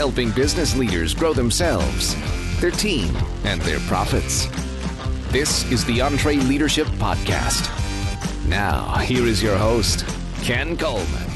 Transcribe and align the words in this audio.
helping 0.00 0.30
business 0.30 0.74
leaders 0.74 1.12
grow 1.12 1.34
themselves, 1.34 2.16
their 2.58 2.70
team, 2.70 3.14
and 3.44 3.60
their 3.60 3.78
profits. 3.80 4.46
This 5.30 5.70
is 5.70 5.84
the 5.84 5.98
EntreLeadership 5.98 6.86
Podcast. 6.96 7.68
Now, 8.48 8.96
here 8.96 9.26
is 9.26 9.42
your 9.42 9.58
host, 9.58 10.06
Ken 10.42 10.74
Coleman. 10.78 11.30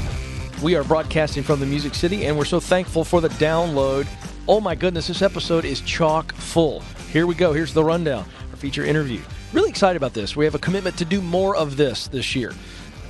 We 0.63 0.73
are 0.73 0.83
broadcasting 0.83 1.43
from 1.43 1.59
the 1.59 1.67
Music 1.67 1.93
City, 1.93 2.25
and 2.25 2.35
we're 2.35 2.43
so 2.43 2.59
thankful 2.59 3.03
for 3.03 3.21
the 3.21 3.29
download. 3.29 4.07
Oh 4.47 4.59
my 4.59 4.73
goodness, 4.73 5.09
this 5.09 5.21
episode 5.21 5.63
is 5.63 5.81
chock 5.81 6.33
full. 6.33 6.79
Here 7.13 7.27
we 7.27 7.35
go. 7.35 7.53
Here's 7.53 7.71
the 7.71 7.83
rundown, 7.83 8.25
our 8.49 8.57
feature 8.57 8.83
interview. 8.83 9.21
Really 9.53 9.69
excited 9.69 9.97
about 9.97 10.15
this. 10.15 10.35
We 10.35 10.43
have 10.43 10.55
a 10.55 10.59
commitment 10.59 10.97
to 10.97 11.05
do 11.05 11.21
more 11.21 11.55
of 11.55 11.77
this 11.77 12.07
this 12.07 12.35
year. 12.35 12.51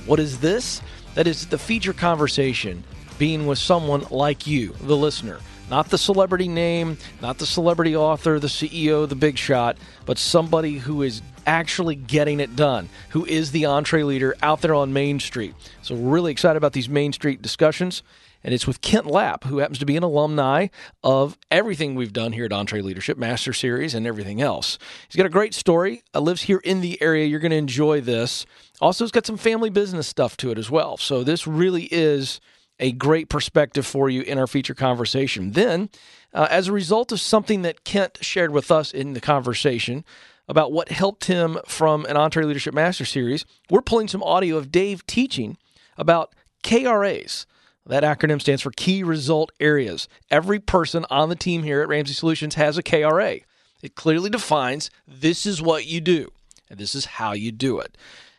What 0.04 0.20
is 0.20 0.38
this? 0.38 0.82
That 1.14 1.26
is 1.26 1.46
the 1.46 1.56
feature 1.56 1.94
conversation 1.94 2.84
being 3.18 3.46
with 3.46 3.58
someone 3.58 4.04
like 4.10 4.46
you, 4.46 4.72
the 4.80 4.96
listener. 4.96 5.40
Not 5.68 5.88
the 5.88 5.98
celebrity 5.98 6.46
name, 6.46 6.96
not 7.20 7.38
the 7.38 7.46
celebrity 7.46 7.96
author, 7.96 8.38
the 8.38 8.46
CEO, 8.46 9.08
the 9.08 9.16
big 9.16 9.36
shot, 9.36 9.76
but 10.04 10.16
somebody 10.16 10.78
who 10.78 11.02
is 11.02 11.22
actually 11.44 11.96
getting 11.96 12.38
it 12.38 12.54
done, 12.54 12.88
who 13.10 13.24
is 13.24 13.50
the 13.50 13.66
entree 13.66 14.04
leader 14.04 14.36
out 14.42 14.60
there 14.60 14.74
on 14.74 14.92
Main 14.92 15.18
Street. 15.18 15.54
So, 15.82 15.94
we're 15.94 16.10
really 16.10 16.32
excited 16.32 16.56
about 16.56 16.72
these 16.72 16.88
Main 16.88 17.12
Street 17.12 17.42
discussions. 17.42 18.02
And 18.44 18.54
it's 18.54 18.66
with 18.66 18.80
Kent 18.80 19.06
Lapp, 19.06 19.42
who 19.42 19.58
happens 19.58 19.80
to 19.80 19.86
be 19.86 19.96
an 19.96 20.04
alumni 20.04 20.68
of 21.02 21.36
everything 21.50 21.96
we've 21.96 22.12
done 22.12 22.32
here 22.32 22.44
at 22.44 22.52
EntreLeadership, 22.52 23.16
Master 23.16 23.52
Series, 23.52 23.92
and 23.92 24.06
everything 24.06 24.40
else. 24.40 24.78
He's 25.08 25.16
got 25.16 25.26
a 25.26 25.30
great 25.30 25.52
story, 25.52 26.04
uh, 26.14 26.20
lives 26.20 26.42
here 26.42 26.60
in 26.62 26.80
the 26.80 27.02
area. 27.02 27.26
You're 27.26 27.40
going 27.40 27.50
to 27.50 27.56
enjoy 27.56 28.02
this. 28.02 28.46
Also, 28.80 29.02
it's 29.02 29.10
got 29.10 29.26
some 29.26 29.36
family 29.36 29.68
business 29.68 30.06
stuff 30.06 30.36
to 30.36 30.52
it 30.52 30.58
as 30.58 30.70
well. 30.70 30.96
So, 30.96 31.24
this 31.24 31.48
really 31.48 31.88
is 31.90 32.40
a 32.78 32.92
great 32.92 33.28
perspective 33.28 33.86
for 33.86 34.08
you 34.08 34.22
in 34.22 34.38
our 34.38 34.46
feature 34.46 34.74
conversation. 34.74 35.52
Then, 35.52 35.88
uh, 36.32 36.46
as 36.50 36.68
a 36.68 36.72
result 36.72 37.12
of 37.12 37.20
something 37.20 37.62
that 37.62 37.84
Kent 37.84 38.18
shared 38.20 38.50
with 38.50 38.70
us 38.70 38.92
in 38.92 39.14
the 39.14 39.20
conversation 39.20 40.04
about 40.48 40.72
what 40.72 40.90
helped 40.90 41.24
him 41.24 41.58
from 41.66 42.04
an 42.04 42.16
EntreLeadership 42.16 42.74
Master 42.74 43.04
Series, 43.04 43.44
we're 43.70 43.80
pulling 43.80 44.08
some 44.08 44.22
audio 44.22 44.56
of 44.56 44.70
Dave 44.70 45.06
teaching 45.06 45.56
about 45.96 46.34
KRAs. 46.62 47.46
That 47.86 48.02
acronym 48.02 48.40
stands 48.40 48.62
for 48.62 48.72
Key 48.72 49.04
Result 49.04 49.52
Areas. 49.60 50.08
Every 50.30 50.58
person 50.58 51.06
on 51.08 51.28
the 51.28 51.36
team 51.36 51.62
here 51.62 51.82
at 51.82 51.88
Ramsey 51.88 52.14
Solutions 52.14 52.56
has 52.56 52.76
a 52.76 52.82
KRA. 52.82 53.44
It 53.80 53.94
clearly 53.94 54.28
defines 54.28 54.90
this 55.06 55.46
is 55.46 55.62
what 55.62 55.86
you 55.86 56.00
do, 56.00 56.32
and 56.68 56.78
this 56.78 56.94
is 56.94 57.04
how 57.04 57.32
you 57.32 57.52
do 57.52 57.78
it. 57.78 57.96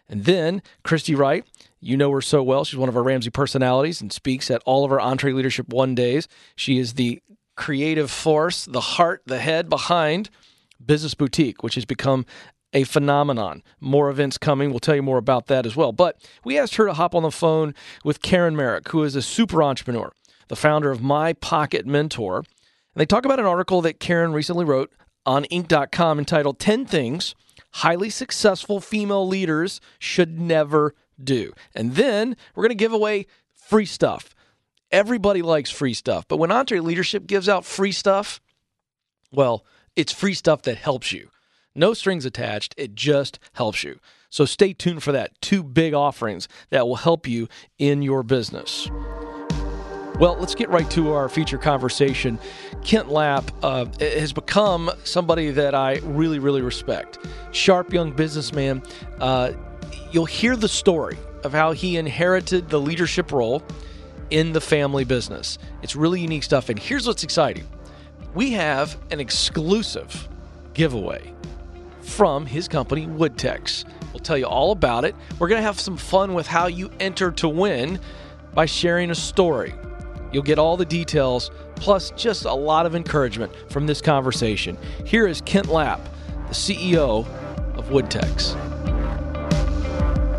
And 0.10 0.26
then 0.26 0.62
Christy 0.84 1.16
Wright, 1.16 1.46
you 1.88 1.96
know 1.96 2.12
her 2.12 2.22
so 2.22 2.44
well. 2.44 2.66
She's 2.66 2.78
one 2.78 2.90
of 2.90 2.98
our 2.98 3.04
Ramsey 3.04 3.30
personalities 3.30 4.02
and 4.02 4.12
speaks 4.12 4.52
at 4.52 4.62
all 4.66 4.84
of 4.84 4.92
our 4.92 5.00
EntreLeadership 5.00 5.70
One 5.70 5.96
days. 5.96 6.28
She 6.56 6.80
is 6.80 6.96
the 6.96 7.22
creative 7.56 8.12
force, 8.12 8.66
the 8.66 8.82
heart, 8.82 9.22
the 9.26 9.40
head 9.40 9.70
behind 9.70 10.30
Business 10.86 11.14
Boutique, 11.14 11.64
which 11.64 11.76
has 11.76 11.86
become 11.86 12.26
a 12.74 12.84
phenomenon. 12.84 13.64
More 13.80 14.10
events 14.10 14.38
coming. 14.38 14.70
We'll 14.70 14.80
tell 14.80 14.96
you 14.96 15.02
more 15.02 15.18
about 15.18 15.48
that 15.48 15.66
as 15.66 15.78
well. 15.78 15.94
But 15.94 16.22
we 16.44 16.58
asked 16.58 16.76
her 16.76 16.86
to 16.88 16.94
hop 16.94 17.16
on 17.16 17.24
the 17.24 17.32
phone 17.32 17.74
with 18.04 18.22
Caren 18.22 18.56
Merrick, 18.56 18.90
who 18.90 19.04
is 19.04 19.16
a 19.16 19.22
super 19.22 19.64
entrepreneur, 19.64 20.12
the 20.50 20.58
founder 20.58 20.92
of 20.92 21.02
My 21.02 21.32
Pocket 21.32 21.86
Mentor. 21.86 22.40
And 22.40 22.46
they 22.96 23.06
talk 23.06 23.24
about 23.24 23.40
an 23.40 23.46
article 23.46 23.82
that 23.84 24.02
Caren 24.02 24.34
recently 24.34 24.66
wrote 24.66 24.92
on 25.26 25.46
Inc.com 25.46 26.20
entitled 26.20 26.60
10 26.60 26.86
Things 26.86 27.34
Highly 27.76 28.10
Successful 28.10 28.82
Female 28.82 29.26
Leaders 29.26 29.80
Should 30.00 30.38
Never 30.38 30.94
Do. 31.22 31.54
And 31.76 31.96
then 31.96 32.36
we're 32.56 32.64
going 32.64 32.70
to 32.70 32.76
give 32.76 32.94
away 32.94 33.28
free 33.54 33.86
stuff. 33.86 34.36
Everybody 34.92 35.42
likes 35.42 35.70
free 35.70 35.94
stuff. 35.94 36.28
But 36.28 36.38
when 36.38 36.50
EntreLeadership 36.50 37.28
gives 37.28 37.50
out 37.50 37.66
free 37.66 37.92
stuff, 37.92 38.40
well, 39.32 39.66
it's 39.96 40.14
free 40.14 40.34
stuff 40.34 40.62
that 40.64 40.78
helps 40.78 41.12
you. 41.12 41.30
No 41.76 41.94
strings 41.94 42.26
attached, 42.26 42.74
it 42.78 42.96
just 42.96 43.40
helps 43.54 43.84
you. 43.84 44.00
So 44.30 44.46
stay 44.46 44.74
tuned 44.74 45.04
for 45.04 45.12
that. 45.12 45.40
Two 45.42 45.64
big 45.64 45.94
offerings 45.94 46.48
that 46.70 46.88
will 46.88 46.96
help 46.96 47.28
you 47.28 47.48
in 47.78 48.02
your 48.02 48.24
business. 48.24 48.90
Well, 50.20 50.36
let's 50.40 50.56
get 50.56 50.70
right 50.70 50.90
to 50.92 51.14
our 51.14 51.30
feature 51.30 51.60
conversation. 51.60 52.40
Kent 52.84 53.10
Lapp 53.10 53.52
uh, 53.64 53.86
has 54.00 54.34
become 54.34 54.90
somebody 55.04 55.52
that 55.52 55.76
I 55.76 55.98
really, 55.98 56.40
really 56.40 56.64
respect. 56.64 57.20
Sharp 57.52 57.94
young 57.94 58.12
businessman. 58.12 58.82
Uh, 59.20 59.52
you'll 60.12 60.26
hear 60.26 60.56
the 60.56 60.68
story 60.68 61.18
of 61.44 61.54
how 61.54 61.72
he 61.72 61.98
inherited 61.98 62.70
the 62.70 62.80
leadership 62.80 63.32
role 63.32 63.64
in 64.30 64.54
the 64.54 64.62
family 64.62 65.04
business. 65.04 65.58
It's 65.82 65.96
really 65.96 66.22
unique 66.22 66.44
stuff. 66.44 66.70
And 66.70 66.78
here's 66.78 67.08
what's 67.08 67.24
exciting 67.24 67.68
we 68.34 68.52
have 68.52 68.98
an 69.12 69.20
exclusive 69.20 70.28
giveaway 70.74 71.34
from 72.02 72.46
his 72.46 72.68
company, 72.68 73.08
Woodtex. 73.08 73.84
We'll 74.14 74.20
tell 74.20 74.38
you 74.38 74.46
all 74.46 74.72
about 74.72 75.06
it. 75.06 75.16
We're 75.40 75.48
going 75.48 75.60
to 75.60 75.66
have 75.66 75.80
some 75.80 75.98
fun 75.98 76.34
with 76.34 76.48
how 76.48 76.68
you 76.68 76.92
enter 77.00 77.32
to 77.32 77.50
win 77.50 78.00
by 78.54 78.66
sharing 78.66 79.12
a 79.12 79.16
story. 79.16 79.74
You'll 80.32 80.44
get 80.44 80.60
all 80.60 80.78
the 80.78 80.86
details, 80.86 81.52
plus 81.76 82.12
just 82.12 82.46
a 82.46 82.54
lot 82.54 82.86
of 82.86 82.96
encouragement 82.96 83.52
from 83.72 83.88
this 83.88 84.02
conversation. 84.02 84.78
Here 85.06 85.28
is 85.28 85.42
Kent 85.42 85.68
Lapp, 85.68 86.02
the 86.48 86.54
CEO 86.54 87.26
of 87.76 87.90
Woodtex. 87.90 88.67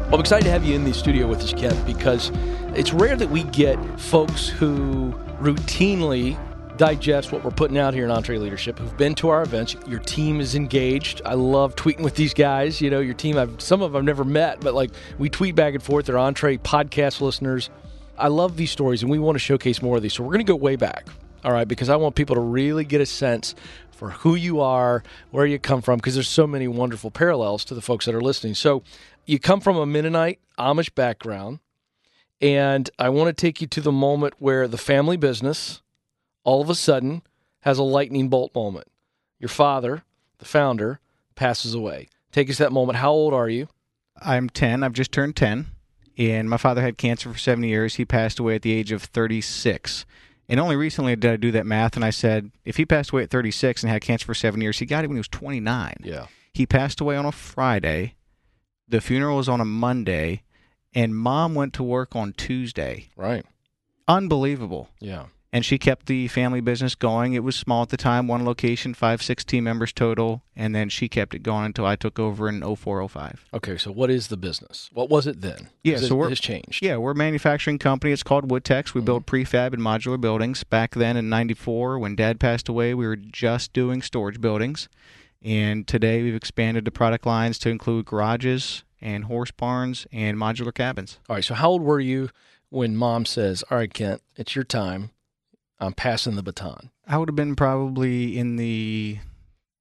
Well, 0.08 0.14
I'm 0.14 0.20
excited 0.20 0.44
to 0.44 0.50
have 0.50 0.64
you 0.64 0.74
in 0.74 0.84
the 0.84 0.94
studio 0.94 1.26
with 1.26 1.42
us, 1.42 1.52
Kent, 1.52 1.84
because 1.84 2.32
it's 2.74 2.94
rare 2.94 3.14
that 3.14 3.28
we 3.28 3.42
get 3.42 3.76
folks 4.00 4.48
who 4.48 5.12
routinely 5.38 6.38
digest 6.78 7.30
what 7.30 7.44
we're 7.44 7.50
putting 7.50 7.76
out 7.76 7.92
here 7.92 8.06
in 8.06 8.10
EntreLeadership, 8.10 8.78
who've 8.78 8.96
been 8.96 9.14
to 9.16 9.28
our 9.28 9.42
events. 9.42 9.76
Your 9.86 9.98
team 9.98 10.40
is 10.40 10.54
engaged. 10.54 11.20
I 11.26 11.34
love 11.34 11.76
tweeting 11.76 12.00
with 12.00 12.14
these 12.14 12.32
guys. 12.32 12.80
You 12.80 12.88
know, 12.88 13.00
your 13.00 13.12
team, 13.12 13.36
I've, 13.36 13.60
some 13.60 13.82
of 13.82 13.92
them 13.92 13.98
I've 13.98 14.04
never 14.04 14.24
met, 14.24 14.62
but 14.62 14.72
like 14.72 14.92
we 15.18 15.28
tweet 15.28 15.54
back 15.54 15.74
and 15.74 15.82
forth. 15.82 16.06
They're 16.06 16.16
Entre 16.16 16.56
podcast 16.56 17.20
listeners. 17.20 17.68
I 18.16 18.28
love 18.28 18.56
these 18.56 18.70
stories 18.70 19.02
and 19.02 19.10
we 19.10 19.18
want 19.18 19.34
to 19.34 19.40
showcase 19.40 19.82
more 19.82 19.98
of 19.98 20.02
these. 20.02 20.14
So 20.14 20.22
we're 20.22 20.32
going 20.32 20.46
to 20.46 20.50
go 20.50 20.56
way 20.56 20.76
back, 20.76 21.06
all 21.44 21.52
right, 21.52 21.68
because 21.68 21.90
I 21.90 21.96
want 21.96 22.14
people 22.14 22.34
to 22.36 22.40
really 22.40 22.86
get 22.86 23.02
a 23.02 23.06
sense 23.06 23.54
for 23.98 24.10
who 24.10 24.36
you 24.36 24.60
are, 24.60 25.02
where 25.32 25.44
you 25.44 25.58
come 25.58 25.82
from, 25.82 25.96
because 25.98 26.14
there's 26.14 26.28
so 26.28 26.46
many 26.46 26.68
wonderful 26.68 27.10
parallels 27.10 27.64
to 27.64 27.74
the 27.74 27.82
folks 27.82 28.06
that 28.06 28.14
are 28.14 28.20
listening. 28.20 28.54
So 28.54 28.84
you 29.26 29.40
come 29.40 29.60
from 29.60 29.76
a 29.76 29.84
Mennonite 29.84 30.38
Amish 30.56 30.94
background, 30.94 31.58
and 32.40 32.88
I 32.98 33.08
want 33.08 33.36
to 33.36 33.38
take 33.38 33.60
you 33.60 33.66
to 33.66 33.80
the 33.80 33.90
moment 33.90 34.34
where 34.38 34.68
the 34.68 34.78
family 34.78 35.16
business 35.16 35.82
all 36.44 36.62
of 36.62 36.70
a 36.70 36.76
sudden 36.76 37.22
has 37.62 37.76
a 37.76 37.82
lightning 37.82 38.28
bolt 38.28 38.54
moment. 38.54 38.86
Your 39.40 39.48
father, 39.48 40.04
the 40.38 40.44
founder, 40.44 41.00
passes 41.34 41.74
away. 41.74 42.08
Take 42.30 42.48
us 42.48 42.58
to 42.58 42.62
that 42.62 42.72
moment. 42.72 42.98
How 42.98 43.10
old 43.10 43.34
are 43.34 43.48
you? 43.48 43.66
I'm 44.22 44.48
10. 44.48 44.84
I've 44.84 44.92
just 44.92 45.10
turned 45.10 45.34
10. 45.34 45.66
And 46.16 46.48
my 46.48 46.56
father 46.56 46.82
had 46.82 46.98
cancer 46.98 47.32
for 47.32 47.38
seven 47.38 47.64
years. 47.64 47.96
He 47.96 48.04
passed 48.04 48.38
away 48.38 48.54
at 48.54 48.62
the 48.62 48.72
age 48.72 48.92
of 48.92 49.02
36. 49.02 50.06
And 50.48 50.58
only 50.58 50.76
recently 50.76 51.14
did 51.14 51.30
I 51.30 51.36
do 51.36 51.50
that 51.52 51.66
math, 51.66 51.94
and 51.94 52.04
I 52.04 52.10
said, 52.10 52.50
if 52.64 52.76
he 52.76 52.86
passed 52.86 53.10
away 53.10 53.22
at 53.24 53.30
36 53.30 53.82
and 53.82 53.92
had 53.92 54.00
cancer 54.00 54.24
for 54.24 54.34
seven 54.34 54.60
years, 54.60 54.78
he 54.78 54.86
got 54.86 55.04
it 55.04 55.08
when 55.08 55.16
he 55.16 55.20
was 55.20 55.28
29. 55.28 55.96
Yeah. 56.02 56.26
He 56.54 56.64
passed 56.64 57.00
away 57.00 57.16
on 57.16 57.26
a 57.26 57.32
Friday. 57.32 58.14
The 58.88 59.02
funeral 59.02 59.36
was 59.36 59.48
on 59.48 59.60
a 59.60 59.66
Monday, 59.66 60.42
and 60.94 61.14
mom 61.14 61.54
went 61.54 61.74
to 61.74 61.82
work 61.82 62.16
on 62.16 62.32
Tuesday. 62.32 63.08
Right. 63.14 63.44
Unbelievable. 64.06 64.88
Yeah. 65.00 65.26
And 65.50 65.64
she 65.64 65.78
kept 65.78 66.06
the 66.06 66.28
family 66.28 66.60
business 66.60 66.94
going. 66.94 67.32
It 67.32 67.42
was 67.42 67.56
small 67.56 67.82
at 67.82 67.88
the 67.88 67.96
time, 67.96 68.28
one 68.28 68.44
location, 68.44 68.92
five, 68.92 69.22
six 69.22 69.44
team 69.44 69.64
members 69.64 69.94
total. 69.94 70.42
And 70.54 70.74
then 70.74 70.90
she 70.90 71.08
kept 71.08 71.34
it 71.34 71.42
going 71.42 71.64
until 71.64 71.86
I 71.86 71.96
took 71.96 72.18
over 72.18 72.50
in 72.50 72.60
0405. 72.60 73.46
Okay, 73.54 73.78
so 73.78 73.90
what 73.90 74.10
is 74.10 74.28
the 74.28 74.36
business? 74.36 74.90
What 74.92 75.08
was 75.08 75.26
it 75.26 75.40
then? 75.40 75.70
Yeah, 75.82 75.96
so 75.96 76.14
it 76.14 76.18
we're- 76.18 76.30
has 76.30 76.40
changed. 76.40 76.84
Yeah, 76.84 76.98
we're 76.98 77.12
a 77.12 77.16
manufacturing 77.16 77.78
company. 77.78 78.12
It's 78.12 78.22
called 78.22 78.50
Woodtex. 78.50 78.92
We 78.92 79.00
build 79.00 79.24
mm-hmm. 79.24 79.36
prefab 79.36 79.72
and 79.72 79.82
modular 79.82 80.20
buildings. 80.20 80.64
Back 80.64 80.94
then 80.94 81.16
in 81.16 81.30
94, 81.30 81.98
when 81.98 82.14
dad 82.14 82.38
passed 82.38 82.68
away, 82.68 82.92
we 82.92 83.06
were 83.06 83.16
just 83.16 83.72
doing 83.72 84.02
storage 84.02 84.42
buildings. 84.42 84.88
And 85.42 85.86
today 85.86 86.22
we've 86.22 86.34
expanded 86.34 86.84
the 86.84 86.90
product 86.90 87.24
lines 87.24 87.58
to 87.60 87.70
include 87.70 88.04
garages 88.04 88.84
and 89.00 89.24
horse 89.24 89.50
barns 89.50 90.06
and 90.12 90.36
modular 90.36 90.74
cabins. 90.74 91.18
All 91.28 91.36
right. 91.36 91.44
So 91.44 91.54
how 91.54 91.70
old 91.70 91.82
were 91.82 92.00
you 92.00 92.30
when 92.70 92.96
mom 92.96 93.24
says, 93.24 93.64
"All 93.70 93.78
right, 93.78 93.92
Kent, 93.92 94.22
it's 94.36 94.54
your 94.54 94.64
time. 94.64 95.10
I'm 95.80 95.92
passing 95.92 96.36
the 96.36 96.42
baton." 96.42 96.90
I 97.06 97.18
would 97.18 97.28
have 97.28 97.36
been 97.36 97.56
probably 97.56 98.38
in 98.38 98.56
the 98.56 99.18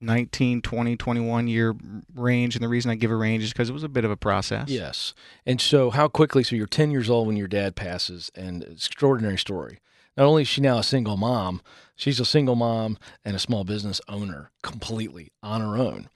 19, 0.02 0.62
20, 0.62 0.96
21 0.96 1.48
year 1.48 1.76
range. 2.14 2.56
And 2.56 2.64
the 2.64 2.70
reason 2.70 2.92
I 2.92 2.96
give 2.96 3.12
a 3.12 3.16
range 3.16 3.44
is 3.44 3.52
because 3.52 3.70
it 3.70 3.74
was 3.74 3.84
a 3.84 3.90
bit 3.90 4.06
of 4.06 4.12
a 4.12 4.18
process. 4.18 4.70
Yes. 4.70 5.14
And 5.46 5.60
so 5.60 5.90
how 5.90 6.08
quickly? 6.08 6.44
So 6.44 6.56
you're 6.56 6.68
10 6.68 6.92
years 6.92 7.10
old 7.10 7.28
when 7.28 7.38
your 7.38 7.48
dad 7.48 7.76
passes, 7.76 8.32
and 8.36 8.64
extraordinary 8.64 9.38
story. 9.38 9.80
Not 10.16 10.26
only 10.26 10.44
is 10.44 10.48
she 10.48 10.62
now 10.62 10.80
a 10.80 10.84
single 10.84 11.18
mom, 11.18 11.62
she's 11.96 12.20
a 12.20 12.26
single 12.26 12.56
mom 12.56 12.98
and 13.24 13.36
a 13.36 13.40
small 13.40 13.64
business 13.64 14.02
owner 14.08 14.52
completely 14.64 15.32
on 15.44 15.62
her 15.62 15.78
own. 15.78 16.10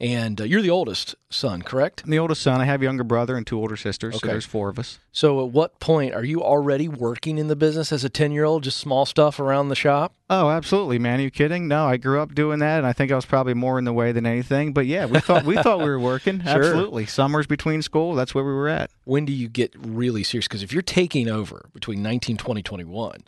And 0.00 0.40
uh, 0.40 0.44
you're 0.44 0.62
the 0.62 0.70
oldest 0.70 1.16
son, 1.28 1.62
correct? 1.62 2.02
I'm 2.04 2.10
the 2.10 2.20
oldest 2.20 2.40
son. 2.40 2.60
I 2.60 2.66
have 2.66 2.80
a 2.80 2.84
younger 2.84 3.02
brother 3.02 3.36
and 3.36 3.44
two 3.44 3.58
older 3.58 3.76
sisters, 3.76 4.14
Okay. 4.14 4.20
so 4.20 4.26
there's 4.28 4.44
four 4.44 4.68
of 4.68 4.78
us. 4.78 5.00
So, 5.10 5.44
at 5.44 5.50
what 5.50 5.80
point 5.80 6.14
are 6.14 6.22
you 6.24 6.40
already 6.40 6.86
working 6.86 7.36
in 7.36 7.48
the 7.48 7.56
business 7.56 7.90
as 7.90 8.04
a 8.04 8.08
10 8.08 8.30
year 8.30 8.44
old, 8.44 8.62
just 8.62 8.78
small 8.78 9.06
stuff 9.06 9.40
around 9.40 9.70
the 9.70 9.74
shop? 9.74 10.14
Oh, 10.30 10.50
absolutely, 10.50 11.00
man. 11.00 11.18
Are 11.18 11.22
you 11.24 11.32
kidding? 11.32 11.66
No, 11.66 11.86
I 11.86 11.96
grew 11.96 12.20
up 12.20 12.32
doing 12.32 12.60
that, 12.60 12.78
and 12.78 12.86
I 12.86 12.92
think 12.92 13.10
I 13.10 13.16
was 13.16 13.26
probably 13.26 13.54
more 13.54 13.76
in 13.76 13.84
the 13.84 13.92
way 13.92 14.12
than 14.12 14.24
anything. 14.24 14.72
But 14.72 14.86
yeah, 14.86 15.06
we 15.06 15.18
thought 15.18 15.44
we 15.44 15.56
thought 15.62 15.78
we 15.80 15.86
were 15.86 15.98
working. 15.98 16.42
Sure. 16.44 16.52
Absolutely. 16.62 17.06
Summers 17.06 17.48
between 17.48 17.82
school, 17.82 18.14
that's 18.14 18.36
where 18.36 18.44
we 18.44 18.52
were 18.52 18.68
at. 18.68 18.92
When 19.02 19.24
do 19.24 19.32
you 19.32 19.48
get 19.48 19.74
really 19.76 20.22
serious? 20.22 20.46
Because 20.46 20.62
if 20.62 20.72
you're 20.72 20.80
taking 20.82 21.28
over 21.28 21.70
between 21.74 22.04
19, 22.04 22.36
20, 22.36 22.62
21, 22.62 23.24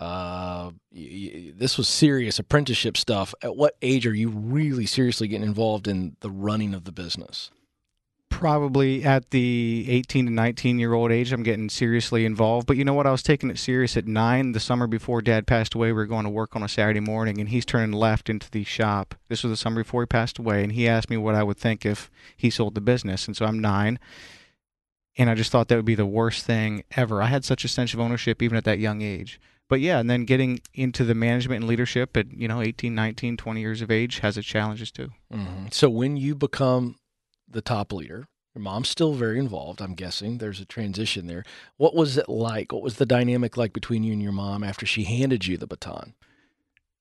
uh, 0.00 0.70
this 0.90 1.76
was 1.76 1.86
serious 1.86 2.38
apprenticeship 2.38 2.96
stuff. 2.96 3.34
At 3.42 3.54
what 3.54 3.76
age 3.82 4.06
are 4.06 4.14
you 4.14 4.30
really 4.30 4.86
seriously 4.86 5.28
getting 5.28 5.46
involved 5.46 5.86
in 5.86 6.16
the 6.20 6.30
running 6.30 6.72
of 6.72 6.84
the 6.84 6.92
business? 6.92 7.50
Probably 8.30 9.04
at 9.04 9.30
the 9.30 9.84
18 9.90 10.24
to 10.24 10.32
19 10.32 10.78
year 10.78 10.94
old 10.94 11.12
age, 11.12 11.32
I'm 11.32 11.42
getting 11.42 11.68
seriously 11.68 12.24
involved. 12.24 12.66
But 12.66 12.78
you 12.78 12.84
know 12.84 12.94
what? 12.94 13.06
I 13.06 13.10
was 13.10 13.22
taking 13.22 13.50
it 13.50 13.58
serious 13.58 13.94
at 13.94 14.06
nine. 14.06 14.52
The 14.52 14.60
summer 14.60 14.86
before 14.86 15.20
Dad 15.20 15.46
passed 15.46 15.74
away, 15.74 15.88
we 15.88 15.92
were 15.92 16.06
going 16.06 16.24
to 16.24 16.30
work 16.30 16.56
on 16.56 16.62
a 16.62 16.68
Saturday 16.68 17.00
morning, 17.00 17.38
and 17.38 17.50
he's 17.50 17.66
turning 17.66 17.92
left 17.92 18.30
into 18.30 18.50
the 18.50 18.64
shop. 18.64 19.14
This 19.28 19.42
was 19.42 19.50
the 19.50 19.56
summer 19.58 19.82
before 19.82 20.00
he 20.02 20.06
passed 20.06 20.38
away, 20.38 20.62
and 20.62 20.72
he 20.72 20.88
asked 20.88 21.10
me 21.10 21.18
what 21.18 21.34
I 21.34 21.42
would 21.42 21.58
think 21.58 21.84
if 21.84 22.10
he 22.34 22.48
sold 22.48 22.74
the 22.74 22.80
business. 22.80 23.26
And 23.26 23.36
so 23.36 23.44
I'm 23.44 23.58
nine, 23.58 23.98
and 25.18 25.28
I 25.28 25.34
just 25.34 25.52
thought 25.52 25.68
that 25.68 25.76
would 25.76 25.84
be 25.84 25.94
the 25.94 26.06
worst 26.06 26.46
thing 26.46 26.84
ever. 26.96 27.20
I 27.20 27.26
had 27.26 27.44
such 27.44 27.66
a 27.66 27.68
sense 27.68 27.92
of 27.92 28.00
ownership 28.00 28.42
even 28.42 28.56
at 28.56 28.64
that 28.64 28.78
young 28.78 29.02
age. 29.02 29.38
But 29.70 29.80
yeah, 29.80 30.00
and 30.00 30.10
then 30.10 30.24
getting 30.24 30.60
into 30.74 31.04
the 31.04 31.14
management 31.14 31.60
and 31.60 31.68
leadership 31.68 32.16
at, 32.16 32.32
you 32.32 32.48
know, 32.48 32.60
18, 32.60 32.92
19, 32.92 33.36
20 33.36 33.60
years 33.60 33.80
of 33.80 33.90
age 33.90 34.18
has 34.18 34.36
its 34.36 34.48
challenges 34.48 34.90
too. 34.90 35.10
Mm-hmm. 35.32 35.66
So, 35.70 35.88
when 35.88 36.16
you 36.16 36.34
become 36.34 36.96
the 37.48 37.62
top 37.62 37.92
leader, 37.92 38.26
your 38.52 38.62
mom's 38.64 38.88
still 38.88 39.14
very 39.14 39.38
involved, 39.38 39.80
I'm 39.80 39.94
guessing. 39.94 40.38
There's 40.38 40.58
a 40.58 40.64
transition 40.64 41.28
there. 41.28 41.44
What 41.76 41.94
was 41.94 42.16
it 42.16 42.28
like? 42.28 42.72
What 42.72 42.82
was 42.82 42.96
the 42.96 43.06
dynamic 43.06 43.56
like 43.56 43.72
between 43.72 44.02
you 44.02 44.12
and 44.12 44.20
your 44.20 44.32
mom 44.32 44.64
after 44.64 44.84
she 44.86 45.04
handed 45.04 45.46
you 45.46 45.56
the 45.56 45.68
baton? 45.68 46.14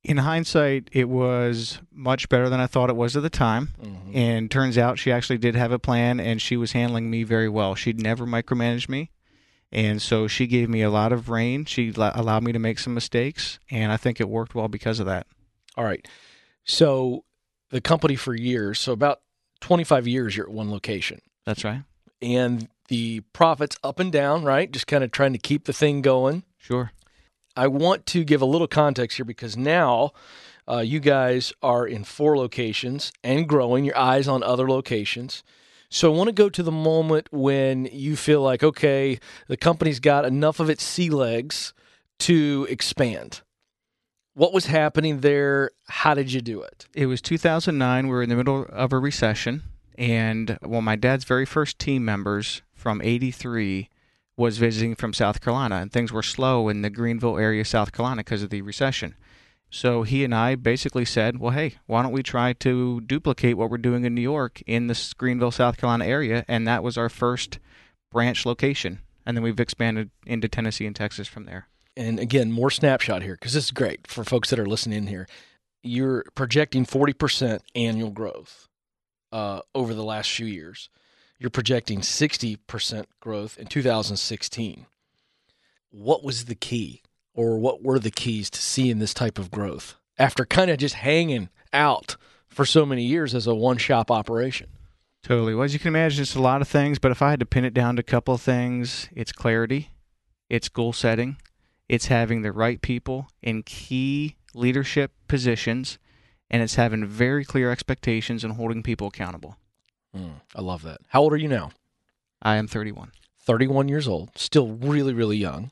In 0.04 0.18
hindsight, 0.18 0.90
it 0.92 1.10
was 1.10 1.80
much 1.92 2.30
better 2.30 2.50
than 2.50 2.60
I 2.60 2.68
thought 2.68 2.92
it 2.92 2.96
was 2.96 3.18
at 3.18 3.24
the 3.24 3.32
time. 3.32 3.70
Mm-hmm. 3.82 4.16
And 4.16 4.52
turns 4.52 4.78
out 4.78 5.00
she 5.00 5.12
actually 5.12 5.40
did 5.40 5.56
have 5.56 5.72
a 5.72 5.80
plan 5.80 6.20
and 6.20 6.40
she 6.40 6.56
was 6.56 6.74
handling 6.74 7.10
me 7.10 7.24
very 7.24 7.50
well. 7.50 7.74
She'd 7.74 8.00
never 8.00 8.28
micromanaged 8.28 8.90
me. 8.90 9.10
And 9.72 10.02
so 10.02 10.28
she 10.28 10.48
gave 10.48 10.68
me 10.70 10.82
a 10.82 10.90
lot 10.90 11.12
of 11.14 11.30
rein. 11.30 11.66
She 11.66 11.94
allowed 11.96 12.44
me 12.44 12.52
to 12.52 12.60
make 12.60 12.80
some 12.80 12.94
mistakes. 12.94 13.60
And 13.70 13.92
I 13.92 13.98
think 13.98 14.20
it 14.20 14.28
worked 14.28 14.56
well 14.56 14.68
because 14.68 15.00
of 15.00 15.06
that. 15.06 15.28
All 15.78 15.84
right. 15.84 16.08
So, 16.64 17.24
the 17.70 17.82
company 17.82 18.16
for 18.16 18.36
years, 18.36 18.80
so 18.80 18.94
about 18.94 19.22
25 19.62 20.08
years, 20.08 20.36
you're 20.36 20.48
at 20.48 20.52
one 20.52 20.72
location. 20.72 21.22
That's 21.46 21.64
right. 21.64 21.84
and 22.22 22.68
the 22.88 23.22
profits 23.34 23.78
up 23.84 24.00
and 24.00 24.12
down, 24.12 24.44
right? 24.44 24.72
Just 24.72 24.88
kind 24.88 25.04
of 25.04 25.12
trying 25.12 25.34
to 25.34 25.40
keep 25.40 25.66
the 25.66 25.74
thing 25.74 26.02
going. 26.02 26.44
Sure. 26.58 26.92
I 27.56 27.68
want 27.68 28.06
to 28.08 28.24
give 28.24 28.42
a 28.42 28.46
little 28.46 28.68
context 28.68 29.18
here 29.18 29.26
because 29.26 29.56
now 29.56 30.12
uh, 30.68 30.80
you 30.80 31.00
guys 31.00 31.54
are 31.62 31.86
in 31.86 32.04
four 32.04 32.36
locations 32.38 33.12
and 33.24 33.48
growing, 33.48 33.86
your 33.86 33.98
eyes 33.98 34.28
on 34.28 34.42
other 34.44 34.68
locations. 34.68 35.44
So 35.90 36.14
I 36.14 36.16
want 36.16 36.28
to 36.28 36.34
go 36.34 36.50
to 36.50 36.62
the 36.62 36.72
moment 36.72 37.28
when 37.32 37.86
you 37.92 38.16
feel 38.16 38.42
like, 38.42 38.64
okay, 38.64 39.20
the 39.48 39.58
company's 39.58 40.00
got 40.00 40.24
enough 40.24 40.60
of 40.60 40.70
its 40.70 40.84
sea 40.84 41.10
legs 41.10 41.74
to 42.20 42.68
expand. 42.70 43.42
What 44.36 44.54
was 44.54 44.68
happening 44.68 45.22
there? 45.22 45.72
How 45.88 46.14
did 46.14 46.32
you 46.32 46.42
do 46.42 46.62
it? 46.62 46.86
It 46.94 47.08
was 47.08 47.22
2009. 47.22 48.08
We 48.08 48.14
were 48.14 48.22
in 48.22 48.30
the 48.30 48.36
middle 48.36 48.68
of 48.70 48.94
a 48.94 49.00
recession. 49.00 49.64
And 49.98 50.60
well, 50.62 50.82
my 50.84 50.96
dad's 50.96 51.26
very 51.26 51.46
first 51.46 51.80
team 51.80 52.06
members 52.06 52.62
from 52.74 53.02
83 53.02 53.90
was 54.38 54.58
visiting 54.58 54.96
from 54.96 55.14
South 55.14 55.42
Carolina. 55.42 55.78
And 55.78 55.92
things 55.92 56.14
were 56.14 56.24
slow 56.24 56.70
in 56.70 56.84
the 56.84 56.92
Greenville 56.92 57.40
area, 57.40 57.66
South 57.66 57.92
Carolina, 57.92 58.20
because 58.20 58.44
of 58.44 58.52
the 58.52 58.62
recession. 58.62 59.16
So 59.70 60.04
he 60.04 60.24
and 60.24 60.34
I 60.34 60.56
basically 60.56 61.06
said, 61.06 61.40
well, 61.40 61.52
hey, 61.52 61.76
why 61.86 62.02
don't 62.02 62.12
we 62.12 62.24
try 62.24 62.54
to 62.54 63.02
duplicate 63.02 63.56
what 63.58 63.70
we're 63.70 63.78
doing 63.78 64.04
in 64.04 64.16
New 64.16 64.22
York 64.22 64.62
in 64.66 64.88
the 64.88 65.14
Greenville, 65.18 65.52
South 65.52 65.78
Carolina 65.78 66.06
area? 66.06 66.44
And 66.48 66.68
that 66.68 66.84
was 66.84 66.98
our 66.98 67.10
first 67.10 67.60
branch 68.12 68.46
location. 68.46 69.00
And 69.26 69.38
then 69.38 69.44
we've 69.44 69.60
expanded 69.60 70.10
into 70.26 70.48
Tennessee 70.48 70.88
and 70.88 70.96
Texas 70.96 71.28
from 71.28 71.46
there. 71.46 71.68
and 72.00 72.18
again, 72.20 72.52
more 72.52 72.72
snapshot 72.72 73.22
here 73.22 73.34
because 73.34 73.54
this 73.54 73.66
is 73.66 73.72
great 73.72 74.08
for 74.08 74.24
folks 74.24 74.50
that 74.50 74.60
are 74.60 74.66
listening 74.66 75.00
in 75.00 75.08
here. 75.08 75.28
You're 75.84 76.24
projecting 76.34 76.86
40% 76.86 77.60
annual 77.76 78.10
growth 78.10 78.68
uh, 79.32 79.62
over 79.76 79.94
the 79.94 80.04
last 80.04 80.32
few 80.32 80.46
years. 80.46 80.90
You're 81.40 81.50
projecting 81.50 82.00
60% 82.00 83.06
growth 83.20 83.58
in 83.58 83.68
2016. 83.68 84.86
What 85.92 86.24
was 86.24 86.46
the 86.46 86.56
key, 86.56 87.02
or 87.40 87.58
what 87.58 87.82
were 87.82 88.00
the 88.00 88.12
keys 88.12 88.50
to 88.50 88.62
seeing 88.62 89.00
this 89.00 89.14
type 89.14 89.40
of 89.40 89.50
growth 89.50 89.96
after 90.18 90.46
kind 90.46 90.70
of 90.70 90.78
just 90.78 90.96
hanging 90.96 91.48
out 91.72 92.18
for 92.50 92.66
so 92.66 92.86
many 92.86 93.02
years 93.02 93.34
as 93.34 93.48
a 93.48 93.56
one 93.56 93.78
shop 93.78 94.12
operation? 94.12 94.68
Totally. 95.24 95.56
Well, 95.56 95.64
as 95.64 95.72
you 95.72 95.80
can 95.80 95.88
imagine, 95.88 96.22
it's 96.22 96.36
a 96.36 96.42
lot 96.42 96.62
of 96.62 96.68
things, 96.68 97.00
but 97.00 97.12
if 97.12 97.22
I 97.22 97.30
had 97.30 97.40
to 97.40 97.46
pin 97.46 97.64
it 97.64 97.74
down 97.74 97.96
to 97.96 98.02
a 98.02 98.04
couple 98.04 98.34
of 98.34 98.42
things, 98.42 99.08
it's 99.16 99.32
clarity, 99.32 99.92
it's 100.50 100.68
goal 100.68 100.92
setting, 100.92 101.38
it's 101.88 102.08
having 102.08 102.42
the 102.42 102.52
right 102.52 102.82
people 102.82 103.30
in 103.42 103.64
key 103.64 104.36
leadership 104.54 105.14
positions, 105.30 105.98
and 106.50 106.62
it's 106.62 106.76
having 106.76 107.06
very 107.06 107.46
clear 107.46 107.72
expectations 107.72 108.44
and 108.44 108.56
holding 108.56 108.84
people 108.84 109.08
accountable. 109.08 109.56
Mm, 110.14 110.42
I 110.54 110.62
love 110.62 110.82
that. 110.84 111.00
How 111.08 111.22
old 111.22 111.32
are 111.32 111.38
you 111.38 111.48
now? 111.48 111.72
I 112.42 112.58
am 112.58 112.68
31. 112.68 113.14
31 113.40 113.88
years 113.88 114.10
old, 114.10 114.32
still 114.36 114.68
really, 114.68 115.14
really 115.14 115.38
young. 115.38 115.72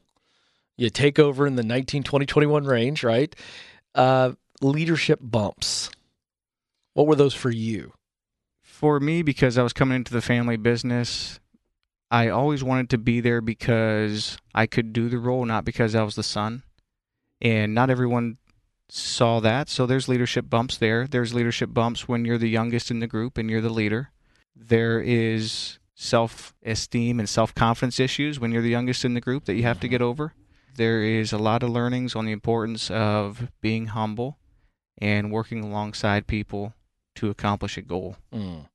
You 0.78 0.90
take 0.90 1.18
over 1.18 1.48
in 1.48 1.56
the 1.56 1.64
19, 1.64 2.04
20, 2.04 2.26
21 2.26 2.64
range, 2.66 3.04
right? 3.04 3.36
Uh, 3.96 4.34
leadership 4.62 5.20
bumps. 5.22 5.90
What 6.94 7.08
were 7.08 7.16
those 7.16 7.34
for 7.34 7.50
you? 7.50 7.94
For 8.62 9.00
me, 9.00 9.24
because 9.24 9.58
I 9.58 9.64
was 9.64 9.74
coming 9.74 9.96
into 9.96 10.14
the 10.14 10.22
family 10.22 10.56
business, 10.56 11.40
I 12.12 12.30
always 12.30 12.64
wanted 12.64 12.92
to 12.92 12.98
be 12.98 13.20
there 13.22 13.42
because 13.42 14.38
I 14.54 14.68
could 14.68 14.94
do 14.94 15.10
the 15.10 15.18
role, 15.18 15.46
not 15.46 15.66
because 15.66 15.96
I 15.96 16.04
was 16.04 16.16
the 16.16 16.24
son. 16.24 16.64
And 17.42 17.74
not 17.74 17.90
everyone 17.90 18.38
saw 18.90 19.40
that. 19.40 19.70
So 19.70 19.86
there's 19.86 20.08
leadership 20.08 20.50
bumps 20.50 20.78
there. 20.78 21.08
There's 21.08 21.34
leadership 21.34 21.74
bumps 21.74 22.08
when 22.08 22.24
you're 22.24 22.38
the 22.38 22.50
youngest 22.50 22.92
in 22.92 23.00
the 23.00 23.08
group 23.08 23.38
and 23.38 23.50
you're 23.50 23.62
the 23.62 23.70
leader. 23.70 24.12
There 24.56 25.02
is 25.02 25.80
self 25.96 26.54
esteem 26.64 27.20
and 27.20 27.28
self 27.28 27.54
confidence 27.54 28.00
issues 28.00 28.40
when 28.40 28.52
you're 28.52 28.62
the 28.62 28.70
youngest 28.70 29.04
in 29.04 29.14
the 29.14 29.22
group 29.22 29.46
that 29.46 29.56
you 29.56 29.64
have 29.64 29.80
to 29.82 29.88
get 29.88 30.02
over. 30.02 30.34
There 30.78 31.02
is 31.02 31.34
a 31.34 31.40
lot 31.40 31.64
of 31.64 31.72
learnings 31.72 32.16
on 32.16 32.26
the 32.26 32.32
importance 32.32 32.92
of 32.92 33.52
being 33.62 33.88
humble 33.88 34.38
and 35.00 35.32
working 35.32 35.64
alongside 35.64 36.28
people 36.28 36.76
to 37.16 37.32
accomplish 37.32 37.78
a 37.78 37.82
goal. 37.82 38.18
Mm. 38.32 38.68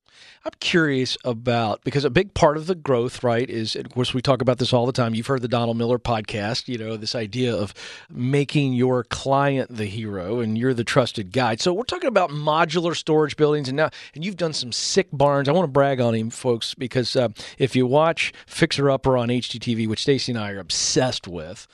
I'm 0.45 0.53
curious 0.59 1.17
about 1.25 1.85
because 1.85 2.05
a 2.05 2.11
big 2.11 2.35
part 2.35 2.57
of 2.57 2.67
the 2.67 2.75
growth, 2.75 3.23
right, 3.23 3.49
is 3.49 3.77
of 3.77 3.89
course 3.91 4.13
we 4.13 4.21
talk 4.21 4.43
about 4.43 4.59
this 4.59 4.73
all 4.73 4.85
the 4.85 4.93
time. 4.93 5.15
You've 5.15 5.29
heard 5.29 5.43
the 5.43 5.49
Donald 5.49 5.77
Miller 5.77 5.99
podcast, 6.01 6.67
you 6.67 6.77
know, 6.77 6.97
this 6.97 7.15
idea 7.15 7.55
of 7.55 7.73
making 8.11 8.73
your 8.73 9.05
client 9.05 9.77
the 9.77 9.87
hero 9.87 10.41
and 10.41 10.59
you're 10.59 10.75
the 10.75 10.83
trusted 10.83 11.31
guide. 11.33 11.61
So 11.61 11.73
we're 11.73 11.85
talking 11.85 12.09
about 12.09 12.31
modular 12.31 12.97
storage 12.97 13.37
buildings, 13.37 13.69
and 13.69 13.77
now 13.77 13.91
and 14.15 14.25
you've 14.25 14.37
done 14.37 14.53
some 14.53 14.73
sick 14.73 15.07
barns. 15.13 15.49
I 15.49 15.53
want 15.53 15.65
to 15.67 15.73
brag 15.73 16.01
on 16.01 16.15
him, 16.15 16.31
folks, 16.31 16.75
because 16.75 17.15
uh, 17.15 17.29
if 17.59 17.77
you 17.77 17.87
watch 17.87 18.33
Fixer 18.47 18.91
Upper 18.91 19.17
on 19.17 19.29
HGTV, 19.29 19.87
which 19.87 20.03
Stacy 20.03 20.33
and 20.33 20.39
I 20.41 20.51
are 20.51 20.59
obsessed 20.59 21.29
with. 21.29 21.69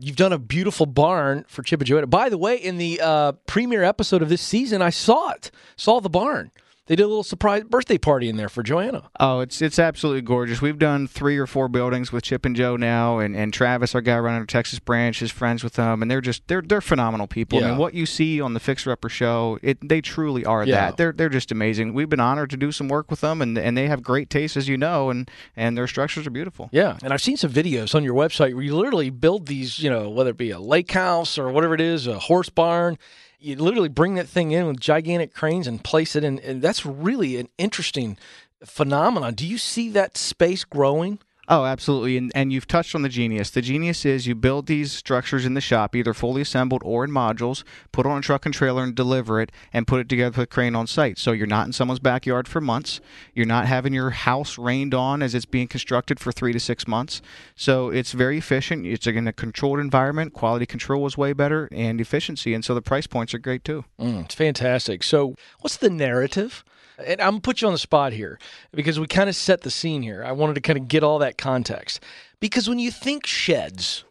You've 0.00 0.16
done 0.16 0.32
a 0.32 0.38
beautiful 0.38 0.86
barn 0.86 1.44
for 1.48 1.62
Chip 1.62 1.80
and 1.80 1.86
Joanna. 1.86 2.06
By 2.06 2.28
the 2.28 2.38
way, 2.38 2.56
in 2.56 2.78
the 2.78 3.00
uh, 3.02 3.32
premiere 3.46 3.82
episode 3.82 4.22
of 4.22 4.28
this 4.28 4.40
season, 4.40 4.80
I 4.80 4.90
saw 4.90 5.30
it. 5.30 5.50
Saw 5.76 6.00
the 6.00 6.08
barn. 6.08 6.52
They 6.88 6.96
did 6.96 7.02
a 7.02 7.06
little 7.06 7.22
surprise 7.22 7.64
birthday 7.64 7.98
party 7.98 8.30
in 8.30 8.36
there 8.38 8.48
for 8.48 8.62
Joanna. 8.62 9.10
Oh, 9.20 9.40
it's 9.40 9.60
it's 9.60 9.78
absolutely 9.78 10.22
gorgeous. 10.22 10.62
We've 10.62 10.78
done 10.78 11.06
three 11.06 11.36
or 11.36 11.46
four 11.46 11.68
buildings 11.68 12.10
with 12.12 12.24
Chip 12.24 12.46
and 12.46 12.56
Jo 12.56 12.76
now, 12.76 13.18
and, 13.18 13.36
and 13.36 13.52
Travis, 13.52 13.94
our 13.94 14.00
guy 14.00 14.18
running 14.18 14.40
our 14.40 14.46
Texas 14.46 14.78
branch, 14.78 15.20
is 15.20 15.30
friends 15.30 15.62
with 15.62 15.74
them, 15.74 16.00
and 16.00 16.10
they're 16.10 16.22
just 16.22 16.48
they're 16.48 16.62
they're 16.62 16.80
phenomenal 16.80 17.26
people. 17.26 17.58
I 17.58 17.60
Yeah. 17.60 17.68
mean, 17.68 17.76
what 17.78 17.92
you 17.92 18.06
see 18.06 18.40
on 18.40 18.54
the 18.54 18.60
Fixer 18.60 18.90
Upper 18.90 19.10
show, 19.10 19.58
it 19.62 19.86
they 19.86 20.00
truly 20.00 20.46
are 20.46 20.64
Yeah. 20.64 20.86
that. 20.86 20.96
They're 20.96 21.12
they're 21.12 21.28
just 21.28 21.52
amazing. 21.52 21.92
We've 21.92 22.08
been 22.08 22.20
honored 22.20 22.48
to 22.50 22.56
do 22.56 22.72
some 22.72 22.88
work 22.88 23.10
with 23.10 23.20
them, 23.20 23.42
and 23.42 23.58
and 23.58 23.76
they 23.76 23.86
have 23.88 24.02
great 24.02 24.30
taste, 24.30 24.56
as 24.56 24.66
you 24.66 24.78
know, 24.78 25.10
and 25.10 25.30
and 25.56 25.76
their 25.76 25.86
structures 25.88 26.26
are 26.26 26.30
beautiful. 26.30 26.70
Yeah, 26.72 26.96
and 27.02 27.12
I've 27.12 27.20
seen 27.22 27.36
some 27.36 27.50
videos 27.52 27.94
on 27.94 28.02
your 28.02 28.14
website 28.14 28.54
where 28.54 28.64
you 28.64 28.74
literally 28.74 29.10
build 29.10 29.44
these, 29.46 29.78
you 29.78 29.90
know, 29.90 30.08
whether 30.08 30.30
it 30.30 30.38
be 30.38 30.50
a 30.52 30.58
lake 30.58 30.90
house 30.92 31.36
or 31.38 31.50
whatever 31.50 31.74
it 31.74 31.82
is, 31.82 32.06
a 32.06 32.18
horse 32.18 32.48
barn. 32.48 32.96
You 33.40 33.56
literally 33.56 33.88
bring 33.88 34.14
that 34.16 34.28
thing 34.28 34.50
in 34.50 34.66
with 34.66 34.80
gigantic 34.80 35.32
cranes 35.32 35.66
and 35.66 35.82
place 35.82 36.16
it 36.16 36.24
in, 36.24 36.40
and 36.40 36.60
that's 36.60 36.84
really 36.84 37.36
an 37.36 37.48
interesting 37.56 38.18
phenomenon. 38.64 39.34
Do 39.34 39.46
you 39.46 39.58
see 39.58 39.90
that 39.90 40.16
space 40.16 40.64
growing? 40.64 41.20
Oh, 41.50 41.64
absolutely. 41.64 42.18
And, 42.18 42.30
and 42.34 42.52
you've 42.52 42.66
touched 42.66 42.94
on 42.94 43.00
the 43.00 43.08
genius. 43.08 43.48
The 43.48 43.62
genius 43.62 44.04
is 44.04 44.26
you 44.26 44.34
build 44.34 44.66
these 44.66 44.92
structures 44.92 45.46
in 45.46 45.54
the 45.54 45.62
shop, 45.62 45.96
either 45.96 46.12
fully 46.12 46.42
assembled 46.42 46.82
or 46.84 47.04
in 47.04 47.10
modules, 47.10 47.64
put 47.90 48.04
on 48.04 48.18
a 48.18 48.20
truck 48.20 48.44
and 48.44 48.54
trailer 48.54 48.84
and 48.84 48.94
deliver 48.94 49.40
it, 49.40 49.50
and 49.72 49.86
put 49.86 50.00
it 50.00 50.10
together 50.10 50.38
with 50.38 50.44
a 50.44 50.46
crane 50.46 50.76
on 50.76 50.86
site. 50.86 51.16
So 51.16 51.32
you're 51.32 51.46
not 51.46 51.66
in 51.66 51.72
someone's 51.72 52.00
backyard 52.00 52.46
for 52.46 52.60
months. 52.60 53.00
You're 53.32 53.46
not 53.46 53.66
having 53.66 53.94
your 53.94 54.10
house 54.10 54.58
rained 54.58 54.92
on 54.92 55.22
as 55.22 55.34
it's 55.34 55.46
being 55.46 55.68
constructed 55.68 56.20
for 56.20 56.32
three 56.32 56.52
to 56.52 56.60
six 56.60 56.86
months. 56.86 57.22
So 57.56 57.88
it's 57.88 58.12
very 58.12 58.36
efficient. 58.36 58.84
It's 58.84 59.06
in 59.06 59.26
a 59.26 59.32
controlled 59.32 59.80
environment. 59.80 60.34
Quality 60.34 60.66
control 60.66 61.06
is 61.06 61.16
way 61.16 61.32
better 61.32 61.68
and 61.72 61.98
efficiency. 61.98 62.52
And 62.52 62.62
so 62.62 62.74
the 62.74 62.82
price 62.82 63.06
points 63.06 63.32
are 63.32 63.38
great 63.38 63.64
too. 63.64 63.86
Mm, 63.98 64.26
it's 64.26 64.34
fantastic. 64.34 65.02
So, 65.02 65.34
what's 65.60 65.78
the 65.78 65.90
narrative? 65.90 66.62
And 66.98 67.20
I'm 67.20 67.30
gonna 67.30 67.40
put 67.40 67.60
you 67.60 67.68
on 67.68 67.74
the 67.74 67.78
spot 67.78 68.12
here 68.12 68.38
because 68.72 68.98
we 68.98 69.06
kind 69.06 69.28
of 69.28 69.36
set 69.36 69.62
the 69.62 69.70
scene 69.70 70.02
here. 70.02 70.24
I 70.24 70.32
wanted 70.32 70.54
to 70.54 70.60
kind 70.60 70.78
of 70.78 70.88
get 70.88 71.04
all 71.04 71.20
that 71.20 71.38
context 71.38 72.02
because 72.40 72.68
when 72.68 72.78
you 72.78 72.90
think 72.90 73.26
sheds, 73.26 74.04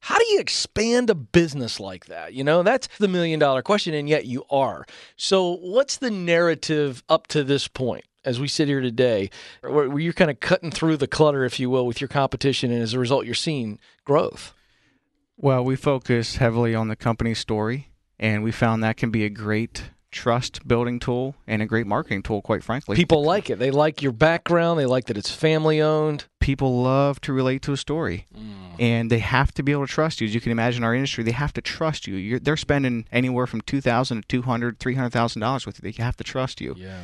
how 0.00 0.18
do 0.18 0.24
you 0.32 0.40
expand 0.40 1.10
a 1.10 1.14
business 1.14 1.78
like 1.78 2.06
that? 2.06 2.34
You 2.34 2.42
know, 2.42 2.64
that's 2.64 2.88
the 2.98 3.06
million 3.06 3.38
dollar 3.38 3.62
question, 3.62 3.94
and 3.94 4.08
yet 4.08 4.26
you 4.26 4.44
are. 4.50 4.84
So, 5.16 5.56
what's 5.56 5.98
the 5.98 6.10
narrative 6.10 7.04
up 7.08 7.28
to 7.28 7.44
this 7.44 7.68
point? 7.68 8.04
As 8.24 8.38
we 8.38 8.46
sit 8.46 8.68
here 8.68 8.80
today, 8.80 9.30
where 9.62 9.98
you're 9.98 10.12
kind 10.12 10.30
of 10.30 10.38
cutting 10.38 10.70
through 10.70 10.96
the 10.96 11.08
clutter, 11.08 11.44
if 11.44 11.58
you 11.58 11.68
will, 11.70 11.86
with 11.86 12.00
your 12.00 12.08
competition, 12.08 12.70
and 12.70 12.80
as 12.80 12.94
a 12.94 12.98
result, 12.98 13.26
you're 13.26 13.34
seeing 13.34 13.80
growth. 14.04 14.52
Well, 15.36 15.64
we 15.64 15.74
focus 15.74 16.36
heavily 16.36 16.72
on 16.72 16.86
the 16.86 16.94
company 16.94 17.34
story, 17.34 17.88
and 18.20 18.44
we 18.44 18.52
found 18.52 18.82
that 18.82 18.96
can 18.96 19.10
be 19.10 19.24
a 19.24 19.30
great 19.30 19.90
trust 20.12 20.66
building 20.68 21.00
tool 21.00 21.34
and 21.46 21.62
a 21.62 21.66
great 21.66 21.86
marketing 21.86 22.22
tool, 22.22 22.42
quite 22.42 22.62
frankly. 22.62 22.94
People 22.94 23.24
like 23.24 23.50
it. 23.50 23.58
They 23.58 23.70
like 23.70 24.02
your 24.02 24.12
background. 24.12 24.78
They 24.78 24.86
like 24.86 25.06
that 25.06 25.16
it's 25.16 25.30
family 25.30 25.80
owned. 25.80 26.26
People 26.38 26.82
love 26.82 27.20
to 27.22 27.32
relate 27.32 27.62
to 27.62 27.72
a 27.72 27.76
story, 27.76 28.26
mm. 28.36 28.74
and 28.78 29.10
they 29.10 29.20
have 29.20 29.52
to 29.54 29.62
be 29.62 29.72
able 29.72 29.86
to 29.86 29.92
trust 29.92 30.20
you. 30.20 30.26
As 30.26 30.34
you 30.34 30.40
can 30.40 30.52
imagine, 30.52 30.84
our 30.84 30.94
industry, 30.94 31.24
they 31.24 31.32
have 31.32 31.52
to 31.54 31.60
trust 31.60 32.06
you. 32.06 32.16
You're, 32.16 32.38
they're 32.38 32.56
spending 32.56 33.06
anywhere 33.10 33.46
from 33.46 33.60
two 33.62 33.80
thousand 33.80 34.22
to 34.22 34.28
two 34.28 34.42
hundred, 34.42 34.78
three 34.78 34.94
hundred 34.94 35.12
thousand 35.12 35.40
dollars 35.40 35.66
with 35.66 35.78
you. 35.78 35.90
They 35.90 36.02
have 36.02 36.16
to 36.18 36.24
trust 36.24 36.60
you. 36.60 36.74
Yeah. 36.76 37.00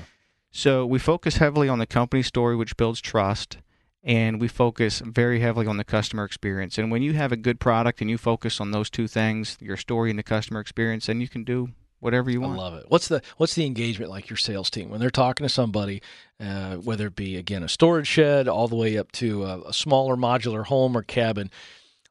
So 0.51 0.85
we 0.87 0.99
focus 0.99 1.37
heavily 1.37 1.69
on 1.69 1.79
the 1.79 1.87
company 1.87 2.23
story, 2.23 2.57
which 2.57 2.77
builds 2.77 3.01
trust, 3.01 3.59
and 4.03 4.41
we 4.41 4.49
focus 4.49 5.03
very 5.05 5.41
heavily 5.41 5.67
on 5.67 5.77
the 5.77 5.85
customer 5.85 6.25
experience. 6.25 6.79
And 6.79 6.91
when 6.91 7.03
you 7.03 7.13
have 7.13 7.33
a 7.33 7.37
good 7.37 7.61
product 7.61 8.01
and 8.01 8.11
you 8.11 8.19
focus 8.19 8.61
on 8.61 8.71
those 8.71 8.91
two 8.91 9.07
things, 9.07 9.57
your 9.61 9.77
story 9.77 10.11
and 10.11 10.19
the 10.19 10.23
customer 10.23 10.59
experience, 10.59 11.07
then 11.07 11.21
you 11.21 11.29
can 11.29 11.45
do 11.45 11.69
whatever 12.01 12.31
you 12.31 12.41
want. 12.41 12.55
I 12.55 12.63
love 12.63 12.75
it. 12.75 12.87
What's 12.89 13.09
the 13.09 13.23
what's 13.37 13.55
the 13.55 13.67
engagement 13.67 14.11
like 14.11 14.29
your 14.29 14.37
sales 14.37 14.71
team 14.71 14.91
when 14.91 15.01
they're 15.01 15.11
talking 15.11 15.45
to 15.45 15.53
somebody, 15.53 16.03
uh, 16.41 16.77
whether 16.77 17.07
it 17.09 17.17
be 17.17 17.37
again 17.37 17.63
a 17.63 17.69
storage 17.69 18.07
shed 18.07 18.49
all 18.49 18.69
the 18.69 18.77
way 18.77 18.97
up 18.99 19.13
to 19.13 19.45
a, 19.45 19.61
a 19.69 19.73
smaller 19.73 20.17
modular 20.17 20.67
home 20.67 20.97
or 20.97 21.03
cabin? 21.03 21.51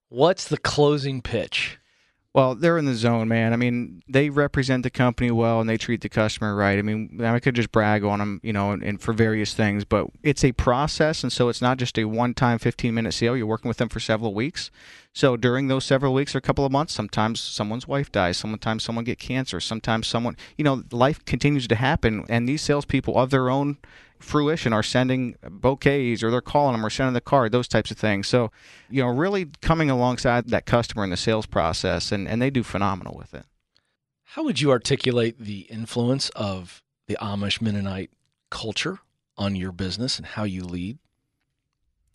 What's 0.10 0.48
the 0.48 0.58
closing 0.58 1.22
pitch? 1.22 1.78
Well, 2.38 2.54
they're 2.54 2.78
in 2.78 2.86
the 2.86 2.94
zone, 2.94 3.30
man. 3.30 3.52
I 3.52 3.56
mean, 3.56 4.04
they 4.08 4.30
represent 4.30 4.84
the 4.84 4.92
company 4.92 5.32
well 5.32 5.60
and 5.60 5.68
they 5.68 5.76
treat 5.76 6.02
the 6.02 6.08
customer 6.08 6.56
right. 6.56 6.78
I 6.78 6.84
mean, 6.84 7.20
I 7.20 7.40
could 7.40 7.56
just 7.56 7.72
brag 7.72 8.04
on 8.04 8.20
them, 8.20 8.40
you 8.44 8.54
know, 8.54 8.70
and, 8.74 8.84
and 8.84 9.02
for 9.02 9.12
various 9.12 9.56
things, 9.56 9.84
but 9.84 10.06
it's 10.22 10.44
a 10.44 10.52
process, 10.52 11.24
and 11.24 11.34
so 11.34 11.50
it's 11.50 11.64
not 11.64 11.80
just 11.80 11.98
a 11.98 12.06
one-time 12.06 12.60
15-minute 12.60 13.14
sale. 13.14 13.36
You're 13.36 13.48
working 13.48 13.70
with 13.70 13.78
them 13.78 13.90
for 13.90 14.00
several 14.00 14.36
weeks. 14.36 14.70
So 15.14 15.36
during 15.36 15.68
those 15.68 15.84
several 15.84 16.14
weeks 16.14 16.36
or 16.36 16.38
a 16.38 16.42
couple 16.42 16.64
of 16.64 16.72
months, 16.72 16.94
sometimes 16.94 17.42
someone's 17.42 17.88
wife 17.88 18.12
dies, 18.12 18.38
sometimes 18.38 18.84
someone 18.84 19.04
get 19.04 19.18
cancer, 19.18 19.60
sometimes 19.60 20.06
someone, 20.06 20.38
you 20.58 20.64
know, 20.64 20.84
life 20.92 21.26
continues 21.26 21.68
to 21.70 21.76
happen, 21.76 22.24
and 22.30 22.48
these 22.48 22.62
salespeople 22.62 23.18
of 23.18 23.32
their 23.32 23.50
own 23.50 23.78
fruition 24.20 24.74
are 24.74 24.84
sending 24.84 25.36
bouquets 25.50 26.24
or 26.24 26.32
they're 26.32 26.42
calling 26.42 26.74
them 26.74 26.86
or 26.86 26.90
sending 26.90 27.14
the 27.14 27.22
card, 27.22 27.52
those 27.52 27.68
types 27.68 27.92
of 27.92 27.98
things. 27.98 28.28
So, 28.28 28.52
you 28.90 29.02
know, 29.02 29.10
really 29.10 29.48
coming 29.62 29.90
alongside 29.90 30.48
that 30.50 30.66
customer 30.66 31.04
in 31.04 31.10
the 31.10 31.18
sales 31.18 31.46
process, 31.46 32.12
and, 32.12 32.28
and 32.28 32.42
they 32.42 32.50
do 32.50 32.64
phenomenal 32.64 33.16
with 33.18 33.34
it. 33.34 33.46
How 34.32 34.44
would 34.44 34.60
you 34.62 34.72
articulate 34.72 35.40
the 35.40 35.62
influence 35.62 36.30
of 36.30 36.84
the 37.08 37.18
Amish 37.22 37.62
Mennonite 37.62 38.12
culture 38.50 39.00
on 39.38 39.56
your 39.56 39.72
business 39.72 40.18
and 40.18 40.26
how 40.26 40.44
you 40.44 40.64
lead? 40.64 40.98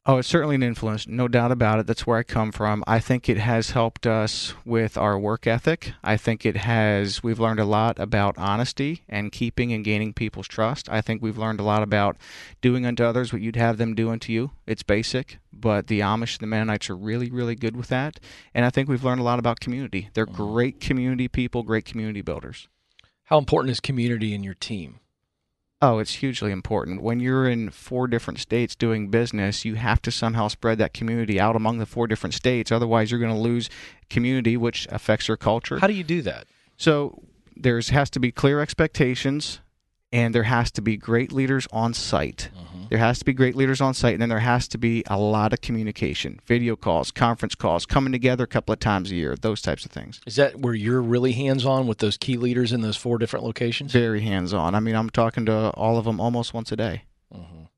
Oh, 0.04 0.16
it's 0.16 0.26
certainly 0.26 0.56
an 0.56 0.64
influence, 0.64 1.06
no 1.06 1.28
doubt 1.28 1.52
about 1.52 1.78
it. 1.78 1.86
That's 1.86 2.04
where 2.04 2.18
I 2.18 2.24
come 2.24 2.50
from. 2.50 2.82
I 2.88 2.98
think 2.98 3.28
it 3.28 3.36
has 3.36 3.70
helped 3.70 4.04
us 4.04 4.52
with 4.64 4.98
our 4.98 5.16
work 5.16 5.46
ethic. 5.46 5.92
I 6.02 6.16
think 6.16 6.44
it 6.44 6.56
has, 6.56 7.22
we've 7.22 7.38
learned 7.38 7.60
a 7.60 7.64
lot 7.64 8.00
about 8.00 8.36
honesty 8.36 9.04
and 9.08 9.30
keeping 9.30 9.72
and 9.72 9.84
gaining 9.84 10.12
people's 10.12 10.48
trust. 10.48 10.88
I 10.90 11.02
think 11.02 11.22
we've 11.22 11.38
learned 11.38 11.60
a 11.60 11.62
lot 11.62 11.84
about 11.84 12.16
doing 12.60 12.84
unto 12.84 13.04
others 13.04 13.32
what 13.32 13.42
you'd 13.42 13.54
have 13.54 13.78
them 13.78 13.94
do 13.94 14.10
unto 14.10 14.32
you. 14.32 14.50
It's 14.66 14.82
basic, 14.82 15.38
but 15.52 15.86
the 15.86 16.00
Amish, 16.00 16.34
and 16.34 16.40
the 16.40 16.48
Mennonites 16.48 16.90
are 16.90 16.96
really, 16.96 17.30
really 17.30 17.54
good 17.54 17.76
with 17.76 17.86
that. 17.86 18.18
And 18.52 18.64
I 18.64 18.70
think 18.70 18.88
we've 18.88 19.04
learned 19.04 19.20
a 19.20 19.24
lot 19.24 19.38
about 19.38 19.60
community. 19.60 20.10
They're 20.14 20.26
mm-hmm. 20.26 20.52
great 20.52 20.80
community 20.80 21.28
people, 21.28 21.62
great 21.62 21.84
community 21.84 22.22
builders. 22.22 22.66
How 23.26 23.38
important 23.38 23.70
is 23.70 23.78
community 23.78 24.34
in 24.34 24.42
your 24.42 24.54
team? 24.54 24.98
Oh, 25.84 25.98
it's 25.98 26.14
hugely 26.14 26.52
important. 26.52 27.02
When 27.02 27.18
you're 27.18 27.48
in 27.48 27.68
four 27.70 28.06
different 28.06 28.38
states 28.38 28.76
doing 28.76 29.08
business, 29.08 29.64
you 29.64 29.74
have 29.74 30.00
to 30.02 30.12
somehow 30.12 30.46
spread 30.46 30.78
that 30.78 30.94
community 30.94 31.40
out 31.40 31.56
among 31.56 31.78
the 31.78 31.86
four 31.86 32.06
different 32.06 32.34
states. 32.34 32.70
Otherwise, 32.70 33.10
you're 33.10 33.18
going 33.18 33.34
to 33.34 33.40
lose 33.40 33.68
community, 34.08 34.56
which 34.56 34.86
affects 34.92 35.26
your 35.26 35.36
culture. 35.36 35.80
How 35.80 35.88
do 35.88 35.94
you 35.94 36.04
do 36.04 36.22
that? 36.22 36.46
So 36.76 37.20
there 37.56 37.80
has 37.80 38.10
to 38.10 38.20
be 38.20 38.30
clear 38.30 38.60
expectations 38.60 39.58
and 40.12 40.34
there 40.34 40.42
has 40.42 40.70
to 40.72 40.82
be 40.82 40.96
great 40.96 41.32
leaders 41.32 41.66
on 41.72 41.94
site. 41.94 42.50
Uh-huh. 42.54 42.86
There 42.90 42.98
has 42.98 43.18
to 43.20 43.24
be 43.24 43.32
great 43.32 43.56
leaders 43.56 43.80
on 43.80 43.94
site, 43.94 44.12
and 44.12 44.20
then 44.20 44.28
there 44.28 44.38
has 44.40 44.68
to 44.68 44.78
be 44.78 45.02
a 45.06 45.18
lot 45.18 45.54
of 45.54 45.62
communication, 45.62 46.40
video 46.46 46.76
calls, 46.76 47.10
conference 47.10 47.54
calls, 47.54 47.86
coming 47.86 48.12
together 48.12 48.44
a 48.44 48.46
couple 48.46 48.72
of 48.74 48.80
times 48.80 49.10
a 49.10 49.14
year, 49.14 49.34
those 49.34 49.62
types 49.62 49.86
of 49.86 49.90
things. 49.90 50.20
Is 50.26 50.36
that 50.36 50.60
where 50.60 50.74
you're 50.74 51.00
really 51.00 51.32
hands 51.32 51.64
on 51.64 51.86
with 51.86 51.98
those 51.98 52.18
key 52.18 52.36
leaders 52.36 52.70
in 52.70 52.82
those 52.82 52.98
four 52.98 53.16
different 53.16 53.46
locations? 53.46 53.92
Very 53.92 54.20
hands 54.20 54.52
on. 54.52 54.74
I 54.74 54.80
mean, 54.80 54.94
I'm 54.94 55.08
talking 55.08 55.46
to 55.46 55.70
all 55.70 55.96
of 55.96 56.04
them 56.04 56.20
almost 56.20 56.52
once 56.52 56.70
a 56.70 56.76
day. 56.76 57.04
Uh-huh. 57.34 57.68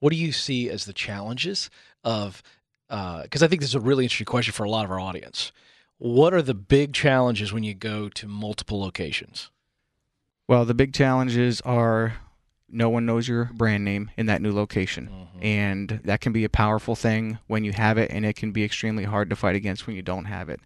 What 0.00 0.10
do 0.10 0.16
you 0.16 0.32
see 0.32 0.68
as 0.68 0.84
the 0.84 0.92
challenges 0.92 1.70
of? 2.04 2.42
Because 2.88 3.42
uh, 3.42 3.44
I 3.44 3.48
think 3.48 3.60
this 3.60 3.70
is 3.70 3.74
a 3.74 3.80
really 3.80 4.04
interesting 4.04 4.26
question 4.26 4.52
for 4.52 4.64
a 4.64 4.70
lot 4.70 4.84
of 4.84 4.90
our 4.90 5.00
audience. 5.00 5.52
What 5.98 6.32
are 6.32 6.42
the 6.42 6.54
big 6.54 6.92
challenges 6.92 7.52
when 7.52 7.64
you 7.64 7.74
go 7.74 8.08
to 8.10 8.28
multiple 8.28 8.80
locations? 8.80 9.50
Well, 10.48 10.64
the 10.64 10.74
big 10.74 10.94
challenges 10.94 11.60
are 11.60 12.14
no 12.70 12.88
one 12.88 13.06
knows 13.06 13.28
your 13.28 13.46
brand 13.46 13.84
name 13.84 14.10
in 14.16 14.26
that 14.26 14.42
new 14.42 14.52
location. 14.52 15.08
Mm-hmm. 15.08 15.44
And 15.44 16.00
that 16.04 16.20
can 16.20 16.32
be 16.32 16.44
a 16.44 16.48
powerful 16.48 16.96
thing 16.96 17.38
when 17.46 17.64
you 17.64 17.72
have 17.72 17.98
it, 17.98 18.10
and 18.10 18.24
it 18.24 18.36
can 18.36 18.50
be 18.52 18.64
extremely 18.64 19.04
hard 19.04 19.30
to 19.30 19.36
fight 19.36 19.56
against 19.56 19.86
when 19.86 19.94
you 19.94 20.02
don't 20.02 20.24
have 20.24 20.48
it. 20.48 20.60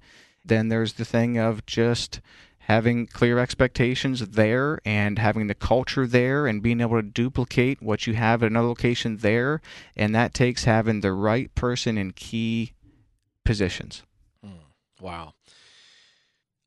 Then 0.45 0.69
there's 0.69 0.95
the 0.95 1.05
thing 1.05 1.37
of 1.37 1.67
just 1.67 2.21
having 2.67 3.07
clear 3.09 3.39
expectations 3.39 4.21
there 4.21 4.81
and 4.85 5.19
having 5.19 5.49
the 5.49 5.55
culture 5.55 6.07
there 6.07 6.47
and 6.47 6.63
being 6.63 6.81
able 6.81 6.97
to 6.97 7.03
duplicate 7.03 7.83
what 7.83 8.07
you 8.07 8.15
have 8.15 8.43
at 8.43 8.51
another 8.51 8.69
location 8.69 9.17
there. 9.19 9.61
And 9.97 10.15
that 10.15 10.33
takes 10.33 10.65
having 10.65 11.01
the 11.01 11.13
right 11.13 11.53
person 11.57 11.99
in 11.99 12.13
key 12.13 12.73
positions. 13.45 14.05
Mm, 14.47 14.61
wow. 15.01 15.35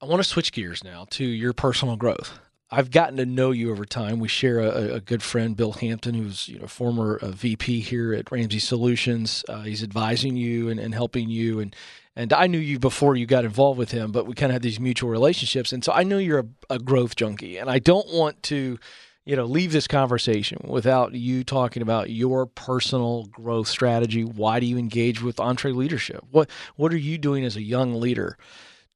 I 0.02 0.06
want 0.06 0.22
to 0.22 0.28
switch 0.28 0.52
gears 0.52 0.84
now 0.84 1.06
to 1.12 1.26
your 1.26 1.54
personal 1.54 1.96
growth. 1.96 2.40
I've 2.72 2.90
gotten 2.90 3.18
to 3.18 3.26
know 3.26 3.52
you 3.52 3.72
over 3.72 3.86
time. 3.86 4.20
We 4.20 4.28
share 4.28 4.60
a, 4.60 4.96
a 4.96 5.00
good 5.00 5.22
friend, 5.22 5.56
Bill 5.56 5.74
Hampton, 5.74 6.16
who's 6.16 6.48
you 6.48 6.60
know 6.60 6.68
former 6.68 7.20
uh, 7.22 7.28
VP 7.28 7.82
here 7.82 8.14
at 8.14 8.32
Ramsey 8.32 8.60
Solutions. 8.60 9.46
Uh, 9.48 9.62
he's 9.62 9.84
advising 9.84 10.36
you 10.36 10.70
and, 10.70 10.80
and 10.80 10.94
helping 10.94 11.30
you, 11.30 11.60
and 11.60 11.76
and 12.16 12.34
I 12.34 12.48
knew 12.48 12.58
you 12.58 12.80
before 12.80 13.16
you 13.16 13.28
got 13.28 13.46
involved 13.46 13.78
with 13.78 13.92
him, 13.92 14.12
but 14.12 14.26
we 14.26 14.34
kind 14.34 14.52
of 14.52 14.56
had 14.56 14.62
these 14.64 14.80
mutual 14.80 15.10
relationships, 15.10 15.74
and 15.74 15.84
so 15.84 15.92
I 15.92 16.04
know 16.04 16.18
you're 16.18 16.40
a, 16.40 16.76
a 16.76 16.80
growth 16.80 17.16
junkie, 17.16 17.58
and 17.58 17.70
I 17.70 17.78
don't 17.78 18.12
want 18.12 18.42
to, 18.44 18.80
you 19.26 19.36
know, 19.36 19.46
leave 19.46 19.72
this 19.72 19.88
conversation 19.88 20.58
without 20.64 21.14
you 21.14 21.44
talking 21.44 21.84
about 21.84 22.10
your 22.10 22.48
personal 22.48 23.26
growth 23.26 23.68
strategy. 23.68 24.24
Why 24.24 24.60
do 24.60 24.66
you 24.66 24.80
engage 24.80 25.22
with 25.22 25.36
EntreLeadership? 25.36 26.22
What 26.32 26.50
what 26.78 26.92
are 26.92 26.98
you 26.98 27.20
doing 27.20 27.46
as 27.46 27.56
a 27.56 27.62
young 27.62 27.94
leader 27.94 28.40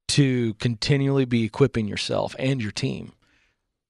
to 0.09 0.55
continually 0.55 1.25
be 1.25 1.43
equipping 1.43 1.87
yourself 1.87 2.35
and 2.39 2.63
your 2.63 2.71
team? 2.71 3.13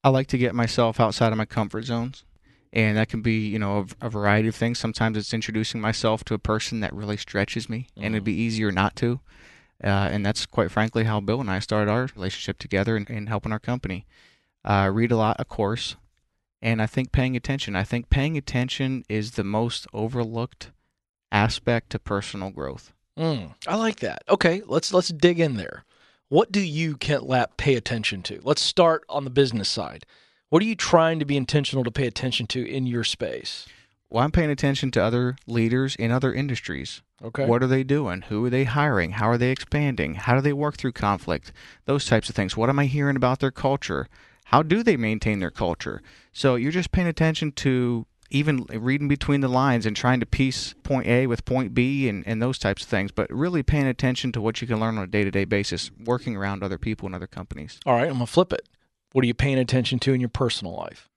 I 0.04 0.10
like 0.10 0.28
to 0.28 0.38
get 0.38 0.56
myself 0.56 1.00
outside 1.00 1.32
of 1.32 1.38
my 1.38 1.46
comfort 1.46 1.86
zones. 1.86 2.24
And 2.72 2.98
that 2.98 3.10
can 3.10 3.22
be, 3.22 3.48
you 3.48 3.58
know, 3.58 3.88
a, 4.02 4.06
a 4.06 4.10
variety 4.10 4.48
of 4.48 4.56
things. 4.56 4.78
Sometimes 4.78 5.18
it's 5.18 5.34
introducing 5.34 5.82
myself 5.82 6.24
to 6.26 6.36
a 6.36 6.40
person 6.40 6.82
that 6.82 6.94
really 6.94 7.18
stretches 7.18 7.68
me, 7.68 7.88
mm-hmm. 7.92 8.06
and 8.06 8.16
it'd 8.16 8.24
be 8.24 8.34
easier 8.34 8.72
not 8.72 8.96
to. 8.98 9.20
Uh, 9.84 9.88
and 10.12 10.26
that's 10.26 10.46
quite 10.46 10.70
frankly 10.70 11.06
how 11.06 11.20
Bill 11.20 11.42
and 11.42 11.50
I 11.50 11.60
started 11.60 11.90
our 11.90 12.10
relationship 12.16 12.60
together 12.60 12.96
and, 12.96 13.10
and 13.10 13.28
helping 13.28 13.52
our 13.52 13.60
company. 13.60 14.06
Uh, 14.64 14.92
read 14.94 15.12
a 15.12 15.18
lot, 15.18 15.40
of 15.40 15.48
course, 15.48 15.96
and 16.62 16.82
I 16.82 16.86
think 16.86 17.12
paying 17.12 17.36
attention. 17.36 17.76
I 17.76 17.84
think 17.84 18.10
paying 18.10 18.38
attention 18.38 19.06
is 19.08 19.32
the 19.32 19.44
most 19.44 19.88
overlooked 19.94 20.72
aspect 21.32 21.92
to 21.92 22.00
personal 22.00 22.50
growth. 22.50 22.94
Mm, 23.18 23.56
I 23.68 23.76
like 23.76 24.00
that. 24.02 24.24
Okay, 24.30 24.62
let's 24.68 24.94
let's 24.94 25.10
dig 25.10 25.40
in 25.40 25.56
there. 25.56 25.86
What 26.30 26.52
do 26.52 26.62
you, 26.62 26.96
Kent 26.96 27.24
Lapp, 27.24 27.58
pay 27.58 27.74
attention 27.74 28.22
to? 28.24 28.40
Let's 28.44 28.62
start 28.62 29.04
on 29.10 29.24
the 29.24 29.32
business 29.32 29.68
side. 29.68 30.06
What 30.50 30.62
are 30.62 30.66
you 30.68 30.76
trying 30.76 31.18
to 31.18 31.26
be 31.26 31.36
intentional 31.36 31.84
to 31.84 31.90
pay 31.90 32.06
attention 32.06 32.46
to 32.48 32.64
in 32.64 32.86
your 32.86 33.04
space? 33.04 33.66
Well, 34.12 34.24
I'm 34.24 34.32
paying 34.32 34.52
attention 34.52 34.92
to 34.92 35.04
other 35.04 35.38
leaders 35.48 35.96
in 35.96 36.12
other 36.12 36.32
industries. 36.32 37.02
Okay. 37.24 37.48
What 37.48 37.64
are 37.64 37.68
they 37.68 37.84
doing? 37.84 38.22
Who 38.30 38.46
are 38.46 38.50
they 38.52 38.66
hiring? 38.66 39.14
How 39.14 39.28
are 39.28 39.40
they 39.40 39.50
expanding? 39.50 40.16
How 40.16 40.36
do 40.36 40.42
they 40.42 40.54
work 40.54 40.78
through 40.78 40.92
conflict? 40.92 41.52
Those 41.86 42.06
types 42.06 42.30
of 42.30 42.36
things. 42.36 42.56
What 42.56 42.70
am 42.70 42.78
I 42.78 42.86
hearing 42.86 43.16
about 43.16 43.40
their 43.40 43.50
culture? 43.50 44.08
How 44.46 44.62
do 44.62 44.84
they 44.84 44.98
maintain 44.98 45.40
their 45.40 45.50
culture? 45.50 46.00
So 46.32 46.54
you're 46.54 46.72
just 46.72 46.92
paying 46.92 47.08
attention 47.08 47.54
to 47.54 48.06
even 48.30 48.66
reading 48.70 49.08
between 49.08 49.42
the 49.42 49.48
lines 49.48 49.86
and 49.86 49.96
trying 49.96 50.20
to 50.20 50.26
piece 50.26 50.74
point 50.84 51.08
A 51.08 51.28
with 51.28 51.46
point 51.46 51.74
B 51.74 52.08
and, 52.08 52.26
and 52.28 52.42
those 52.42 52.58
types 52.58 52.84
of 52.84 52.90
things, 52.90 53.12
but 53.12 53.30
really 53.32 53.64
paying 53.64 53.88
attention 53.88 54.32
to 54.34 54.42
what 54.42 54.62
you 54.62 54.68
can 54.68 54.80
learn 54.80 54.98
on 54.98 55.04
a 55.04 55.08
day 55.08 55.24
to 55.24 55.32
day 55.32 55.46
basis, 55.46 55.92
working 56.04 56.36
around 56.36 56.64
other 56.64 56.78
people 56.78 57.06
and 57.06 57.16
other 57.16 57.28
companies. 57.28 57.80
All 57.86 57.96
right, 57.96 58.08
I'm 58.08 58.16
going 58.16 58.26
to 58.26 58.32
flip 58.32 58.54
it. 58.54 58.68
What 59.12 59.24
are 59.24 59.28
you 59.28 59.34
paying 59.34 59.58
attention 59.58 60.00
to 60.00 60.14
in 60.14 60.20
your 60.20 60.30
personal 60.30 60.76
life? 60.76 61.10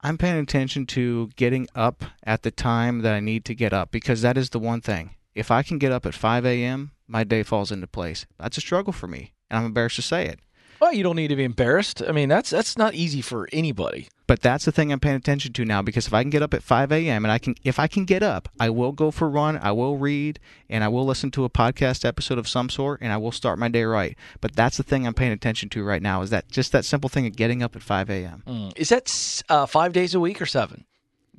I'm 0.00 0.18
paying 0.18 0.38
attention 0.38 0.86
to 0.86 1.30
getting 1.36 1.66
up 1.74 2.04
at 2.24 2.42
the 2.42 2.50
time 2.50 3.00
that 3.00 3.14
I 3.14 3.20
need 3.20 3.44
to 3.46 3.54
get 3.54 3.72
up 3.72 3.90
because 3.90 4.22
that 4.22 4.36
is 4.36 4.50
the 4.50 4.58
one 4.58 4.80
thing. 4.80 5.14
If 5.34 5.50
I 5.50 5.62
can 5.62 5.78
get 5.78 5.92
up 5.92 6.06
at 6.06 6.14
5 6.14 6.46
a.m., 6.46 6.92
my 7.06 7.24
day 7.24 7.42
falls 7.42 7.72
into 7.72 7.86
place. 7.86 8.26
That's 8.38 8.58
a 8.58 8.60
struggle 8.60 8.92
for 8.92 9.06
me, 9.06 9.32
and 9.50 9.58
I'm 9.58 9.66
embarrassed 9.66 9.96
to 9.96 10.02
say 10.02 10.26
it. 10.26 10.40
Well, 10.84 10.92
you 10.92 11.02
don't 11.02 11.16
need 11.16 11.28
to 11.28 11.36
be 11.36 11.44
embarrassed. 11.44 12.02
I 12.06 12.12
mean, 12.12 12.28
that's 12.28 12.50
that's 12.50 12.76
not 12.76 12.92
easy 12.92 13.22
for 13.22 13.48
anybody. 13.54 14.08
But 14.26 14.42
that's 14.42 14.66
the 14.66 14.70
thing 14.70 14.92
I'm 14.92 15.00
paying 15.00 15.16
attention 15.16 15.54
to 15.54 15.64
now 15.64 15.80
because 15.80 16.06
if 16.06 16.12
I 16.12 16.22
can 16.22 16.28
get 16.28 16.42
up 16.42 16.52
at 16.52 16.62
5 16.62 16.92
a.m. 16.92 17.24
and 17.24 17.32
I 17.32 17.38
can, 17.38 17.54
if 17.64 17.78
I 17.78 17.86
can 17.86 18.04
get 18.04 18.22
up, 18.22 18.50
I 18.60 18.68
will 18.68 18.92
go 18.92 19.10
for 19.10 19.24
a 19.24 19.30
run, 19.30 19.56
I 19.56 19.72
will 19.72 19.96
read, 19.96 20.38
and 20.68 20.84
I 20.84 20.88
will 20.88 21.06
listen 21.06 21.30
to 21.30 21.44
a 21.44 21.48
podcast 21.48 22.04
episode 22.04 22.36
of 22.36 22.46
some 22.46 22.68
sort, 22.68 23.00
and 23.00 23.14
I 23.14 23.16
will 23.16 23.32
start 23.32 23.58
my 23.58 23.68
day 23.68 23.84
right. 23.84 24.14
But 24.42 24.56
that's 24.56 24.76
the 24.76 24.82
thing 24.82 25.06
I'm 25.06 25.14
paying 25.14 25.32
attention 25.32 25.70
to 25.70 25.82
right 25.84 26.02
now 26.02 26.20
is 26.20 26.28
that 26.28 26.50
just 26.50 26.70
that 26.72 26.84
simple 26.84 27.08
thing 27.08 27.26
of 27.26 27.34
getting 27.34 27.62
up 27.62 27.74
at 27.74 27.82
5 27.82 28.10
a.m. 28.10 28.42
Mm. 28.46 28.76
Is 28.76 28.90
that 28.90 29.42
uh, 29.48 29.64
five 29.64 29.94
days 29.94 30.14
a 30.14 30.20
week 30.20 30.42
or 30.42 30.46
seven? 30.46 30.84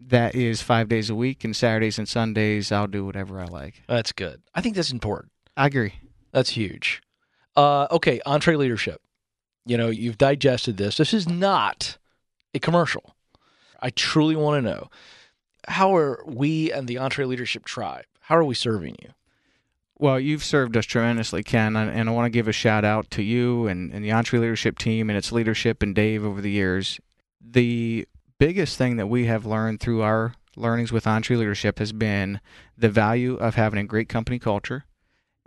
That 0.08 0.34
is 0.34 0.64
five 0.64 0.90
days 0.90 1.12
a 1.12 1.16
week, 1.16 1.44
and 1.44 1.56
Saturdays 1.56 2.00
and 2.00 2.10
Sundays 2.10 2.72
I'll 2.72 2.88
do 2.88 3.06
whatever 3.06 3.40
I 3.40 3.46
like. 3.46 3.84
That's 3.88 4.12
good. 4.12 4.42
I 4.56 4.62
think 4.62 4.76
that's 4.76 4.92
important. 4.92 5.32
I 5.56 5.68
agree. 5.68 5.94
That's 6.32 6.50
huge. 6.50 7.04
Uh, 7.56 7.86
okay, 7.92 8.20
EntreLeadership. 8.26 8.98
You 9.66 9.78
know, 9.78 9.90
you've 9.90 10.18
digested 10.18 10.78
this. 10.78 10.98
This 10.98 11.14
is 11.14 11.28
not 11.28 11.98
a 12.54 12.60
commercial. 12.60 13.16
I 13.82 13.90
truly 13.90 14.36
want 14.36 14.64
to 14.64 14.72
know 14.72 14.90
how 15.68 15.96
are 15.96 16.24
we 16.26 16.72
and 16.72 16.88
the 16.88 16.96
EntreLeadership 16.96 17.66
tribe? 17.66 18.06
How 18.22 18.38
are 18.38 18.44
we 18.44 18.56
serving 18.56 18.96
you? 19.02 19.10
Well, 19.98 20.20
you've 20.20 20.44
served 20.44 20.76
us 20.76 20.86
tremendously, 20.86 21.42
Ken, 21.42 21.76
and 21.76 22.10
I 22.10 22.12
want 22.12 22.26
to 22.26 22.30
give 22.30 22.48
a 22.48 22.54
shout 22.54 22.84
out 22.84 23.10
to 23.12 23.24
you 23.24 23.68
and, 23.68 23.94
and 23.94 24.04
the 24.04 24.10
EntreLeadership 24.10 24.78
team 24.78 25.10
and 25.10 25.18
its 25.18 25.32
leadership 25.32 25.82
and 25.82 25.96
Dave 25.96 26.26
over 26.26 26.42
the 26.42 26.52
years. 26.52 27.00
The 27.40 28.08
biggest 28.38 28.78
thing 28.78 28.98
that 28.98 29.08
we 29.08 29.26
have 29.26 29.46
learned 29.46 29.80
through 29.80 30.02
our 30.02 30.34
learnings 30.58 30.92
with 30.92 31.06
EntreLeadership 31.06 31.80
has 31.80 31.94
been 31.94 32.42
the 32.78 32.90
value 32.90 33.36
of 33.36 33.56
having 33.56 33.80
a 33.80 33.86
great 33.86 34.10
company 34.10 34.38
culture 34.38 34.86